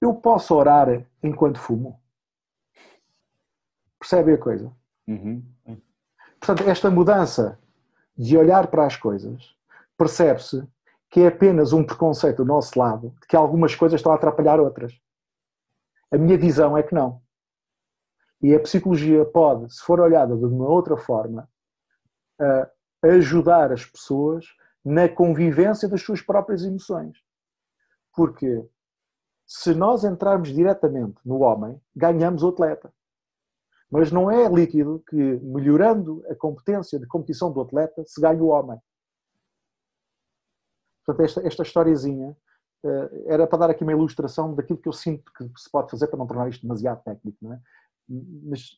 Eu 0.01 0.15
posso 0.15 0.55
orar 0.55 1.05
enquanto 1.23 1.59
fumo? 1.59 2.01
Percebe 3.99 4.35
a 4.35 4.39
coisa? 4.39 4.73
Uhum. 5.07 5.43
Portanto, 6.41 6.69
esta 6.69 6.91
mudança 6.91 7.59
de 8.17 8.37
olhar 8.37 8.67
para 8.67 8.85
as 8.85 8.97
coisas 8.97 9.57
percebe-se 9.97 10.67
que 11.09 11.21
é 11.21 11.29
apenas 11.29 11.73
um 11.73 11.85
preconceito 11.85 12.39
do 12.39 12.45
nosso 12.45 12.77
lado 12.79 13.15
de 13.21 13.27
que 13.27 13.37
algumas 13.37 13.75
coisas 13.75 14.01
estão 14.01 14.13
a 14.13 14.15
atrapalhar 14.17 14.59
outras. 14.59 14.99
A 16.13 16.19
minha 16.19 16.37
visão 16.37 16.77
é 16.77 16.83
que 16.83 16.95
não. 16.95 17.23
E 18.43 18.55
a 18.55 18.61
psicologia 18.61 19.25
pode, 19.25 19.73
se 19.73 19.83
for 19.83 19.99
olhada 20.01 20.37
de 20.37 20.45
uma 20.45 20.69
outra 20.69 20.97
forma, 20.97 21.49
ajudar 23.03 23.73
as 23.73 23.85
pessoas 23.85 24.45
na 24.85 25.09
convivência 25.09 25.89
das 25.89 26.03
suas 26.03 26.21
próprias 26.21 26.65
emoções. 26.65 27.17
Porque 28.15 28.69
se 29.47 29.75
nós 29.75 30.05
entrarmos 30.05 30.53
diretamente 30.53 31.17
no 31.25 31.41
homem, 31.41 31.81
ganhamos 31.95 32.43
o 32.43 32.49
atleta. 32.49 32.93
Mas 33.91 34.11
não 34.11 34.31
é 34.31 34.49
líquido 34.49 35.05
que, 35.09 35.17
melhorando 35.17 36.25
a 36.29 36.35
competência 36.35 36.99
de 36.99 37.07
competição 37.07 37.53
do 37.53 37.61
atleta, 37.61 38.03
se 38.07 38.21
ganhe 38.21 38.41
o 38.41 38.47
homem. 38.47 38.79
Portanto, 41.05 41.25
esta, 41.25 41.47
esta 41.47 41.63
historiazinha 41.63 42.31
eh, 42.31 42.35
era 43.27 43.47
para 43.47 43.59
dar 43.59 43.71
aqui 43.71 43.83
uma 43.83 43.93
ilustração 43.93 44.55
daquilo 44.55 44.79
que 44.79 44.89
eu 44.89 44.93
sinto 44.93 45.33
que 45.33 45.45
se 45.57 45.71
pode 45.71 45.91
fazer 45.91 46.09
para 46.09 46.19
não 46.19 46.27
tornar 46.27 46.49
isto 46.49 46.63
demasiado 46.63 47.03
técnico, 47.03 47.39
não 47.41 47.53
é? 47.53 47.61
Mas 48.45 48.71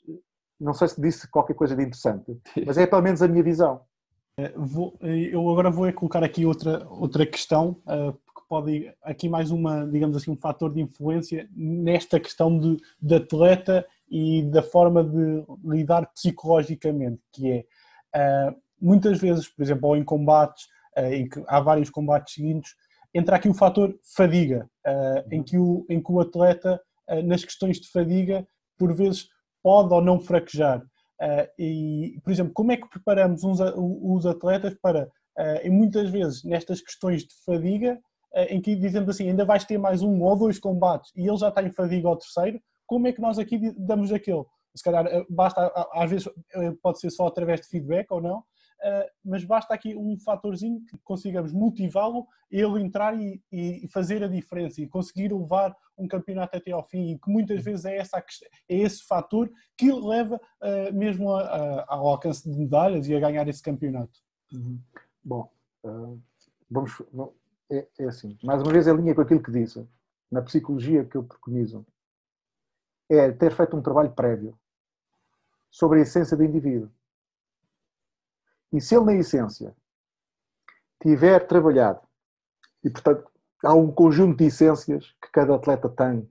não 0.61 0.75
sei 0.75 0.89
se 0.89 1.01
disse 1.01 1.29
qualquer 1.29 1.55
coisa 1.55 1.75
de 1.75 1.83
interessante, 1.83 2.39
mas 2.67 2.79
é 2.79 2.87
pelo 2.87 3.03
menos 3.03 3.23
a 3.23 3.29
minha 3.29 3.43
visão. 3.43 3.81
Eh, 4.37 4.53
vou, 4.57 4.97
eh, 5.03 5.35
eu 5.35 5.49
agora 5.49 5.71
vou 5.71 5.93
colocar 5.93 6.23
aqui 6.23 6.45
outra, 6.45 6.87
outra 6.89 7.27
questão, 7.27 7.75
que 7.75 8.49
pode 8.49 8.93
aqui 9.03 9.29
mais 9.29 9.51
uma, 9.51 9.87
digamos 9.87 10.17
assim, 10.17 10.31
um 10.31 10.37
fator 10.37 10.73
de 10.73 10.81
influência 10.81 11.49
nesta 11.55 12.21
questão 12.21 12.59
de, 12.59 12.77
de 13.01 13.15
atleta 13.15 13.87
e 14.09 14.43
da 14.43 14.63
forma 14.63 15.03
de 15.03 15.45
lidar 15.65 16.07
psicologicamente, 16.13 17.21
que 17.33 17.67
é 18.15 18.55
muitas 18.81 19.19
vezes, 19.19 19.49
por 19.49 19.63
exemplo, 19.63 19.89
ou 19.89 19.97
em 19.97 20.05
combates, 20.05 20.69
em 20.97 21.29
que 21.29 21.43
há 21.49 21.59
vários 21.61 21.91
combates 21.91 22.35
seguintes, 22.35 22.77
entra 23.15 23.37
aqui 23.37 23.49
o 23.49 23.55
fator 23.55 23.97
fadiga, 24.17 24.69
uh, 24.87 25.35
em, 25.35 25.43
que 25.43 25.57
o, 25.57 25.87
em 25.89 26.03
que 26.03 26.11
o 26.11 26.21
atleta, 26.21 26.81
uh, 27.09 27.23
nas 27.23 27.45
questões 27.45 27.81
de 27.81 27.89
fadiga, 27.89 28.47
por 28.77 28.93
vezes 28.93 29.29
pode 29.63 29.95
ou 29.95 30.03
não 30.03 30.19
fraquejar. 30.19 30.81
Uh, 30.81 31.47
e, 31.57 32.21
por 32.25 32.33
exemplo, 32.33 32.53
como 32.53 32.73
é 32.73 32.77
que 32.77 32.89
preparamos 32.89 33.43
os 33.45 34.27
atletas 34.27 34.75
para, 34.83 35.09
e 35.63 35.71
muitas 35.71 36.11
vezes, 36.11 36.45
nestas 36.45 36.81
questões 36.81 37.23
de 37.23 37.35
fadiga, 37.45 37.99
em 38.49 38.61
que 38.61 38.75
dizemos 38.75 39.09
assim, 39.09 39.29
ainda 39.29 39.45
vais 39.45 39.65
ter 39.65 39.79
mais 39.79 40.03
um 40.03 40.23
ou 40.23 40.37
dois 40.37 40.59
combates 40.59 41.11
e 41.17 41.27
ele 41.27 41.37
já 41.37 41.49
está 41.49 41.63
em 41.63 41.73
fadiga 41.73 42.09
ao 42.09 42.17
terceiro, 42.17 42.61
como 42.87 43.07
é 43.09 43.13
que 43.13 43.21
nós 43.21 43.39
aqui 43.39 43.59
damos 43.77 44.13
aquele? 44.13 44.45
Se 44.77 44.83
calhar 44.83 45.07
basta, 45.29 45.73
às 45.93 46.11
vezes 46.11 46.29
pode 46.83 47.01
ser 47.01 47.11
só 47.11 47.27
através 47.27 47.61
de 47.61 47.69
feedback 47.69 48.11
ou 48.11 48.21
não, 48.21 48.45
mas 49.25 49.45
basta 49.45 49.73
aqui 49.73 49.97
um 49.97 50.19
fatorzinho 50.19 50.85
que 50.85 50.99
consigamos 51.03 51.53
motivá-lo, 51.53 52.27
ele 52.51 52.83
entrar 52.83 53.19
e, 53.19 53.43
e, 53.51 53.89
fazer 53.89 54.23
a 54.23 54.29
diferença 54.29 54.81
e 54.81 54.87
conseguir 54.87 55.33
levar 55.33 55.75
um 55.97 56.07
campeonato 56.07 56.57
até 56.57 56.71
ao 56.71 56.87
fim 56.87 57.13
e 57.13 57.19
que 57.19 57.31
muitas 57.31 57.63
vezes 57.65 57.85
é, 57.85 57.97
essa, 57.97 58.19
é 58.69 58.77
esse 58.77 59.05
fator 59.05 59.51
que 59.77 59.91
leva 59.93 60.37
uh, 60.37 60.93
mesmo 60.93 61.33
a, 61.33 61.43
a, 61.43 61.95
ao 61.95 62.09
alcance 62.09 62.49
de 62.49 62.57
medalhas 62.57 63.09
e 63.09 63.15
a 63.15 63.21
ganhar 63.21 63.47
esse 63.49 63.63
campeonato. 63.63 64.21
Uhum. 64.53 64.79
Bom, 65.25 65.51
uh, 65.85 66.21
vamos, 66.71 66.93
é, 67.71 67.87
é, 67.99 68.05
assim, 68.05 68.37
mais 68.43 68.63
uma 68.63 68.73
vez 68.73 68.87
em 68.87 68.97
linha 68.97 69.15
com 69.15 69.23
aquilo 69.23 69.43
que 69.43 69.51
disse, 69.51 69.87
na 70.31 70.43
psicologia 70.43 71.05
que 71.05 71.17
eu 71.17 71.25
preconizo, 71.25 71.87
é 73.11 73.31
ter 73.33 73.53
feito 73.53 73.77
um 73.77 73.83
trabalho 73.83 74.13
prévio 74.13 74.59
sobre 75.71 75.99
a 75.99 76.03
essência 76.03 76.37
do 76.37 76.45
indivíduo. 76.45 76.91
E 78.75 78.81
se 78.81 78.97
ele, 78.97 79.05
na 79.05 79.15
essência, 79.15 79.73
tiver 81.01 81.47
trabalhado, 81.47 82.01
e 82.83 82.91
portanto 82.91 83.31
há 83.63 83.73
um 83.73 83.93
conjunto 83.93 84.37
de 84.37 84.47
essências 84.47 85.15
que 85.23 85.31
cada 85.31 85.55
atleta 85.55 85.89
tem 85.89 86.29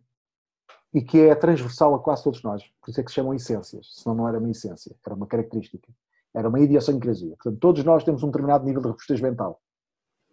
e 0.93 1.01
que 1.01 1.21
é 1.21 1.33
transversal 1.33 1.95
a 1.95 1.99
quase 1.99 2.21
todos 2.21 2.43
nós, 2.43 2.61
por 2.81 2.91
isso 2.91 2.99
é 2.99 3.03
que 3.03 3.09
se 3.09 3.15
chamam 3.15 3.33
essências, 3.33 3.95
senão 3.95 4.15
não 4.15 4.27
era 4.27 4.37
uma 4.37 4.51
essência, 4.51 4.93
era 5.05 5.15
uma 5.15 5.25
característica. 5.25 5.87
Era 6.35 6.49
uma 6.49 6.59
idiosincrasia. 6.59 7.35
Portanto, 7.37 7.59
todos 7.59 7.83
nós 7.83 8.03
temos 8.03 8.23
um 8.23 8.27
determinado 8.27 8.65
nível 8.65 8.81
de 8.81 8.87
robustez 8.89 9.21
mental 9.21 9.61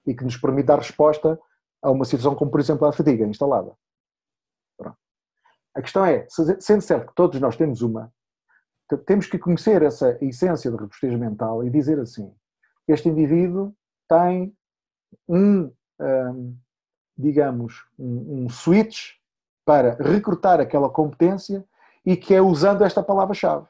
e 0.05 0.15
que 0.15 0.25
nos 0.25 0.37
permite 0.37 0.67
dar 0.67 0.79
resposta 0.79 1.39
a 1.81 1.91
uma 1.91 2.05
situação 2.05 2.35
como, 2.35 2.51
por 2.51 2.59
exemplo, 2.59 2.87
a 2.87 2.93
fadiga 2.93 3.25
instalada. 3.25 3.77
Pronto. 4.77 4.97
A 5.75 5.81
questão 5.81 6.05
é, 6.05 6.27
sendo 6.59 6.81
certo 6.81 7.09
que 7.09 7.15
todos 7.15 7.39
nós 7.39 7.57
temos 7.57 7.83
uma, 7.83 8.13
temos 8.97 9.27
que 9.27 9.39
conhecer 9.39 9.83
essa 9.83 10.17
essência 10.21 10.71
de 10.71 10.77
robustez 10.77 11.19
mental 11.19 11.65
e 11.65 11.71
dizer 11.71 11.99
assim: 11.99 12.33
este 12.89 13.09
indivíduo 13.09 13.75
tem 14.09 14.55
um, 15.29 15.73
um 16.01 16.57
digamos, 17.17 17.85
um, 17.99 18.45
um 18.45 18.49
switch 18.49 19.13
para 19.65 19.95
recrutar 19.95 20.61
aquela 20.61 20.91
competência 20.91 21.65
e 22.05 22.17
que 22.17 22.35
é 22.35 22.41
usando 22.41 22.83
esta 22.83 23.03
palavra-chave. 23.03 23.67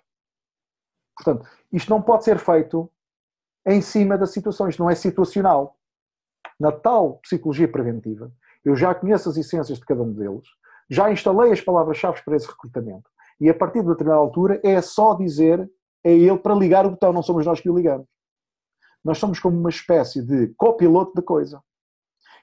Portanto, 1.17 1.47
isto 1.73 1.91
não 1.91 2.01
pode 2.01 2.25
ser 2.25 2.39
feito 2.39 2.91
em 3.67 3.83
cima 3.83 4.17
da 4.17 4.27
situação, 4.27 4.69
isto 4.69 4.83
não 4.83 4.89
é 4.89 4.95
situacional. 4.95 5.77
Na 6.59 6.73
tal 6.73 7.19
psicologia 7.19 7.71
preventiva, 7.71 8.33
eu 8.65 8.75
já 8.75 8.95
conheço 8.95 9.29
as 9.29 9.37
essências 9.37 9.79
de 9.79 9.85
cada 9.85 10.03
um 10.03 10.13
deles, 10.13 10.47
já 10.89 11.11
instalei 11.11 11.53
as 11.53 11.61
palavras-chave 11.61 12.23
para 12.23 12.37
esse 12.37 12.49
recrutamento. 12.49 13.11
E 13.41 13.49
a 13.49 13.55
partir 13.55 13.81
de 13.81 13.89
determinada 13.89 14.21
altura 14.21 14.61
é 14.63 14.81
só 14.83 15.15
dizer 15.15 15.61
a 16.05 16.09
ele 16.09 16.39
para 16.39 16.55
ligar 16.55 16.87
o 16.87 16.91
botão, 16.91 17.13
não 17.13 17.23
somos 17.23 17.47
nós 17.47 17.61
que 17.61 17.71
o 17.71 17.77
ligamos. 17.77 18.07
Nós 19.03 19.19
somos 19.19 19.39
como 19.39 19.59
uma 19.59 19.71
espécie 19.71 20.23
de 20.23 20.49
copiloto 20.57 21.15
da 21.15 21.23
coisa. 21.23 21.63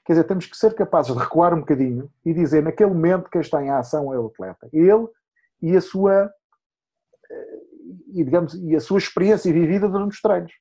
Quer 0.04 0.14
dizer, 0.14 0.24
temos 0.24 0.46
que 0.46 0.56
ser 0.56 0.74
capazes 0.74 1.12
de 1.12 1.18
recuar 1.18 1.54
um 1.54 1.60
bocadinho 1.60 2.10
e 2.24 2.32
dizer 2.32 2.62
naquele 2.62 2.90
momento 2.90 3.30
quem 3.30 3.40
está 3.40 3.62
em 3.62 3.70
ação 3.70 4.12
é 4.12 4.18
o 4.18 4.26
atleta. 4.26 4.68
Ele 4.72 5.06
e 5.60 5.76
a 5.76 5.80
sua 5.80 6.32
eh, 7.30 7.58
e, 8.08 8.24
digamos, 8.24 8.54
e 8.54 8.74
a 8.74 8.80
sua 8.80 8.98
experiência 8.98 9.52
vivida 9.52 9.88
durante 9.88 10.12
os 10.12 10.20
treinos. 10.20 10.52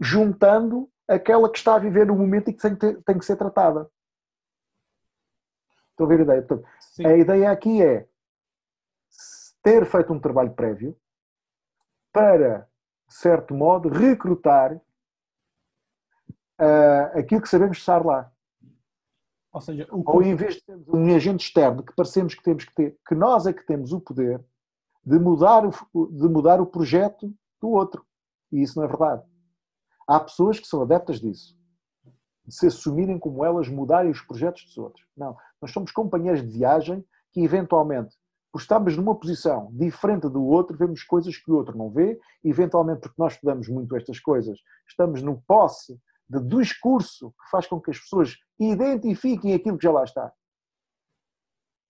Juntando 0.00 0.88
aquela 1.08 1.50
que 1.50 1.58
está 1.58 1.76
a 1.76 1.78
viver 1.78 2.06
no 2.06 2.16
momento 2.16 2.50
e 2.50 2.52
que 2.52 2.60
tem, 2.60 2.76
tem 2.76 3.18
que 3.18 3.24
ser 3.24 3.36
tratada. 3.36 3.88
Estou 5.90 6.06
a 6.06 6.08
ver 6.08 6.20
a 6.20 6.22
ideia. 6.22 6.42
Portanto, 6.42 6.68
a 7.04 7.16
ideia 7.16 7.50
aqui 7.50 7.82
é 7.82 8.06
ter 9.62 9.86
feito 9.86 10.12
um 10.12 10.20
trabalho 10.20 10.52
prévio 10.52 10.96
para, 12.12 12.68
de 13.08 13.14
certo 13.14 13.54
modo, 13.54 13.88
recrutar 13.88 14.74
uh, 14.74 17.18
aquilo 17.18 17.40
que 17.40 17.48
sabemos 17.48 17.78
estar 17.78 18.04
lá. 18.04 18.30
Ou 19.52 19.60
seja, 19.60 19.86
o... 19.90 20.02
ou 20.04 20.22
em 20.22 20.34
vez 20.34 20.54
de 20.54 20.64
termos 20.64 20.88
um 20.88 21.14
agente 21.14 21.46
externo 21.46 21.82
que 21.82 21.94
parecemos 21.94 22.34
que 22.34 22.42
temos 22.42 22.64
que 22.64 22.74
ter, 22.74 22.98
que 23.06 23.14
nós 23.14 23.46
é 23.46 23.52
que 23.52 23.64
temos 23.64 23.92
o 23.92 24.00
poder 24.00 24.42
de 25.04 25.18
mudar 25.18 25.64
o, 25.66 26.06
de 26.06 26.28
mudar 26.28 26.60
o 26.60 26.66
projeto 26.66 27.32
do 27.60 27.70
outro. 27.70 28.04
E 28.50 28.62
isso 28.62 28.78
não 28.78 28.84
é 28.84 28.88
verdade. 28.88 29.22
Há 30.06 30.20
pessoas 30.20 30.58
que 30.58 30.66
são 30.66 30.82
adeptas 30.82 31.20
disso. 31.20 31.58
De 32.44 32.54
se 32.54 32.66
assumirem 32.66 33.18
como 33.18 33.44
elas 33.44 33.68
mudarem 33.68 34.10
os 34.10 34.20
projetos 34.20 34.64
dos 34.64 34.78
outros. 34.78 35.06
Não. 35.16 35.36
Nós 35.60 35.70
somos 35.70 35.92
companheiros 35.92 36.42
de 36.42 36.48
viagem 36.48 37.04
que, 37.30 37.40
eventualmente, 37.40 38.16
por 38.52 38.60
estarmos 38.60 38.96
numa 38.96 39.18
posição 39.18 39.70
diferente 39.72 40.28
do 40.28 40.44
outro, 40.44 40.76
vemos 40.76 41.02
coisas 41.02 41.36
que 41.38 41.50
o 41.50 41.56
outro 41.56 41.76
não 41.76 41.90
vê, 41.90 42.20
eventualmente 42.44 43.00
porque 43.00 43.20
nós 43.20 43.32
estudamos 43.32 43.66
muito 43.66 43.96
estas 43.96 44.20
coisas, 44.20 44.58
estamos 44.86 45.22
no 45.22 45.40
posse 45.42 45.98
de 46.28 46.40
discurso 46.40 47.30
que 47.30 47.50
faz 47.50 47.66
com 47.66 47.80
que 47.80 47.90
as 47.90 47.98
pessoas 47.98 48.36
identifiquem 48.60 49.54
aquilo 49.54 49.78
que 49.78 49.84
já 49.84 49.92
lá 49.92 50.04
está. 50.04 50.30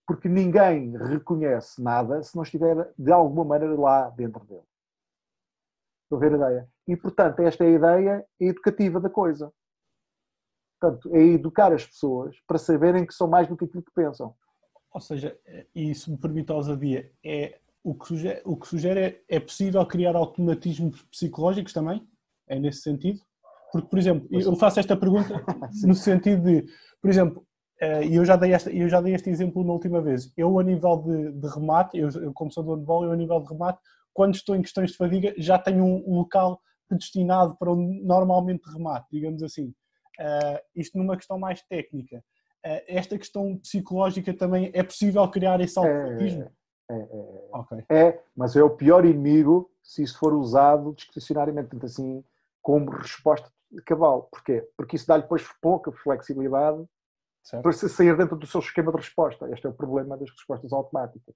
Porque 0.07 0.29
ninguém 0.29 0.97
reconhece 0.97 1.83
nada 1.83 2.23
se 2.23 2.37
não 2.37 2.45
estiver 2.45 2.93
de 2.97 3.11
alguma 3.11 3.45
maneira 3.45 3.79
lá 3.79 4.11
dentro 4.11 4.45
dele. 4.45 4.65
Estou 6.05 6.19
a 6.19 6.21
ver 6.21 6.35
a 6.35 6.37
ideia? 6.37 6.69
E, 6.87 6.97
portanto, 6.97 7.41
esta 7.41 7.65
é 7.65 7.69
a 7.69 7.71
ideia 7.71 8.27
educativa 8.39 9.01
da 9.01 9.11
coisa. 9.11 9.53
Portanto, 10.81 11.15
é 11.15 11.21
educar 11.21 11.73
as 11.73 11.87
pessoas 11.87 12.37
para 12.47 12.59
saberem 12.59 13.07
que 13.07 13.15
são 13.15 13.29
mais 13.29 13.49
do 13.49 13.57
que 13.57 13.65
aquilo 13.65 13.83
que 13.83 13.93
pensam. 13.95 14.37
Ou 14.95 15.01
seja, 15.01 15.37
e 15.75 15.95
se 15.95 16.11
me 16.11 16.19
permite 16.19 16.53
a 16.53 16.55
ousadia, 16.55 17.11
é, 17.25 17.59
o, 17.83 17.95
que 17.95 18.07
sugere, 18.07 18.43
o 18.45 18.57
que 18.57 18.69
sugere 18.69 19.01
é, 19.01 19.23
é 19.29 19.41
possível 19.41 19.85
criar 19.87 20.15
automatismos 20.15 21.03
psicológicos 21.05 21.73
também? 21.73 22.07
É 22.47 22.59
nesse 22.59 22.83
sentido? 22.83 23.21
Porque, 23.73 23.89
por 23.89 23.99
exemplo, 23.99 24.29
eu 24.31 24.55
faço 24.55 24.81
esta 24.81 24.97
pergunta 24.97 25.43
no 25.83 25.95
sentido 25.95 26.43
de, 26.43 26.67
por 27.01 27.09
exemplo, 27.09 27.47
eh, 27.81 28.07
e 28.07 28.15
eu 28.17 28.25
já 28.25 28.37
dei, 28.37 28.53
esta, 28.53 28.71
eu 28.71 28.89
já 28.89 29.01
dei 29.01 29.15
este 29.15 29.31
exemplo 29.31 29.65
na 29.65 29.73
última 29.73 30.01
vez. 30.01 30.33
Eu, 30.37 30.59
a 30.59 30.63
nível 30.63 30.99
de, 30.99 31.33
de 31.33 31.49
remate, 31.49 31.99
eu, 31.99 32.09
eu, 32.11 32.33
como 32.35 32.53
sou 32.53 32.63
do 32.63 32.75
handball, 32.75 33.05
eu, 33.05 33.13
a 33.13 33.17
nível 33.17 33.41
de 33.41 33.49
remate, 33.49 33.81
quando 34.13 34.35
estou 34.35 34.55
em 34.55 34.63
questões 34.63 34.93
de 34.93 34.97
fadiga, 34.97 35.35
já 35.39 35.59
tenho 35.59 35.85
um, 35.85 36.05
um 36.07 36.19
local 36.19 36.61
predestinado 36.87 37.57
para 37.57 37.73
onde 37.73 38.03
normalmente 38.05 38.63
remate, 38.71 39.07
digamos 39.11 39.43
assim. 39.43 39.75
Uh, 40.21 40.61
isto 40.77 40.99
numa 40.99 41.17
questão 41.17 41.39
mais 41.39 41.63
técnica. 41.63 42.23
Uh, 42.65 42.83
esta 42.87 43.19
questão 43.19 43.57
psicológica 43.59 44.33
também 44.33 44.71
é 44.73 44.83
possível 44.83 45.27
criar 45.29 45.61
esse 45.61 45.79
é, 45.79 45.83
automatismo? 45.83 46.43
É, 46.89 46.95
é, 46.95 46.97
é, 46.97 47.57
okay. 47.57 47.85
é, 47.91 48.23
mas 48.37 48.55
é 48.55 48.63
o 48.63 48.71
pior 48.71 49.05
inimigo 49.05 49.71
se 49.83 50.03
isso 50.03 50.19
for 50.19 50.33
usado 50.35 50.95
discrecionariamente, 50.95 51.77
assim, 51.85 52.25
como 52.61 52.91
resposta 52.91 53.51
cabal. 53.85 54.29
Porquê? 54.31 54.69
Porque 54.77 54.97
isso 54.97 55.07
dá-lhe 55.07 55.23
depois 55.23 55.47
pouca 55.61 55.91
flexibilidade 55.91 56.85
certo. 57.43 57.63
para 57.63 57.73
sair 57.73 58.17
dentro 58.17 58.37
do 58.37 58.47
seu 58.47 58.61
esquema 58.61 58.93
de 58.93 58.99
resposta. 58.99 59.51
Este 59.51 59.67
é 59.67 59.71
o 59.71 59.75
problema 59.75 60.17
das 60.17 60.31
respostas 60.31 60.73
automáticas. 60.73 61.35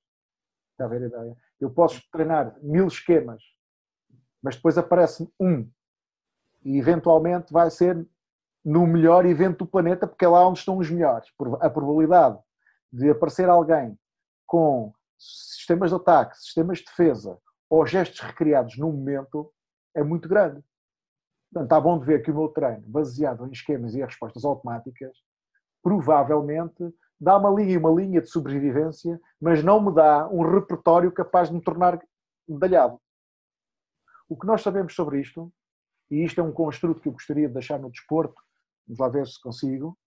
Está 0.72 0.85
a 0.85 0.89
ver 0.89 1.03
a 1.03 1.07
ideia? 1.07 1.37
Eu 1.61 1.70
posso 1.70 2.03
treinar 2.12 2.57
mil 2.62 2.87
esquemas, 2.87 3.43
mas 4.43 4.57
depois 4.57 4.77
aparece 4.77 5.29
um 5.41 5.68
e 6.62 6.79
eventualmente 6.79 7.53
vai 7.53 7.70
ser 7.70 8.07
no 8.67 8.85
melhor 8.85 9.25
evento 9.25 9.59
do 9.59 9.67
planeta, 9.67 10.09
porque 10.09 10.25
é 10.25 10.29
lá 10.29 10.45
onde 10.45 10.59
estão 10.59 10.77
os 10.79 10.91
melhores. 10.91 11.29
A 11.61 11.71
probabilidade 11.71 12.37
de 12.93 13.09
aparecer 13.09 13.49
alguém 13.49 13.97
com 14.45 14.93
sistemas 15.17 15.91
de 15.91 15.97
ataque, 15.97 16.37
sistemas 16.37 16.79
de 16.79 16.87
defesa 16.87 17.39
ou 17.71 17.87
gestos 17.87 18.19
recriados 18.19 18.77
num 18.77 18.91
momento 18.91 19.53
é 19.95 20.03
muito 20.03 20.29
grande. 20.29 20.64
Portanto, 21.53 21.64
está 21.64 21.81
bom 21.81 21.97
de 21.97 22.07
ver 22.07 22.25
que 22.25 22.31
o 22.33 22.35
meu 22.35 22.49
treino, 22.49 22.83
baseado 22.89 23.47
em 23.47 23.53
esquemas 23.53 23.95
e 23.95 24.05
respostas 24.05 24.45
automáticas, 24.45 25.17
provavelmente 25.81 26.93
dá 27.21 27.39
uma 27.39 27.51
linha 27.51 27.75
e 27.75 27.79
uma 27.79 27.91
linha 27.91 28.21
de 28.21 28.29
sobrevivência, 28.29 29.21
mas 29.41 29.62
não 29.62 29.81
me 29.81 29.95
dá 29.95 30.29
um 30.29 30.43
repertório 30.43 31.12
capaz 31.12 31.49
de 31.49 31.55
me 31.55 31.62
tornar 31.62 32.01
medalhado. 32.49 33.01
O 34.29 34.37
que 34.37 34.45
nós 34.45 34.61
sabemos 34.61 34.93
sobre 34.93 35.21
isto, 35.21 35.53
e 36.11 36.25
isto 36.25 36.41
é 36.41 36.45
um 36.45 36.53
construto 36.53 37.01
que 37.01 37.09
eu 37.09 37.12
gostaria 37.12 37.47
de 37.47 37.55
deixar 37.55 37.79
no 37.79 37.91
desporto, 37.91 38.45
vamos 38.87 38.99
lá 38.99 39.09
ver 39.09 39.26
se 39.26 39.41
consigo, 39.41 39.99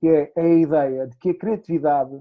que 0.00 0.08
é, 0.08 0.32
a 0.36 0.48
ideia 0.48 1.06
de 1.06 1.16
que 1.18 1.30
a 1.30 1.38
criatividade 1.38 2.20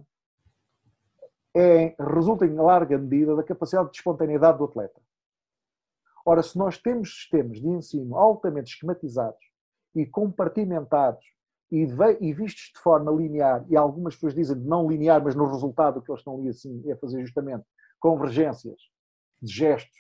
é, 1.56 1.96
resulta 2.00 2.46
em 2.46 2.56
larga 2.56 2.98
medida 2.98 3.36
da 3.36 3.44
capacidade 3.44 3.92
de 3.92 3.98
espontaneidade 3.98 4.58
do 4.58 4.66
atleta. 4.66 5.02
Ora, 6.26 6.44
se 6.44 6.58
nós 6.58 6.78
temos 6.78 7.10
sistemas 7.10 7.60
de 7.60 7.68
ensino 7.68 8.18
altamente 8.18 8.74
esquematizados 8.74 9.40
e 9.96 10.06
compartimentados 10.06 11.26
e, 11.72 11.88
e 12.20 12.34
vistos 12.34 12.72
de 12.76 12.80
forma 12.80 13.12
linear, 13.12 13.66
e 13.70 13.78
algumas 13.78 14.16
pessoas 14.16 14.36
dizem 14.36 14.58
não 14.58 14.90
linear, 14.90 15.24
mas 15.24 15.36
no 15.36 15.48
resultado 15.48 15.98
o 15.98 16.02
que 16.02 16.12
eles 16.12 16.20
estão 16.20 16.38
ali 16.38 16.50
assim 16.50 16.84
é 16.90 16.96
fazer 16.96 17.22
justamente 17.26 17.66
convergências 18.00 18.78
de 19.42 19.52
gestos 19.52 19.98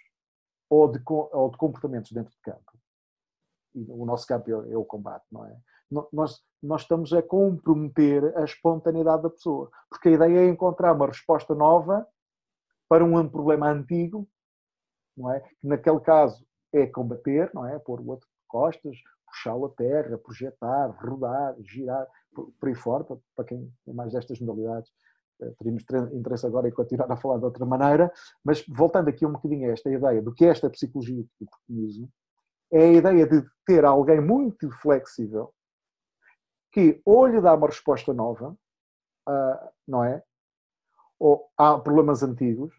ou 0.69 0.91
de, 0.91 1.01
ou 1.07 1.49
de 1.49 1.57
comportamentos 1.57 2.11
dentro 2.11 2.31
de 2.31 2.39
campo. 2.41 2.77
E 3.73 3.85
o 3.89 4.05
nosso 4.05 4.27
campo 4.27 4.49
é, 4.49 4.73
é 4.73 4.77
o 4.77 4.85
combate, 4.85 5.25
não 5.31 5.45
é? 5.45 5.57
Nós, 6.11 6.41
nós 6.61 6.81
estamos 6.81 7.13
a 7.13 7.21
comprometer 7.21 8.35
a 8.37 8.43
espontaneidade 8.43 9.23
da 9.23 9.29
pessoa, 9.29 9.69
porque 9.89 10.09
a 10.09 10.11
ideia 10.13 10.39
é 10.39 10.49
encontrar 10.49 10.93
uma 10.93 11.07
resposta 11.07 11.55
nova 11.55 12.05
para 12.89 13.03
um 13.05 13.29
problema 13.29 13.69
antigo 13.69 14.27
não 15.17 15.33
é? 15.33 15.39
Que 15.39 15.67
naquele 15.67 15.99
caso 15.99 16.45
é 16.71 16.85
combater, 16.85 17.49
não 17.53 17.65
é? 17.65 17.79
Pôr 17.79 17.99
o 17.99 18.07
outro 18.09 18.27
de 18.27 18.47
costas, 18.47 18.95
puxá-lo 19.25 19.65
a 19.65 19.69
terra, 19.69 20.17
projetar, 20.17 20.87
rodar, 21.03 21.55
girar, 21.61 22.07
por, 22.33 22.53
aí 22.63 22.75
fora, 22.75 23.03
para, 23.35 23.45
quem 23.45 23.73
tem 23.83 23.93
mais 23.93 24.13
destas 24.13 24.39
modalidades. 24.39 24.91
Eh, 25.41 25.53
teríamos 25.57 25.83
interesse 26.13 26.45
agora 26.45 26.67
em 26.67 26.71
continuar 26.71 27.11
a 27.11 27.17
falar 27.17 27.39
de 27.39 27.45
outra 27.45 27.65
maneira, 27.65 28.11
mas 28.43 28.63
voltando 28.67 29.09
aqui 29.09 29.25
um 29.25 29.33
bocadinho 29.33 29.69
a 29.69 29.73
esta 29.73 29.89
ideia 29.89 30.21
do 30.21 30.33
que 30.33 30.45
é 30.45 30.49
esta 30.49 30.69
psicologia 30.69 31.23
que 31.37 31.45
eu 31.45 32.09
é 32.69 32.83
a 32.83 32.93
ideia 32.93 33.25
de 33.25 33.45
ter 33.65 33.85
alguém 33.85 34.19
muito 34.19 34.69
flexível 34.81 35.53
que 36.77 37.01
ou 37.03 37.25
lhe 37.25 37.41
dá 37.41 37.55
uma 37.55 37.65
resposta 37.65 38.13
nova, 38.13 38.55
uh, 39.27 39.69
não 39.87 40.03
é? 40.03 40.21
Ou 41.17 41.49
há 41.57 41.75
problemas 41.79 42.21
antigos, 42.21 42.71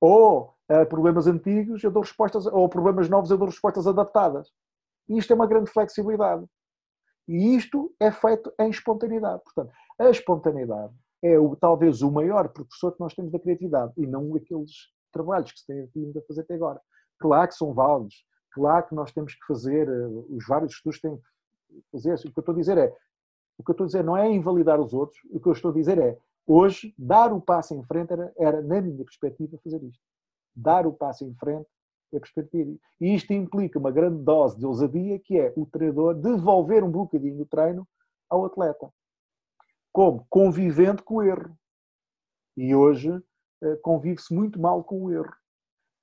ou 0.00 0.52
a 0.68 0.84
problemas 0.84 1.28
antigos 1.28 1.84
eu 1.84 1.92
dou 1.92 2.02
respostas, 2.02 2.46
ou 2.46 2.68
problemas 2.68 3.08
novos 3.08 3.30
eu 3.30 3.38
dou 3.38 3.46
respostas 3.46 3.86
adaptadas. 3.86 4.50
E 5.08 5.16
isto 5.16 5.32
é 5.32 5.36
uma 5.36 5.46
grande 5.46 5.70
flexibilidade. 5.70 6.44
E 7.28 7.54
isto 7.54 7.94
é 8.00 8.10
feito 8.10 8.52
em 8.58 8.70
espontaneidade. 8.70 9.40
Portanto, 9.44 9.72
a 10.00 10.10
espontaneidade 10.10 10.92
é 11.22 11.38
o, 11.38 11.54
talvez 11.54 12.02
o 12.02 12.10
maior 12.10 12.48
professor 12.48 12.90
que 12.90 12.98
nós 12.98 13.14
temos 13.14 13.30
da 13.30 13.38
criatividade 13.38 13.92
e 13.96 14.04
não 14.04 14.34
aqueles 14.34 14.72
trabalhos 15.12 15.52
que 15.52 15.60
se 15.60 15.66
têm 15.66 15.88
vindo 15.94 16.18
a 16.18 16.22
fazer 16.22 16.40
até 16.40 16.54
agora. 16.54 16.80
Claro 17.20 17.46
que 17.46 17.54
são 17.54 17.72
válidos. 17.72 18.26
Claro 18.50 18.84
que 18.88 18.96
nós 18.96 19.12
temos 19.12 19.32
que 19.32 19.46
fazer, 19.46 19.88
eh, 19.88 20.06
os 20.28 20.44
vários 20.44 20.72
estudos 20.72 21.00
têm 21.00 21.16
que 21.16 21.22
fazer. 21.92 22.14
O 22.14 22.18
que 22.18 22.26
eu 22.36 22.40
estou 22.40 22.52
a 22.52 22.58
dizer 22.58 22.78
é, 22.78 22.92
o 23.58 23.64
que 23.64 23.70
eu 23.70 23.72
estou 23.72 23.84
a 23.84 23.86
dizer 23.86 24.04
não 24.04 24.16
é 24.16 24.30
invalidar 24.30 24.80
os 24.80 24.92
outros, 24.92 25.20
o 25.30 25.40
que 25.40 25.48
eu 25.48 25.52
estou 25.52 25.70
a 25.70 25.74
dizer 25.74 25.98
é, 25.98 26.18
hoje, 26.46 26.94
dar 26.98 27.32
o 27.32 27.40
passo 27.40 27.74
em 27.74 27.82
frente 27.84 28.12
era, 28.12 28.32
era 28.36 28.62
na 28.62 28.80
minha 28.80 29.04
perspectiva, 29.04 29.58
fazer 29.62 29.82
isto. 29.82 30.02
Dar 30.54 30.86
o 30.86 30.92
passo 30.92 31.24
em 31.24 31.34
frente 31.34 31.66
é 32.12 32.18
perspectiva. 32.18 32.76
E 33.00 33.14
isto 33.14 33.32
implica 33.32 33.78
uma 33.78 33.90
grande 33.90 34.22
dose 34.22 34.58
de 34.58 34.66
ousadia, 34.66 35.18
que 35.18 35.38
é 35.38 35.52
o 35.56 35.66
treinador 35.66 36.14
devolver 36.14 36.84
um 36.84 36.90
bocadinho 36.90 37.38
do 37.38 37.46
treino 37.46 37.86
ao 38.28 38.44
atleta. 38.44 38.92
Como? 39.92 40.26
Convivendo 40.28 41.02
com 41.02 41.16
o 41.16 41.22
erro. 41.22 41.56
E 42.56 42.74
hoje 42.74 43.10
eh, 43.62 43.76
convive-se 43.76 44.32
muito 44.32 44.60
mal 44.60 44.82
com 44.84 45.04
o 45.04 45.12
erro. 45.12 45.32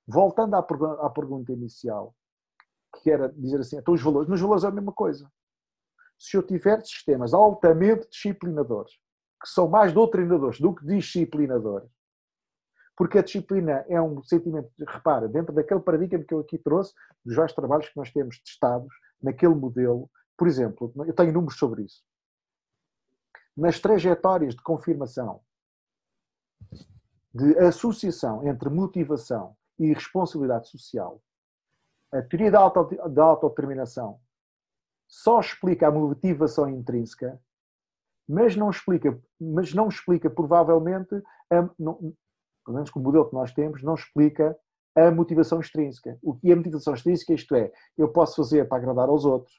Voltando 0.06 0.54
à, 0.54 0.58
à 0.58 1.10
pergunta 1.10 1.52
inicial, 1.52 2.14
que 3.00 3.10
era 3.10 3.28
dizer 3.28 3.60
assim, 3.60 3.76
então 3.76 3.94
os 3.94 4.02
valores, 4.02 4.28
nos 4.28 4.40
valores 4.40 4.64
é 4.64 4.68
a 4.68 4.70
mesma 4.70 4.92
coisa. 4.92 5.30
Se 6.22 6.36
eu 6.36 6.42
tiver 6.44 6.80
sistemas 6.84 7.34
altamente 7.34 8.08
disciplinadores, 8.08 8.92
que 9.42 9.48
são 9.48 9.66
mais 9.66 9.92
doutrinadores 9.92 10.60
do 10.60 10.72
que 10.72 10.86
disciplinadores, 10.86 11.90
porque 12.96 13.18
a 13.18 13.22
disciplina 13.24 13.84
é 13.88 14.00
um 14.00 14.22
sentimento, 14.22 14.70
repara, 14.86 15.26
dentro 15.26 15.52
daquele 15.52 15.80
paradigma 15.80 16.22
que 16.22 16.32
eu 16.32 16.38
aqui 16.38 16.58
trouxe, 16.58 16.94
dos 17.24 17.34
vários 17.34 17.52
trabalhos 17.52 17.88
que 17.88 17.96
nós 17.96 18.12
temos 18.12 18.38
testados, 18.38 18.94
naquele 19.20 19.56
modelo, 19.56 20.08
por 20.38 20.46
exemplo, 20.46 20.92
eu 21.04 21.12
tenho 21.12 21.32
números 21.32 21.58
sobre 21.58 21.82
isso. 21.82 22.04
Nas 23.56 23.80
trajetórias 23.80 24.54
de 24.54 24.62
confirmação, 24.62 25.40
de 27.34 27.58
associação 27.58 28.46
entre 28.46 28.70
motivação 28.70 29.56
e 29.76 29.92
responsabilidade 29.92 30.68
social, 30.68 31.20
a 32.12 32.22
teoria 32.22 32.52
da, 32.52 32.60
auto, 32.60 33.08
da 33.08 33.24
autodeterminação 33.24 34.20
só 35.12 35.40
explica 35.40 35.88
a 35.88 35.90
motivação 35.90 36.70
intrínseca, 36.70 37.38
mas 38.26 38.56
não 38.56 38.70
explica, 38.70 39.20
mas 39.38 39.74
não 39.74 39.88
explica 39.88 40.30
provavelmente, 40.30 41.14
a, 41.50 41.68
não, 41.78 42.14
pelo 42.64 42.76
menos 42.76 42.88
com 42.88 42.98
o 42.98 43.02
modelo 43.02 43.28
que 43.28 43.34
nós 43.34 43.52
temos, 43.52 43.82
não 43.82 43.92
explica 43.92 44.56
a 44.96 45.10
motivação 45.10 45.60
extrínseca. 45.60 46.18
O 46.22 46.34
que 46.34 46.48
é 46.48 46.54
a 46.54 46.56
motivação 46.56 46.94
extrínseca, 46.94 47.34
isto 47.34 47.54
é, 47.54 47.70
eu 47.98 48.08
posso 48.08 48.36
fazer 48.36 48.66
para 48.66 48.78
agradar 48.78 49.10
aos 49.10 49.26
outros, 49.26 49.52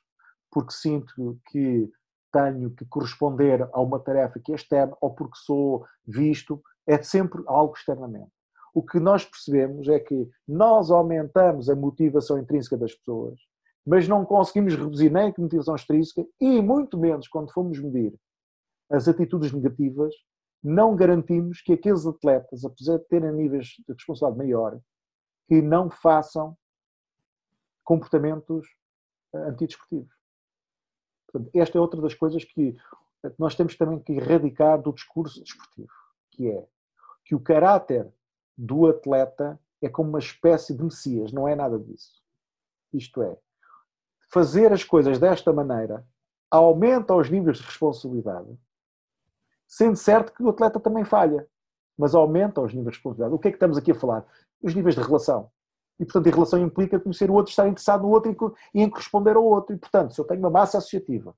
porque 0.50 0.74
sinto 0.74 1.40
que 1.52 1.88
tenho 2.32 2.72
que 2.72 2.84
corresponder 2.86 3.70
a 3.72 3.80
uma 3.80 4.00
tarefa 4.00 4.40
que 4.40 4.52
é 4.52 4.56
externa 4.56 4.98
ou 5.00 5.14
porque 5.14 5.38
sou 5.38 5.86
visto, 6.04 6.64
é 6.88 7.00
sempre 7.04 7.44
algo 7.46 7.76
externamente 7.76 8.32
o 8.74 8.82
que 8.82 9.00
nós 9.00 9.24
percebemos 9.24 9.88
é 9.88 10.00
que 10.00 10.28
nós 10.48 10.90
aumentamos 10.90 11.70
a 11.70 11.76
motivação 11.76 12.40
intrínseca 12.40 12.76
das 12.76 12.94
pessoas, 12.96 13.40
mas 13.86 14.08
não 14.08 14.26
conseguimos 14.26 14.76
reduzir 14.76 15.10
nem 15.10 15.34
a 15.36 15.42
motivação 15.42 15.76
extrínseca 15.76 16.26
e 16.40 16.62
muito 16.62 16.98
menos 16.98 17.28
quando 17.28 17.52
fomos 17.52 17.80
medir 17.80 18.14
as 18.90 19.08
atitudes 19.08 19.52
negativas, 19.52 20.14
não 20.64 20.96
garantimos 20.96 21.62
que 21.62 21.74
aqueles 21.74 22.06
atletas, 22.06 22.64
apesar 22.64 22.98
de 22.98 23.06
terem 23.06 23.34
níveis 23.34 23.68
de 23.86 23.94
responsabilidade 23.94 24.38
maior, 24.38 24.80
que 25.48 25.62
não 25.62 25.90
façam 25.90 26.58
comportamentos 27.84 28.66
eh, 29.34 29.50
antidesportivos. 29.50 30.14
Portanto, 31.28 31.52
esta 31.54 31.78
é 31.78 31.82
outra 31.82 32.02
das 32.02 32.14
coisas 32.14 32.46
que 32.46 32.78
nós 33.38 33.56
temos 33.56 33.76
também 33.76 34.00
que 34.00 34.14
erradicar 34.14 34.82
do 34.82 34.94
discurso 34.94 35.42
desportivo, 35.42 35.92
que 36.32 36.50
é 36.50 36.66
que 37.26 37.36
o 37.36 37.40
caráter 37.40 38.12
do 38.58 38.86
atleta 38.88 39.60
é 39.82 39.90
como 39.90 40.10
uma 40.10 40.20
espécie 40.20 40.76
de 40.76 40.84
messias, 40.84 41.32
não 41.32 41.48
é 41.48 41.56
nada 41.56 41.80
disso. 41.80 42.22
Isto 42.94 43.22
é, 43.24 43.38
fazer 44.34 44.74
as 44.74 44.84
coisas 44.84 45.20
desta 45.20 45.54
maneira 45.54 46.04
aumenta 46.50 47.14
os 47.14 47.30
níveis 47.30 47.58
de 47.60 47.64
responsabilidade, 47.64 48.50
sendo 49.68 49.96
certo 49.96 50.34
que 50.34 50.42
o 50.42 50.50
atleta 50.50 50.80
também 50.80 51.06
falha, 51.06 51.48
mas 51.96 52.16
aumenta 52.16 52.60
os 52.60 52.74
níveis 52.74 52.94
de 52.94 52.98
responsabilidade. 52.98 53.36
O 53.36 53.40
que 53.40 53.50
é 53.50 53.52
que 53.52 53.58
estamos 53.58 53.78
aqui 53.78 53.92
a 53.92 53.96
falar? 53.96 54.26
Os 54.62 54.74
níveis 54.74 54.96
de 54.96 55.02
relação. 55.02 55.52
E, 56.00 56.06
portanto, 56.06 56.28
a 56.28 56.32
relação 56.32 56.60
implica 56.60 57.00
conhecer 57.00 57.30
o 57.30 57.36
outro, 57.36 57.52
estar 57.52 57.68
interessado 57.68 58.02
no 58.02 58.10
outro 58.10 58.56
e 58.74 58.82
em 58.82 58.90
corresponder 58.90 59.36
ao 59.36 59.46
outro. 59.46 59.76
E, 59.76 59.78
portanto, 59.78 60.16
se 60.16 60.20
eu 60.20 60.26
tenho 60.26 60.40
uma 60.40 60.50
massa 60.50 60.80
associativa, 60.80 61.36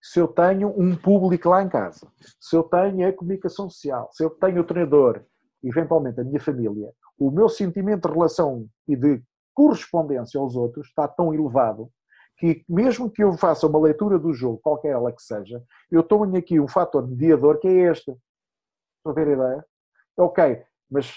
se 0.00 0.18
eu 0.18 0.26
tenho 0.26 0.68
um 0.74 0.96
público 0.96 1.50
lá 1.50 1.62
em 1.62 1.68
casa, 1.68 2.10
se 2.40 2.56
eu 2.56 2.62
tenho 2.62 3.06
a 3.06 3.12
comunicação 3.12 3.68
social, 3.68 4.08
se 4.10 4.24
eu 4.24 4.30
tenho 4.30 4.62
o 4.62 4.64
treinador, 4.64 5.22
eventualmente 5.62 6.18
a 6.18 6.24
minha 6.24 6.40
família, 6.40 6.92
o 7.18 7.30
meu 7.30 7.50
sentimento 7.50 8.08
de 8.08 8.14
relação 8.14 8.66
e 8.88 8.96
de 8.96 9.22
correspondência 9.52 10.40
aos 10.40 10.56
outros 10.56 10.88
está 10.88 11.06
tão 11.06 11.34
elevado 11.34 11.92
que 12.42 12.64
mesmo 12.68 13.08
que 13.08 13.22
eu 13.22 13.32
faça 13.34 13.68
uma 13.68 13.78
leitura 13.78 14.18
do 14.18 14.34
jogo, 14.34 14.58
qualquer 14.58 14.88
ela 14.88 15.12
que 15.12 15.22
seja, 15.22 15.62
eu 15.88 16.02
tenho 16.02 16.36
aqui 16.36 16.58
um 16.58 16.66
fator 16.66 17.06
mediador 17.06 17.60
que 17.60 17.68
é 17.68 17.92
este. 17.92 18.10
Estão 18.96 19.12
a 19.12 19.12
ver 19.12 19.28
a 19.28 19.32
ideia? 19.32 19.64
Ok, 20.16 20.64
mas 20.90 21.14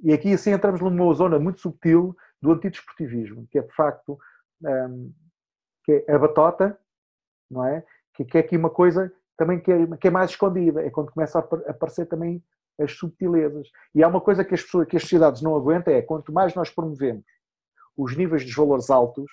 e 0.00 0.12
aqui 0.12 0.32
assim 0.32 0.52
entramos 0.52 0.80
numa 0.80 1.12
zona 1.12 1.40
muito 1.40 1.60
subtil 1.60 2.16
do 2.40 2.52
antidesportivismo, 2.52 3.48
que 3.50 3.58
é 3.58 3.62
de 3.62 3.74
facto 3.74 4.16
um, 4.62 5.12
que 5.82 6.04
é 6.06 6.14
a 6.14 6.18
batota, 6.20 6.78
não 7.50 7.66
é? 7.66 7.84
Que, 8.14 8.24
que 8.24 8.38
é 8.38 8.42
aqui 8.42 8.56
uma 8.56 8.70
coisa 8.70 9.12
também 9.36 9.58
que 9.58 9.72
é, 9.72 9.96
que 9.96 10.06
é 10.06 10.10
mais 10.10 10.30
escondida, 10.30 10.82
é 10.82 10.90
quando 10.90 11.10
começa 11.10 11.40
a 11.40 11.42
aparecer 11.68 12.06
também 12.06 12.40
as 12.80 12.92
subtilezas. 12.92 13.68
E 13.92 14.04
há 14.04 14.08
uma 14.08 14.20
coisa 14.20 14.44
que 14.44 14.54
as 14.54 14.62
pessoas, 14.62 14.86
que 14.86 14.96
as 14.96 15.02
sociedades 15.02 15.42
não 15.42 15.56
aguentam 15.56 15.92
é 15.92 16.00
quanto 16.00 16.32
mais 16.32 16.54
nós 16.54 16.70
promovemos 16.70 17.24
os 17.96 18.16
níveis 18.16 18.44
dos 18.44 18.54
valores 18.54 18.88
altos, 18.88 19.26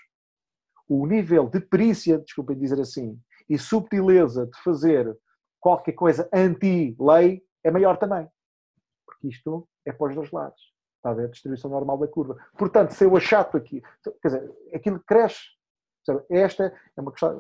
o 0.88 1.06
nível 1.06 1.50
de 1.50 1.60
perícia, 1.60 2.20
desculpem 2.20 2.58
dizer 2.58 2.80
assim, 2.80 3.20
e 3.50 3.58
subtileza 3.58 4.46
de 4.46 4.62
fazer 4.64 5.18
qualquer 5.60 5.94
coisa 5.94 6.30
anti-lei 6.34 7.44
é 7.64 7.72
maior 7.72 7.98
também. 7.98 8.28
Porque 9.06 9.28
isto 9.28 9.68
é 9.86 9.92
para 9.92 10.10
os 10.10 10.16
dois 10.16 10.32
lados. 10.32 10.62
Está 10.98 11.12
a 11.12 11.14
ver 11.14 11.26
a 11.26 11.30
distribuição 11.30 11.70
normal 11.70 11.98
da 11.98 12.08
curva. 12.08 12.38
Portanto, 12.58 12.92
se 12.92 13.04
eu 13.04 13.16
achato 13.16 13.58
aqui, 13.58 13.82
quer 14.22 14.28
dizer, 14.28 14.52
aquilo 14.74 15.00
cresce. 15.06 15.42
Esta 16.30 16.74
é 16.96 17.02
uma 17.02 17.12
questão, 17.12 17.38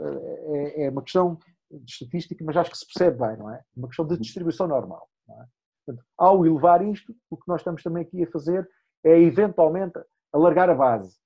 é, 0.54 0.86
é 0.86 0.89
uma 0.89 1.02
questão 1.02 1.39
de 1.72 1.89
estatística, 1.89 2.43
mas 2.43 2.58
acho 2.58 2.72
que 2.72 2.78
se 2.78 2.86
percebe 2.86 3.18
bem, 3.18 3.38
não 3.38 3.50
é? 3.50 3.64
Uma 3.76 3.88
questão 3.88 4.06
de 4.06 4.18
distribuição 4.18 4.68
normal. 4.68 5.10
É? 5.30 5.45
Portanto, 5.86 6.06
ao 6.18 6.45
elevar 6.45 6.82
isto, 6.86 7.16
o 7.30 7.38
que 7.38 7.48
nós 7.48 7.62
estamos 7.62 7.82
também 7.82 8.04
aqui 8.04 8.24
a 8.24 8.32
fazer 8.32 8.70
é 9.06 9.18
eventualmente 9.20 9.98
alargar 10.34 10.70
a 10.70 10.76
base. 10.76 11.18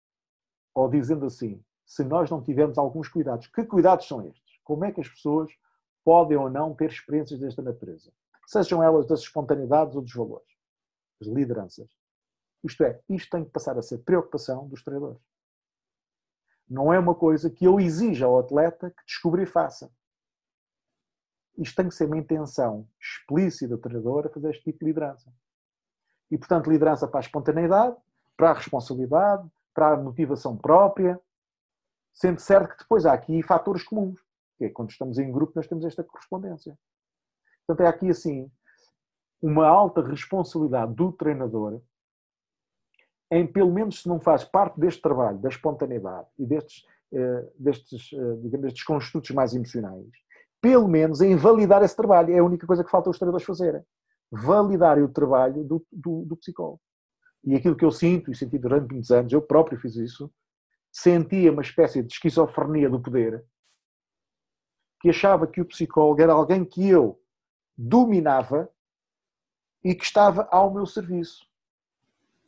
Ou 0.76 0.88
dizendo 0.88 1.26
assim, 1.26 1.64
se 1.92 2.04
nós 2.04 2.30
não 2.30 2.42
tivermos 2.42 2.78
alguns 2.78 3.10
cuidados, 3.10 3.48
que 3.48 3.64
cuidados 3.66 4.08
são 4.08 4.26
estes? 4.26 4.60
Como 4.64 4.86
é 4.86 4.92
que 4.92 5.02
as 5.02 5.10
pessoas 5.10 5.52
podem 6.04 6.38
ou 6.38 6.50
não 6.50 6.74
ter 6.74 6.90
experiências 6.90 7.40
desta 7.40 7.62
natureza? 7.62 8.12
Sejam 8.48 8.82
elas 8.84 9.08
das 9.08 9.22
espontaneidades 9.22 9.96
ou 9.96 10.02
dos 10.02 10.14
valores, 10.14 10.48
das 11.20 11.30
lideranças. 11.30 11.90
Isto 12.64 12.84
é, 12.84 13.02
isto 13.10 13.30
tem 13.30 13.44
que 13.44 13.52
passar 13.52 13.78
a 13.78 13.82
ser 13.82 14.00
preocupação 14.00 14.68
dos 14.68 14.84
treinadores. 14.84 15.22
Não 16.70 16.94
é 16.94 17.00
uma 17.00 17.16
coisa 17.16 17.50
que 17.50 17.66
eu 17.66 17.80
exija 17.80 18.26
ao 18.26 18.40
atleta 18.40 18.92
que 18.92 19.06
descobrir 19.06 19.44
e 19.44 19.48
faça 19.48 19.92
isto 21.58 21.76
tem 21.76 21.88
que 21.88 21.96
ser 21.96 22.06
uma 22.06 22.18
intenção 22.18 22.88
explícita 23.00 23.76
do 23.76 23.82
treinador 23.82 24.26
a 24.26 24.30
fazer 24.30 24.50
este 24.50 24.64
tipo 24.64 24.80
de 24.80 24.86
liderança. 24.86 25.32
E, 26.30 26.38
portanto, 26.38 26.72
liderança 26.72 27.08
para 27.08 27.20
a 27.20 27.22
espontaneidade, 27.22 27.96
para 28.38 28.52
a 28.52 28.54
responsabilidade, 28.54 29.48
para 29.74 29.94
a 29.94 29.98
motivação 29.98 30.58
própria, 30.58 31.20
sendo 32.14 32.40
certo 32.40 32.72
que 32.72 32.84
depois 32.84 33.06
há 33.06 33.14
aqui 33.14 33.42
fatores 33.44 33.84
comuns, 33.84 34.20
que 34.58 34.66
é 34.66 34.70
quando 34.70 34.92
estamos 34.92 35.18
em 35.18 35.32
grupo 35.32 35.54
nós 35.56 35.68
temos 35.68 35.86
esta 35.86 36.04
correspondência. 36.04 36.78
Portanto, 37.66 37.86
é 37.86 37.90
aqui 37.90 38.10
assim 38.10 38.52
uma 39.42 39.68
alta 39.68 40.02
responsabilidade 40.02 40.94
do 40.94 41.12
treinador 41.12 41.82
em, 43.32 43.48
pelo 43.48 43.72
menos 43.72 44.02
se 44.02 44.08
não 44.10 44.20
faz 44.20 44.44
parte 44.44 44.80
deste 44.80 45.02
trabalho, 45.02 45.40
da 45.40 45.48
espontaneidade 45.48 46.28
e 46.38 46.46
destes, 46.46 46.86
eh, 47.14 47.48
destes, 47.58 48.10
eh, 48.14 48.36
digamos, 48.42 48.66
destes 48.66 48.84
construtos 48.84 49.32
mais 49.32 49.56
emocionais, 49.56 50.06
pelo 50.60 50.88
menos 50.88 51.22
em 51.22 51.36
validar 51.38 51.82
esse 51.82 51.96
trabalho. 51.96 52.34
É 52.34 52.40
a 52.40 52.44
única 52.44 52.68
coisa 52.68 52.84
que 52.84 52.92
falta 52.92 53.10
os 53.10 53.18
treinadores 53.18 53.48
fazerem. 53.48 53.82
Validarem 54.30 55.04
o 55.04 55.10
trabalho 55.10 55.64
do, 55.64 55.86
do, 55.92 56.26
do 56.26 56.38
psicólogo. 56.38 56.82
E 57.44 57.56
aquilo 57.56 57.76
que 57.76 57.86
eu 57.86 57.92
sinto, 57.92 58.32
e 58.32 58.36
senti 58.36 58.58
durante 58.58 58.92
muitos 58.92 59.12
anos, 59.12 59.32
eu 59.32 59.42
próprio 59.42 59.80
fiz 59.80 59.96
isso, 59.96 60.32
sentia 60.92 61.52
uma 61.52 61.62
espécie 61.62 62.04
de 62.04 62.14
esquizofrenia 62.14 62.90
do 62.90 63.02
poder, 63.02 63.46
que 65.00 65.10
achava 65.10 65.48
que 65.48 65.62
o 65.62 65.66
psicólogo 65.66 66.22
era 66.22 66.34
alguém 66.34 66.64
que 66.66 66.88
eu 66.88 67.20
dominava 67.78 68.70
e 69.84 69.96
que 69.96 70.04
estava 70.04 70.48
ao 70.52 70.72
meu 70.72 70.86
serviço. 70.86 71.46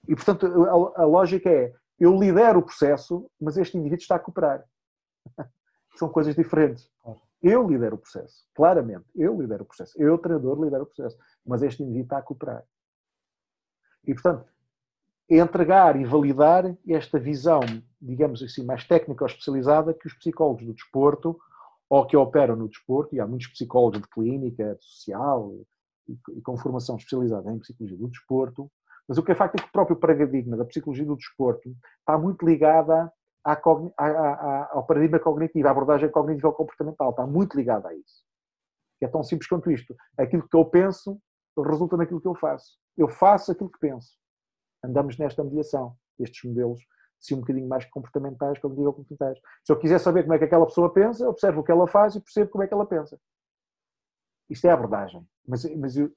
E, 0.07 0.15
portanto, 0.15 0.45
a, 0.45 1.01
a 1.01 1.05
lógica 1.05 1.49
é, 1.49 1.73
eu 1.99 2.17
lidero 2.17 2.59
o 2.59 2.63
processo, 2.63 3.29
mas 3.39 3.57
este 3.57 3.77
indivíduo 3.77 4.01
está 4.01 4.15
a 4.15 4.19
cooperar. 4.19 4.63
São 5.95 6.09
coisas 6.09 6.35
diferentes. 6.35 6.91
Eu 7.41 7.67
lidero 7.67 7.95
o 7.95 7.99
processo, 7.99 8.47
claramente. 8.53 9.05
Eu 9.15 9.39
lidero 9.39 9.63
o 9.63 9.65
processo. 9.65 10.01
Eu, 10.01 10.17
treinador, 10.17 10.61
lidero 10.61 10.83
o 10.83 10.87
processo. 10.87 11.17
Mas 11.45 11.61
este 11.61 11.81
indivíduo 11.83 12.05
está 12.05 12.17
a 12.17 12.21
cooperar. 12.21 12.63
E, 14.05 14.13
portanto, 14.13 14.45
entregar 15.29 15.99
e 15.99 16.03
validar 16.03 16.75
esta 16.87 17.17
visão, 17.19 17.61
digamos 18.03 18.43
assim, 18.43 18.63
mais 18.63 18.85
técnica 18.85 19.23
ou 19.23 19.27
especializada 19.27 19.93
que 19.93 20.07
os 20.07 20.13
psicólogos 20.13 20.65
do 20.65 20.73
desporto 20.73 21.39
ou 21.89 22.05
que 22.05 22.17
operam 22.17 22.55
no 22.55 22.67
desporto, 22.67 23.15
e 23.15 23.19
há 23.19 23.27
muitos 23.27 23.47
psicólogos 23.47 24.01
de 24.01 24.07
clínica, 24.07 24.75
de 24.75 24.83
social 24.83 25.53
e, 26.07 26.41
com 26.41 26.57
formação 26.57 26.95
especializada 26.95 27.51
em 27.51 27.59
psicologia 27.59 27.97
do 27.97 28.07
desporto, 28.07 28.71
mas 29.07 29.17
o 29.17 29.23
que 29.23 29.31
é 29.31 29.35
facto 29.35 29.55
é 29.55 29.61
que 29.61 29.67
o 29.67 29.71
próprio 29.71 29.97
paradigma 29.97 30.57
da 30.57 30.65
psicologia 30.65 31.05
do 31.05 31.15
desporto 31.15 31.75
está 31.99 32.17
muito 32.17 32.45
ligada 32.45 33.11
à, 33.45 33.53
à, 33.53 34.05
à, 34.05 34.69
ao 34.73 34.85
paradigma 34.85 35.19
cognitivo, 35.19 35.67
à 35.67 35.71
abordagem 35.71 36.09
cognitiva 36.09 36.51
comportamental, 36.51 37.09
está 37.11 37.27
muito 37.27 37.55
ligada 37.55 37.89
a 37.89 37.95
isso. 37.95 38.23
É 39.01 39.07
tão 39.07 39.21
simples 39.21 39.47
quanto 39.49 39.69
isto. 39.69 39.93
Aquilo 40.17 40.47
que 40.47 40.55
eu 40.55 40.65
penso 40.65 41.19
resulta 41.57 41.97
naquilo 41.97 42.21
que 42.21 42.27
eu 42.27 42.35
faço. 42.35 42.77
Eu 42.97 43.09
faço 43.09 43.51
aquilo 43.51 43.69
que 43.69 43.79
penso. 43.79 44.17
Andamos 44.83 45.17
nesta 45.17 45.43
mediação. 45.43 45.95
Estes 46.17 46.49
modelos, 46.49 46.79
se 47.23 47.33
um 47.33 47.39
bocadinho 47.39 47.67
mais 47.67 47.85
comportamentais, 47.85 48.59
cognitivo-comportamentais. 48.59 49.41
Se 49.63 49.71
eu 49.71 49.79
quiser 49.79 49.97
saber 49.97 50.23
como 50.23 50.33
é 50.33 50.37
que 50.37 50.43
aquela 50.43 50.65
pessoa 50.65 50.91
pensa, 50.91 51.27
observo 51.27 51.61
o 51.61 51.63
que 51.63 51.71
ela 51.71 51.87
faz 51.87 52.15
e 52.15 52.19
percebo 52.19 52.51
como 52.51 52.63
é 52.65 52.67
que 52.67 52.73
ela 52.73 52.85
pensa. 52.85 53.17
Isto 54.49 54.67
é 54.67 54.71
a 54.71 54.73
abordagem. 54.73 55.25
Mas, 55.47 55.63
mas, 55.75 55.95
eu, 55.95 56.13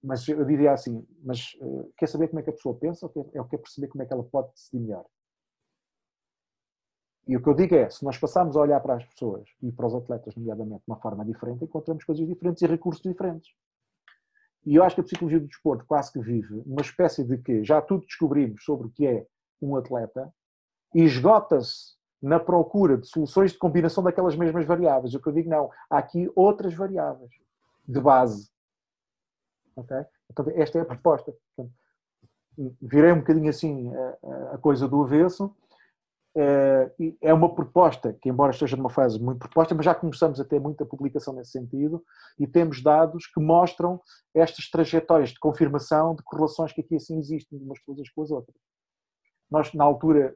mas 0.00 0.28
eu 0.28 0.44
diria 0.44 0.72
assim, 0.72 1.04
mas 1.20 1.54
uh, 1.60 1.92
quer 1.96 2.06
saber 2.06 2.28
como 2.28 2.38
é 2.38 2.42
que 2.44 2.50
a 2.50 2.52
pessoa 2.52 2.78
pensa 2.78 3.06
ou 3.06 3.10
quer, 3.10 3.40
é, 3.40 3.44
quer 3.44 3.58
perceber 3.58 3.88
como 3.88 4.04
é 4.04 4.06
que 4.06 4.12
ela 4.12 4.22
pode 4.22 4.52
decidir 4.52 4.80
melhor? 4.80 5.04
E 7.26 7.36
o 7.36 7.42
que 7.42 7.48
eu 7.48 7.54
digo 7.54 7.74
é, 7.74 7.90
se 7.90 8.04
nós 8.04 8.16
passarmos 8.16 8.56
a 8.56 8.60
olhar 8.60 8.80
para 8.80 8.94
as 8.94 9.04
pessoas 9.04 9.48
e 9.60 9.72
para 9.72 9.86
os 9.86 9.94
atletas, 9.96 10.36
nomeadamente, 10.36 10.84
de 10.84 10.92
uma 10.92 11.00
forma 11.00 11.24
diferente, 11.24 11.64
encontramos 11.64 12.04
coisas 12.04 12.24
diferentes 12.24 12.62
e 12.62 12.66
recursos 12.66 13.02
diferentes. 13.02 13.50
E 14.64 14.76
eu 14.76 14.84
acho 14.84 14.94
que 14.94 15.00
a 15.00 15.04
psicologia 15.04 15.40
do 15.40 15.46
desporto 15.48 15.84
quase 15.86 16.12
que 16.12 16.20
vive 16.20 16.62
uma 16.64 16.82
espécie 16.82 17.24
de 17.24 17.36
que 17.38 17.64
já 17.64 17.82
tudo 17.82 18.06
descobrimos 18.06 18.64
sobre 18.64 18.86
o 18.86 18.90
que 18.90 19.06
é 19.06 19.26
um 19.64 19.76
atleta 19.76 20.32
e 20.94 21.02
esgota-se 21.02 21.94
na 22.22 22.40
procura 22.40 22.96
de 22.96 23.06
soluções 23.06 23.52
de 23.52 23.58
combinação 23.58 24.02
daquelas 24.02 24.36
mesmas 24.36 24.64
variáveis. 24.64 25.14
O 25.14 25.20
que 25.20 25.28
eu 25.28 25.32
digo, 25.32 25.48
não, 25.48 25.70
há 25.90 25.98
aqui 25.98 26.30
outras 26.34 26.74
variáveis 26.74 27.30
de 27.86 28.00
base. 28.00 28.50
Okay? 29.76 30.04
Então, 30.30 30.46
esta 30.54 30.78
é 30.78 30.82
a 30.82 30.86
proposta. 30.86 31.34
Portanto, 31.54 31.74
virei 32.80 33.12
um 33.12 33.18
bocadinho 33.18 33.50
assim 33.50 33.92
a, 33.94 34.54
a 34.54 34.58
coisa 34.58 34.88
do 34.88 35.02
avesso 35.02 35.54
eh, 36.36 36.90
é 37.22 37.32
uma 37.32 37.54
proposta 37.54 38.12
que, 38.12 38.28
embora 38.28 38.50
esteja 38.50 38.76
numa 38.76 38.90
fase 38.90 39.20
muito 39.20 39.38
proposta, 39.38 39.72
mas 39.72 39.84
já 39.84 39.94
começamos 39.94 40.40
a 40.40 40.44
ter 40.44 40.60
muita 40.60 40.84
publicação 40.84 41.32
nesse 41.32 41.52
sentido 41.52 42.04
e 42.38 42.46
temos 42.46 42.82
dados 42.82 43.26
que 43.26 43.40
mostram 43.40 44.00
estas 44.34 44.68
trajetórias 44.68 45.30
de 45.30 45.38
confirmação 45.38 46.14
de 46.14 46.24
correlações 46.24 46.72
que 46.72 46.80
aqui 46.80 46.96
assim 46.96 47.18
existem 47.18 47.56
de 47.56 47.64
umas 47.64 47.78
coisas 47.80 48.08
com 48.10 48.22
as 48.22 48.32
outras. 48.32 48.56
Nós, 49.54 49.72
na 49.72 49.84
altura, 49.84 50.34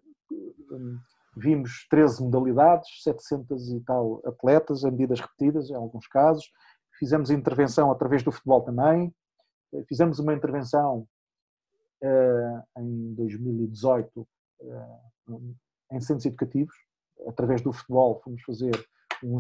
vimos 1.37 1.89
13 1.91 2.23
modalidades, 2.23 3.03
700 3.03 3.69
e 3.73 3.81
tal 3.81 4.23
atletas, 4.25 4.85
a 4.85 4.93
medidas 4.93 5.19
repetidas, 5.19 5.71
em 5.71 5.75
alguns 5.75 6.07
casos. 6.07 6.49
Fizemos 7.01 7.29
intervenção 7.29 7.91
através 7.91 8.23
do 8.23 8.31
futebol 8.31 8.62
também. 8.62 9.12
Eh, 9.75 9.83
fizemos 9.89 10.21
uma 10.21 10.33
intervenção 10.33 11.05
uh, 12.01 12.81
em 12.81 13.14
2018 13.14 14.21
uh, 14.21 15.57
em 15.91 16.01
centros 16.01 16.27
educativos, 16.27 16.77
através 17.27 17.61
do 17.61 17.73
futebol, 17.73 18.21
fomos 18.23 18.41
fazer 18.43 18.87
um 19.25 19.37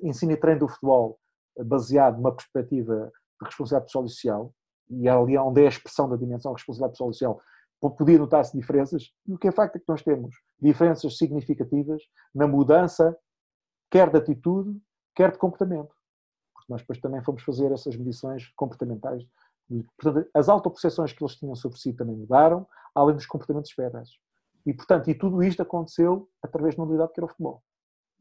ensino 0.00 0.32
e 0.32 0.36
treino 0.38 0.60
do 0.60 0.68
futebol 0.68 1.18
baseado 1.62 2.16
numa 2.16 2.34
perspectiva 2.34 3.12
de 3.38 3.46
responsabilidade 3.46 3.84
pessoal 3.84 4.06
e 4.06 4.08
social, 4.08 4.54
e 4.88 5.08
ali 5.10 5.36
onde 5.36 5.60
é 5.60 5.66
a 5.66 5.68
expressão 5.68 6.08
da 6.08 6.16
dimensão 6.16 6.52
de 6.52 6.58
responsabilidade 6.58 6.92
pessoal 6.92 7.10
e 7.10 7.14
social, 7.14 7.42
podia 7.80 8.18
notar-se 8.18 8.56
diferenças, 8.56 9.12
e 9.26 9.34
o 9.34 9.38
que 9.38 9.48
é 9.48 9.52
facto 9.52 9.76
é 9.76 9.78
que 9.78 9.88
nós 9.88 10.02
temos 10.02 10.34
diferenças 10.60 11.16
significativas 11.16 12.02
na 12.34 12.46
mudança, 12.46 13.16
quer 13.90 14.10
de 14.10 14.18
atitude, 14.18 14.76
quer 15.14 15.32
de 15.32 15.38
comportamento. 15.38 15.94
Porque 16.54 16.72
nós 16.72 16.80
depois 16.80 17.00
também 17.00 17.22
fomos 17.22 17.42
fazer 17.42 17.70
essas 17.72 17.96
medições 17.96 18.48
comportamentais. 18.56 19.24
Portanto, 19.96 20.28
as 20.34 20.48
autoperceções 20.48 21.12
que 21.12 21.22
eles 21.22 21.36
tinham 21.36 21.54
sobre 21.54 21.78
si 21.78 21.92
também 21.92 22.16
mudaram, 22.16 22.66
além 22.94 23.14
dos 23.14 23.26
comportamentos 23.26 23.70
esperados. 23.70 24.18
E, 24.66 24.74
portanto, 24.74 25.08
e 25.08 25.14
tudo 25.14 25.42
isto 25.42 25.62
aconteceu 25.62 26.28
através 26.42 26.74
de 26.74 26.80
uma 26.80 26.86
modalidade 26.86 27.12
que 27.12 27.20
era 27.20 27.26
o 27.26 27.28
futebol. 27.28 27.62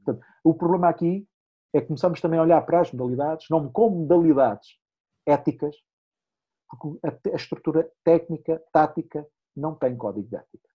Portanto, 0.04 0.26
o 0.44 0.54
problema 0.54 0.88
aqui 0.88 1.28
é 1.74 1.82
que 1.82 1.88
começamos 1.88 2.22
também 2.22 2.40
a 2.40 2.44
olhar 2.44 2.62
para 2.66 2.82
as 2.82 2.92
modalidades, 2.92 3.48
não 3.50 3.70
como 3.72 3.98
modalidades 4.02 4.78
éticas, 5.26 5.76
porque 6.70 7.00
a 7.32 7.36
estrutura 7.36 7.90
técnica, 8.04 8.62
tática, 8.72 9.28
não 9.60 9.76
tem 9.76 9.96
código 9.96 10.28
de 10.28 10.36
ética. 10.36 10.70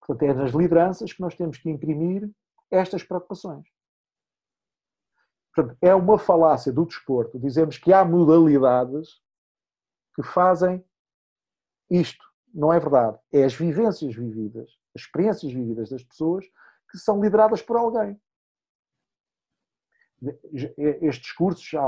Portanto, 0.00 0.30
é 0.30 0.34
nas 0.34 0.52
lideranças 0.52 1.12
que 1.12 1.20
nós 1.20 1.34
temos 1.34 1.58
que 1.58 1.68
imprimir 1.68 2.30
estas 2.70 3.02
preocupações. 3.02 3.66
Portanto, 5.54 5.76
é 5.82 5.94
uma 5.94 6.18
falácia 6.18 6.72
do 6.72 6.86
desporto 6.86 7.38
dizemos 7.38 7.78
que 7.78 7.92
há 7.92 8.04
modalidades 8.04 9.20
que 10.14 10.22
fazem 10.22 10.84
isto 11.90 12.24
não 12.52 12.72
é 12.72 12.78
verdade. 12.78 13.18
É 13.32 13.44
as 13.44 13.54
vivências 13.54 14.14
vividas, 14.14 14.70
as 14.94 15.02
experiências 15.02 15.52
vividas 15.52 15.90
das 15.90 16.02
pessoas 16.02 16.44
que 16.90 16.98
são 16.98 17.20
lideradas 17.20 17.62
por 17.62 17.76
alguém. 17.76 18.20
Estes 21.02 21.32
cursos 21.32 21.64
já, 21.64 21.82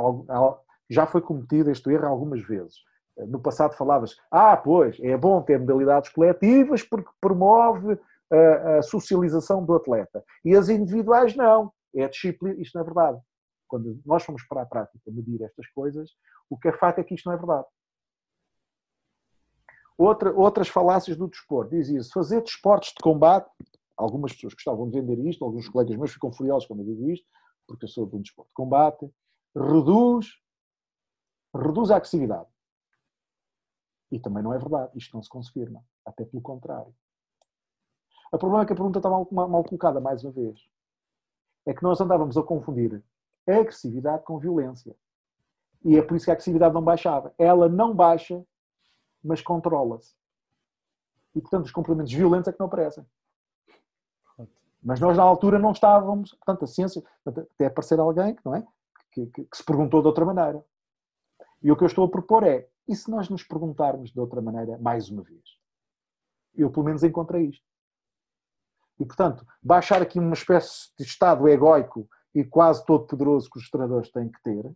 já 0.88 1.06
foi 1.06 1.20
cometido 1.20 1.70
este 1.70 1.90
erro 1.90 2.06
algumas 2.06 2.40
vezes. 2.42 2.84
No 3.16 3.40
passado 3.40 3.74
falava-se, 3.74 4.16
ah, 4.30 4.56
pois, 4.56 4.98
é 5.00 5.16
bom 5.16 5.42
ter 5.42 5.58
modalidades 5.58 6.10
coletivas 6.10 6.82
porque 6.82 7.10
promove 7.20 7.98
a, 8.30 8.78
a 8.78 8.82
socialização 8.82 9.64
do 9.64 9.74
atleta. 9.74 10.24
E 10.44 10.54
as 10.54 10.68
individuais 10.68 11.34
não. 11.34 11.72
É 11.94 12.06
disciplina. 12.08 12.60
Isto 12.60 12.76
não 12.76 12.82
é 12.82 12.84
verdade. 12.84 13.20
Quando 13.68 14.00
nós 14.06 14.22
fomos 14.22 14.42
para 14.46 14.62
a 14.62 14.66
prática 14.66 14.98
medir 15.10 15.42
estas 15.42 15.68
coisas, 15.70 16.10
o 16.48 16.56
que 16.56 16.68
é 16.68 16.72
fato 16.72 16.98
é 16.98 17.04
que 17.04 17.14
isto 17.14 17.26
não 17.26 17.34
é 17.34 17.36
verdade. 17.36 17.66
Outra, 19.98 20.32
outras 20.32 20.68
falácias 20.68 21.16
do 21.16 21.28
desporto. 21.28 21.76
Dizia-se 21.76 22.10
fazer 22.10 22.42
desportos 22.42 22.88
de 22.88 23.02
combate. 23.02 23.50
Algumas 23.96 24.32
pessoas 24.32 24.54
gostavam 24.54 24.88
de 24.88 24.98
vender 24.98 25.18
isto, 25.28 25.44
alguns 25.44 25.68
colegas 25.68 25.94
meus 25.94 26.12
ficam 26.12 26.32
furiosos 26.32 26.66
quando 26.66 26.80
eu 26.80 26.86
digo 26.86 27.10
isto, 27.10 27.26
porque 27.68 27.84
eu 27.84 27.88
sou 27.88 28.06
de 28.06 28.16
um 28.16 28.22
desporto 28.22 28.48
de 28.48 28.54
combate. 28.54 29.10
Reduz, 29.54 30.26
reduz 31.54 31.90
a 31.90 31.96
agressividade. 31.96 32.48
E 34.10 34.18
também 34.18 34.42
não 34.42 34.52
é 34.52 34.58
verdade. 34.58 34.90
Isto 34.96 35.16
não 35.16 35.22
se 35.22 35.28
confirma. 35.28 35.84
Até 36.04 36.24
pelo 36.24 36.42
contrário. 36.42 36.94
O 38.32 38.38
problema 38.38 38.62
é 38.62 38.66
que 38.66 38.72
a 38.72 38.76
pergunta 38.76 38.98
está 38.98 39.08
mal, 39.08 39.26
mal 39.30 39.64
colocada, 39.64 40.00
mais 40.00 40.22
uma 40.24 40.32
vez. 40.32 40.68
É 41.66 41.74
que 41.74 41.82
nós 41.82 42.00
andávamos 42.00 42.36
a 42.36 42.42
confundir 42.42 43.02
a 43.48 43.52
agressividade 43.52 44.24
com 44.24 44.38
violência. 44.38 44.94
E 45.84 45.96
é 45.96 46.02
por 46.02 46.16
isso 46.16 46.26
que 46.26 46.30
a 46.30 46.34
agressividade 46.34 46.74
não 46.74 46.82
baixava. 46.82 47.34
Ela 47.38 47.68
não 47.68 47.94
baixa 47.94 48.44
mas 49.22 49.42
controla-se. 49.42 50.14
E, 51.34 51.40
portanto, 51.40 51.66
os 51.66 51.70
comportamentos 51.70 52.12
violentos 52.12 52.48
é 52.48 52.52
que 52.52 52.58
não 52.58 52.66
aparecem. 52.66 53.04
Mas 54.82 54.98
nós, 54.98 55.16
na 55.16 55.22
altura, 55.22 55.58
não 55.58 55.72
estávamos. 55.72 56.32
Portanto, 56.34 56.64
a 56.64 56.66
ciência. 56.66 57.02
Até 57.24 57.66
aparecer 57.66 58.00
alguém 58.00 58.36
não 58.44 58.54
é? 58.54 58.66
Que, 59.12 59.26
que, 59.26 59.44
que, 59.44 59.56
se 59.56 59.64
perguntou 59.64 60.00
de 60.00 60.08
outra 60.08 60.24
maneira. 60.24 60.64
E 61.62 61.70
o 61.70 61.76
que 61.76 61.84
eu 61.84 61.86
estou 61.86 62.04
a 62.04 62.08
propor 62.08 62.44
é: 62.44 62.66
e 62.90 62.96
se 62.96 63.08
nós 63.08 63.28
nos 63.28 63.44
perguntarmos 63.44 64.10
de 64.10 64.18
outra 64.18 64.42
maneira 64.42 64.76
mais 64.78 65.08
uma 65.08 65.22
vez? 65.22 65.44
Eu, 66.52 66.70
pelo 66.70 66.86
menos, 66.86 67.04
encontrei 67.04 67.46
isto. 67.46 67.64
E, 68.98 69.04
portanto, 69.04 69.46
baixar 69.62 70.02
aqui 70.02 70.18
uma 70.18 70.34
espécie 70.34 70.90
de 70.98 71.04
estado 71.04 71.48
egóico 71.48 72.08
e 72.34 72.42
quase 72.42 72.84
todo 72.84 73.06
poderoso 73.06 73.48
que 73.48 73.60
os 73.60 73.70
treinadores 73.70 74.10
têm 74.10 74.28
que 74.28 74.42
ter, 74.42 74.74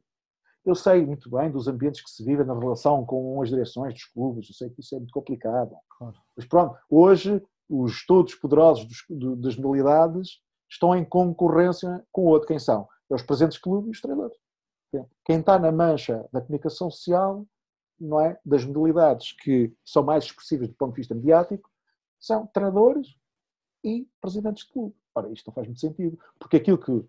eu 0.64 0.76
sei 0.76 1.04
muito 1.04 1.28
bem 1.28 1.50
dos 1.50 1.66
ambientes 1.66 2.02
que 2.02 2.10
se 2.10 2.24
vivem 2.24 2.46
na 2.46 2.56
relação 2.56 3.04
com 3.04 3.42
as 3.42 3.48
direções 3.48 3.92
dos 3.92 4.04
clubes, 4.04 4.48
eu 4.48 4.54
sei 4.54 4.70
que 4.70 4.80
isso 4.80 4.94
é 4.94 4.98
muito 4.98 5.12
complicado. 5.12 5.74
Claro. 5.98 6.14
Mas 6.36 6.46
pronto, 6.46 6.78
hoje 6.88 7.44
os 7.68 8.06
todos 8.06 8.36
poderosos 8.36 8.86
dos, 8.86 9.40
das 9.40 9.56
modalidades 9.56 10.40
estão 10.70 10.94
em 10.94 11.04
concorrência 11.04 12.06
com 12.12 12.22
o 12.22 12.26
outro. 12.26 12.46
Quem 12.46 12.60
são? 12.60 12.88
É 13.10 13.14
os 13.14 13.22
presentes 13.22 13.58
clubes 13.58 13.88
e 13.88 13.90
os 13.90 14.00
treinadores. 14.00 14.38
Quem 15.24 15.40
está 15.40 15.58
na 15.58 15.72
mancha 15.72 16.24
da 16.32 16.40
comunicação 16.40 16.88
social, 16.88 17.44
não 18.00 18.20
é? 18.20 18.38
Das 18.44 18.64
modalidades 18.64 19.32
que 19.32 19.72
são 19.84 20.02
mais 20.02 20.24
expressivas 20.24 20.68
do 20.68 20.74
ponto 20.74 20.94
de 20.94 21.00
vista 21.00 21.14
mediático, 21.14 21.70
são 22.20 22.46
treinadores 22.46 23.16
e 23.82 24.08
presidentes 24.20 24.64
de 24.64 24.72
clube. 24.72 24.96
Ora, 25.14 25.30
isto 25.30 25.46
não 25.46 25.54
faz 25.54 25.66
muito 25.66 25.80
sentido, 25.80 26.18
porque 26.38 26.56
aquilo 26.56 26.78
que 26.78 27.06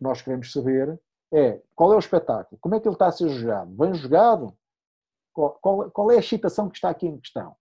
nós 0.00 0.22
queremos 0.22 0.52
saber 0.52 1.00
é 1.32 1.60
qual 1.74 1.92
é 1.92 1.96
o 1.96 1.98
espetáculo, 1.98 2.58
como 2.60 2.74
é 2.74 2.80
que 2.80 2.86
ele 2.86 2.94
está 2.94 3.08
a 3.08 3.12
ser 3.12 3.28
jogado, 3.28 3.70
bem 3.70 3.92
jogado, 3.94 4.56
qual, 5.32 5.58
qual, 5.60 5.90
qual 5.90 6.10
é 6.12 6.16
a 6.16 6.20
excitação 6.20 6.68
que 6.68 6.76
está 6.76 6.90
aqui 6.90 7.06
em 7.06 7.18
questão. 7.18 7.56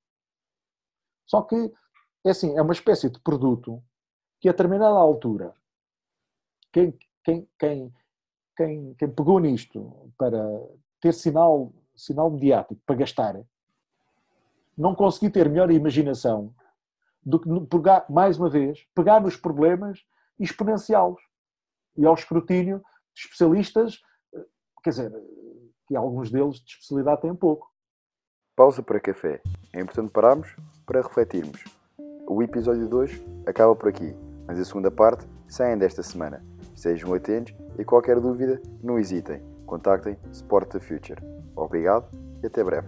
Só 1.26 1.42
que, 1.42 1.74
é 2.24 2.30
assim, 2.30 2.56
é 2.56 2.62
uma 2.62 2.74
espécie 2.74 3.10
de 3.10 3.20
produto 3.20 3.84
que 4.40 4.48
a 4.48 4.52
determinada 4.52 4.96
altura, 4.96 5.56
quem, 6.72 6.98
quem, 7.24 7.50
quem, 7.58 7.94
quem, 8.56 8.94
quem 8.94 9.10
pegou 9.10 9.40
nisto 9.40 10.12
para 10.18 10.40
ter 11.02 11.14
sinal, 11.14 11.74
sinal 11.96 12.30
mediático 12.30 12.82
para 12.86 12.96
gastar, 12.96 13.40
não 14.78 14.96
consegui 14.96 15.30
ter 15.30 15.50
melhor 15.50 15.72
imaginação 15.72 16.54
do 17.26 17.40
que, 17.40 17.50
mais 18.10 18.38
uma 18.38 18.50
vez, 18.50 18.86
pegar 18.94 19.22
nos 19.22 19.38
problemas 19.38 20.06
e 20.40 20.44
exponenciá-los. 20.44 21.22
E 21.96 22.06
ao 22.06 22.14
escrutínio 22.14 22.80
de 23.14 23.22
especialistas, 23.22 24.02
quer 24.84 24.90
dizer, 24.90 25.14
que 25.88 25.96
alguns 25.96 26.32
deles 26.32 26.56
de 26.56 26.72
especialidade 26.72 27.22
têm 27.22 27.36
pouco. 27.36 27.72
Pausa 28.56 28.82
para 28.82 29.00
café. 29.00 29.42
É 29.72 29.82
importante 29.82 30.12
pararmos 30.12 30.56
para 30.86 31.02
refletirmos. 31.02 31.64
O 32.28 32.42
episódio 32.42 32.88
2 32.88 33.22
acaba 33.46 33.76
por 33.76 33.90
aqui, 33.90 34.16
mas 34.48 34.60
a 34.60 34.66
segunda 34.66 34.90
parte 34.90 35.28
sai 35.48 35.74
ainda 35.74 35.86
esta 35.86 36.04
semana. 36.04 36.44
Sejam 36.76 37.14
atentos 37.14 37.54
e 37.78 37.86
qualquer 37.86 38.20
dúvida, 38.20 38.62
não 38.82 38.98
hesitem. 38.98 39.42
Contactem 39.66 40.18
Sport 40.32 40.72
the 40.72 40.80
Future. 40.80 41.43
Obrigado 41.56 42.08
e 42.42 42.48
até 42.48 42.64
breve. 42.64 42.88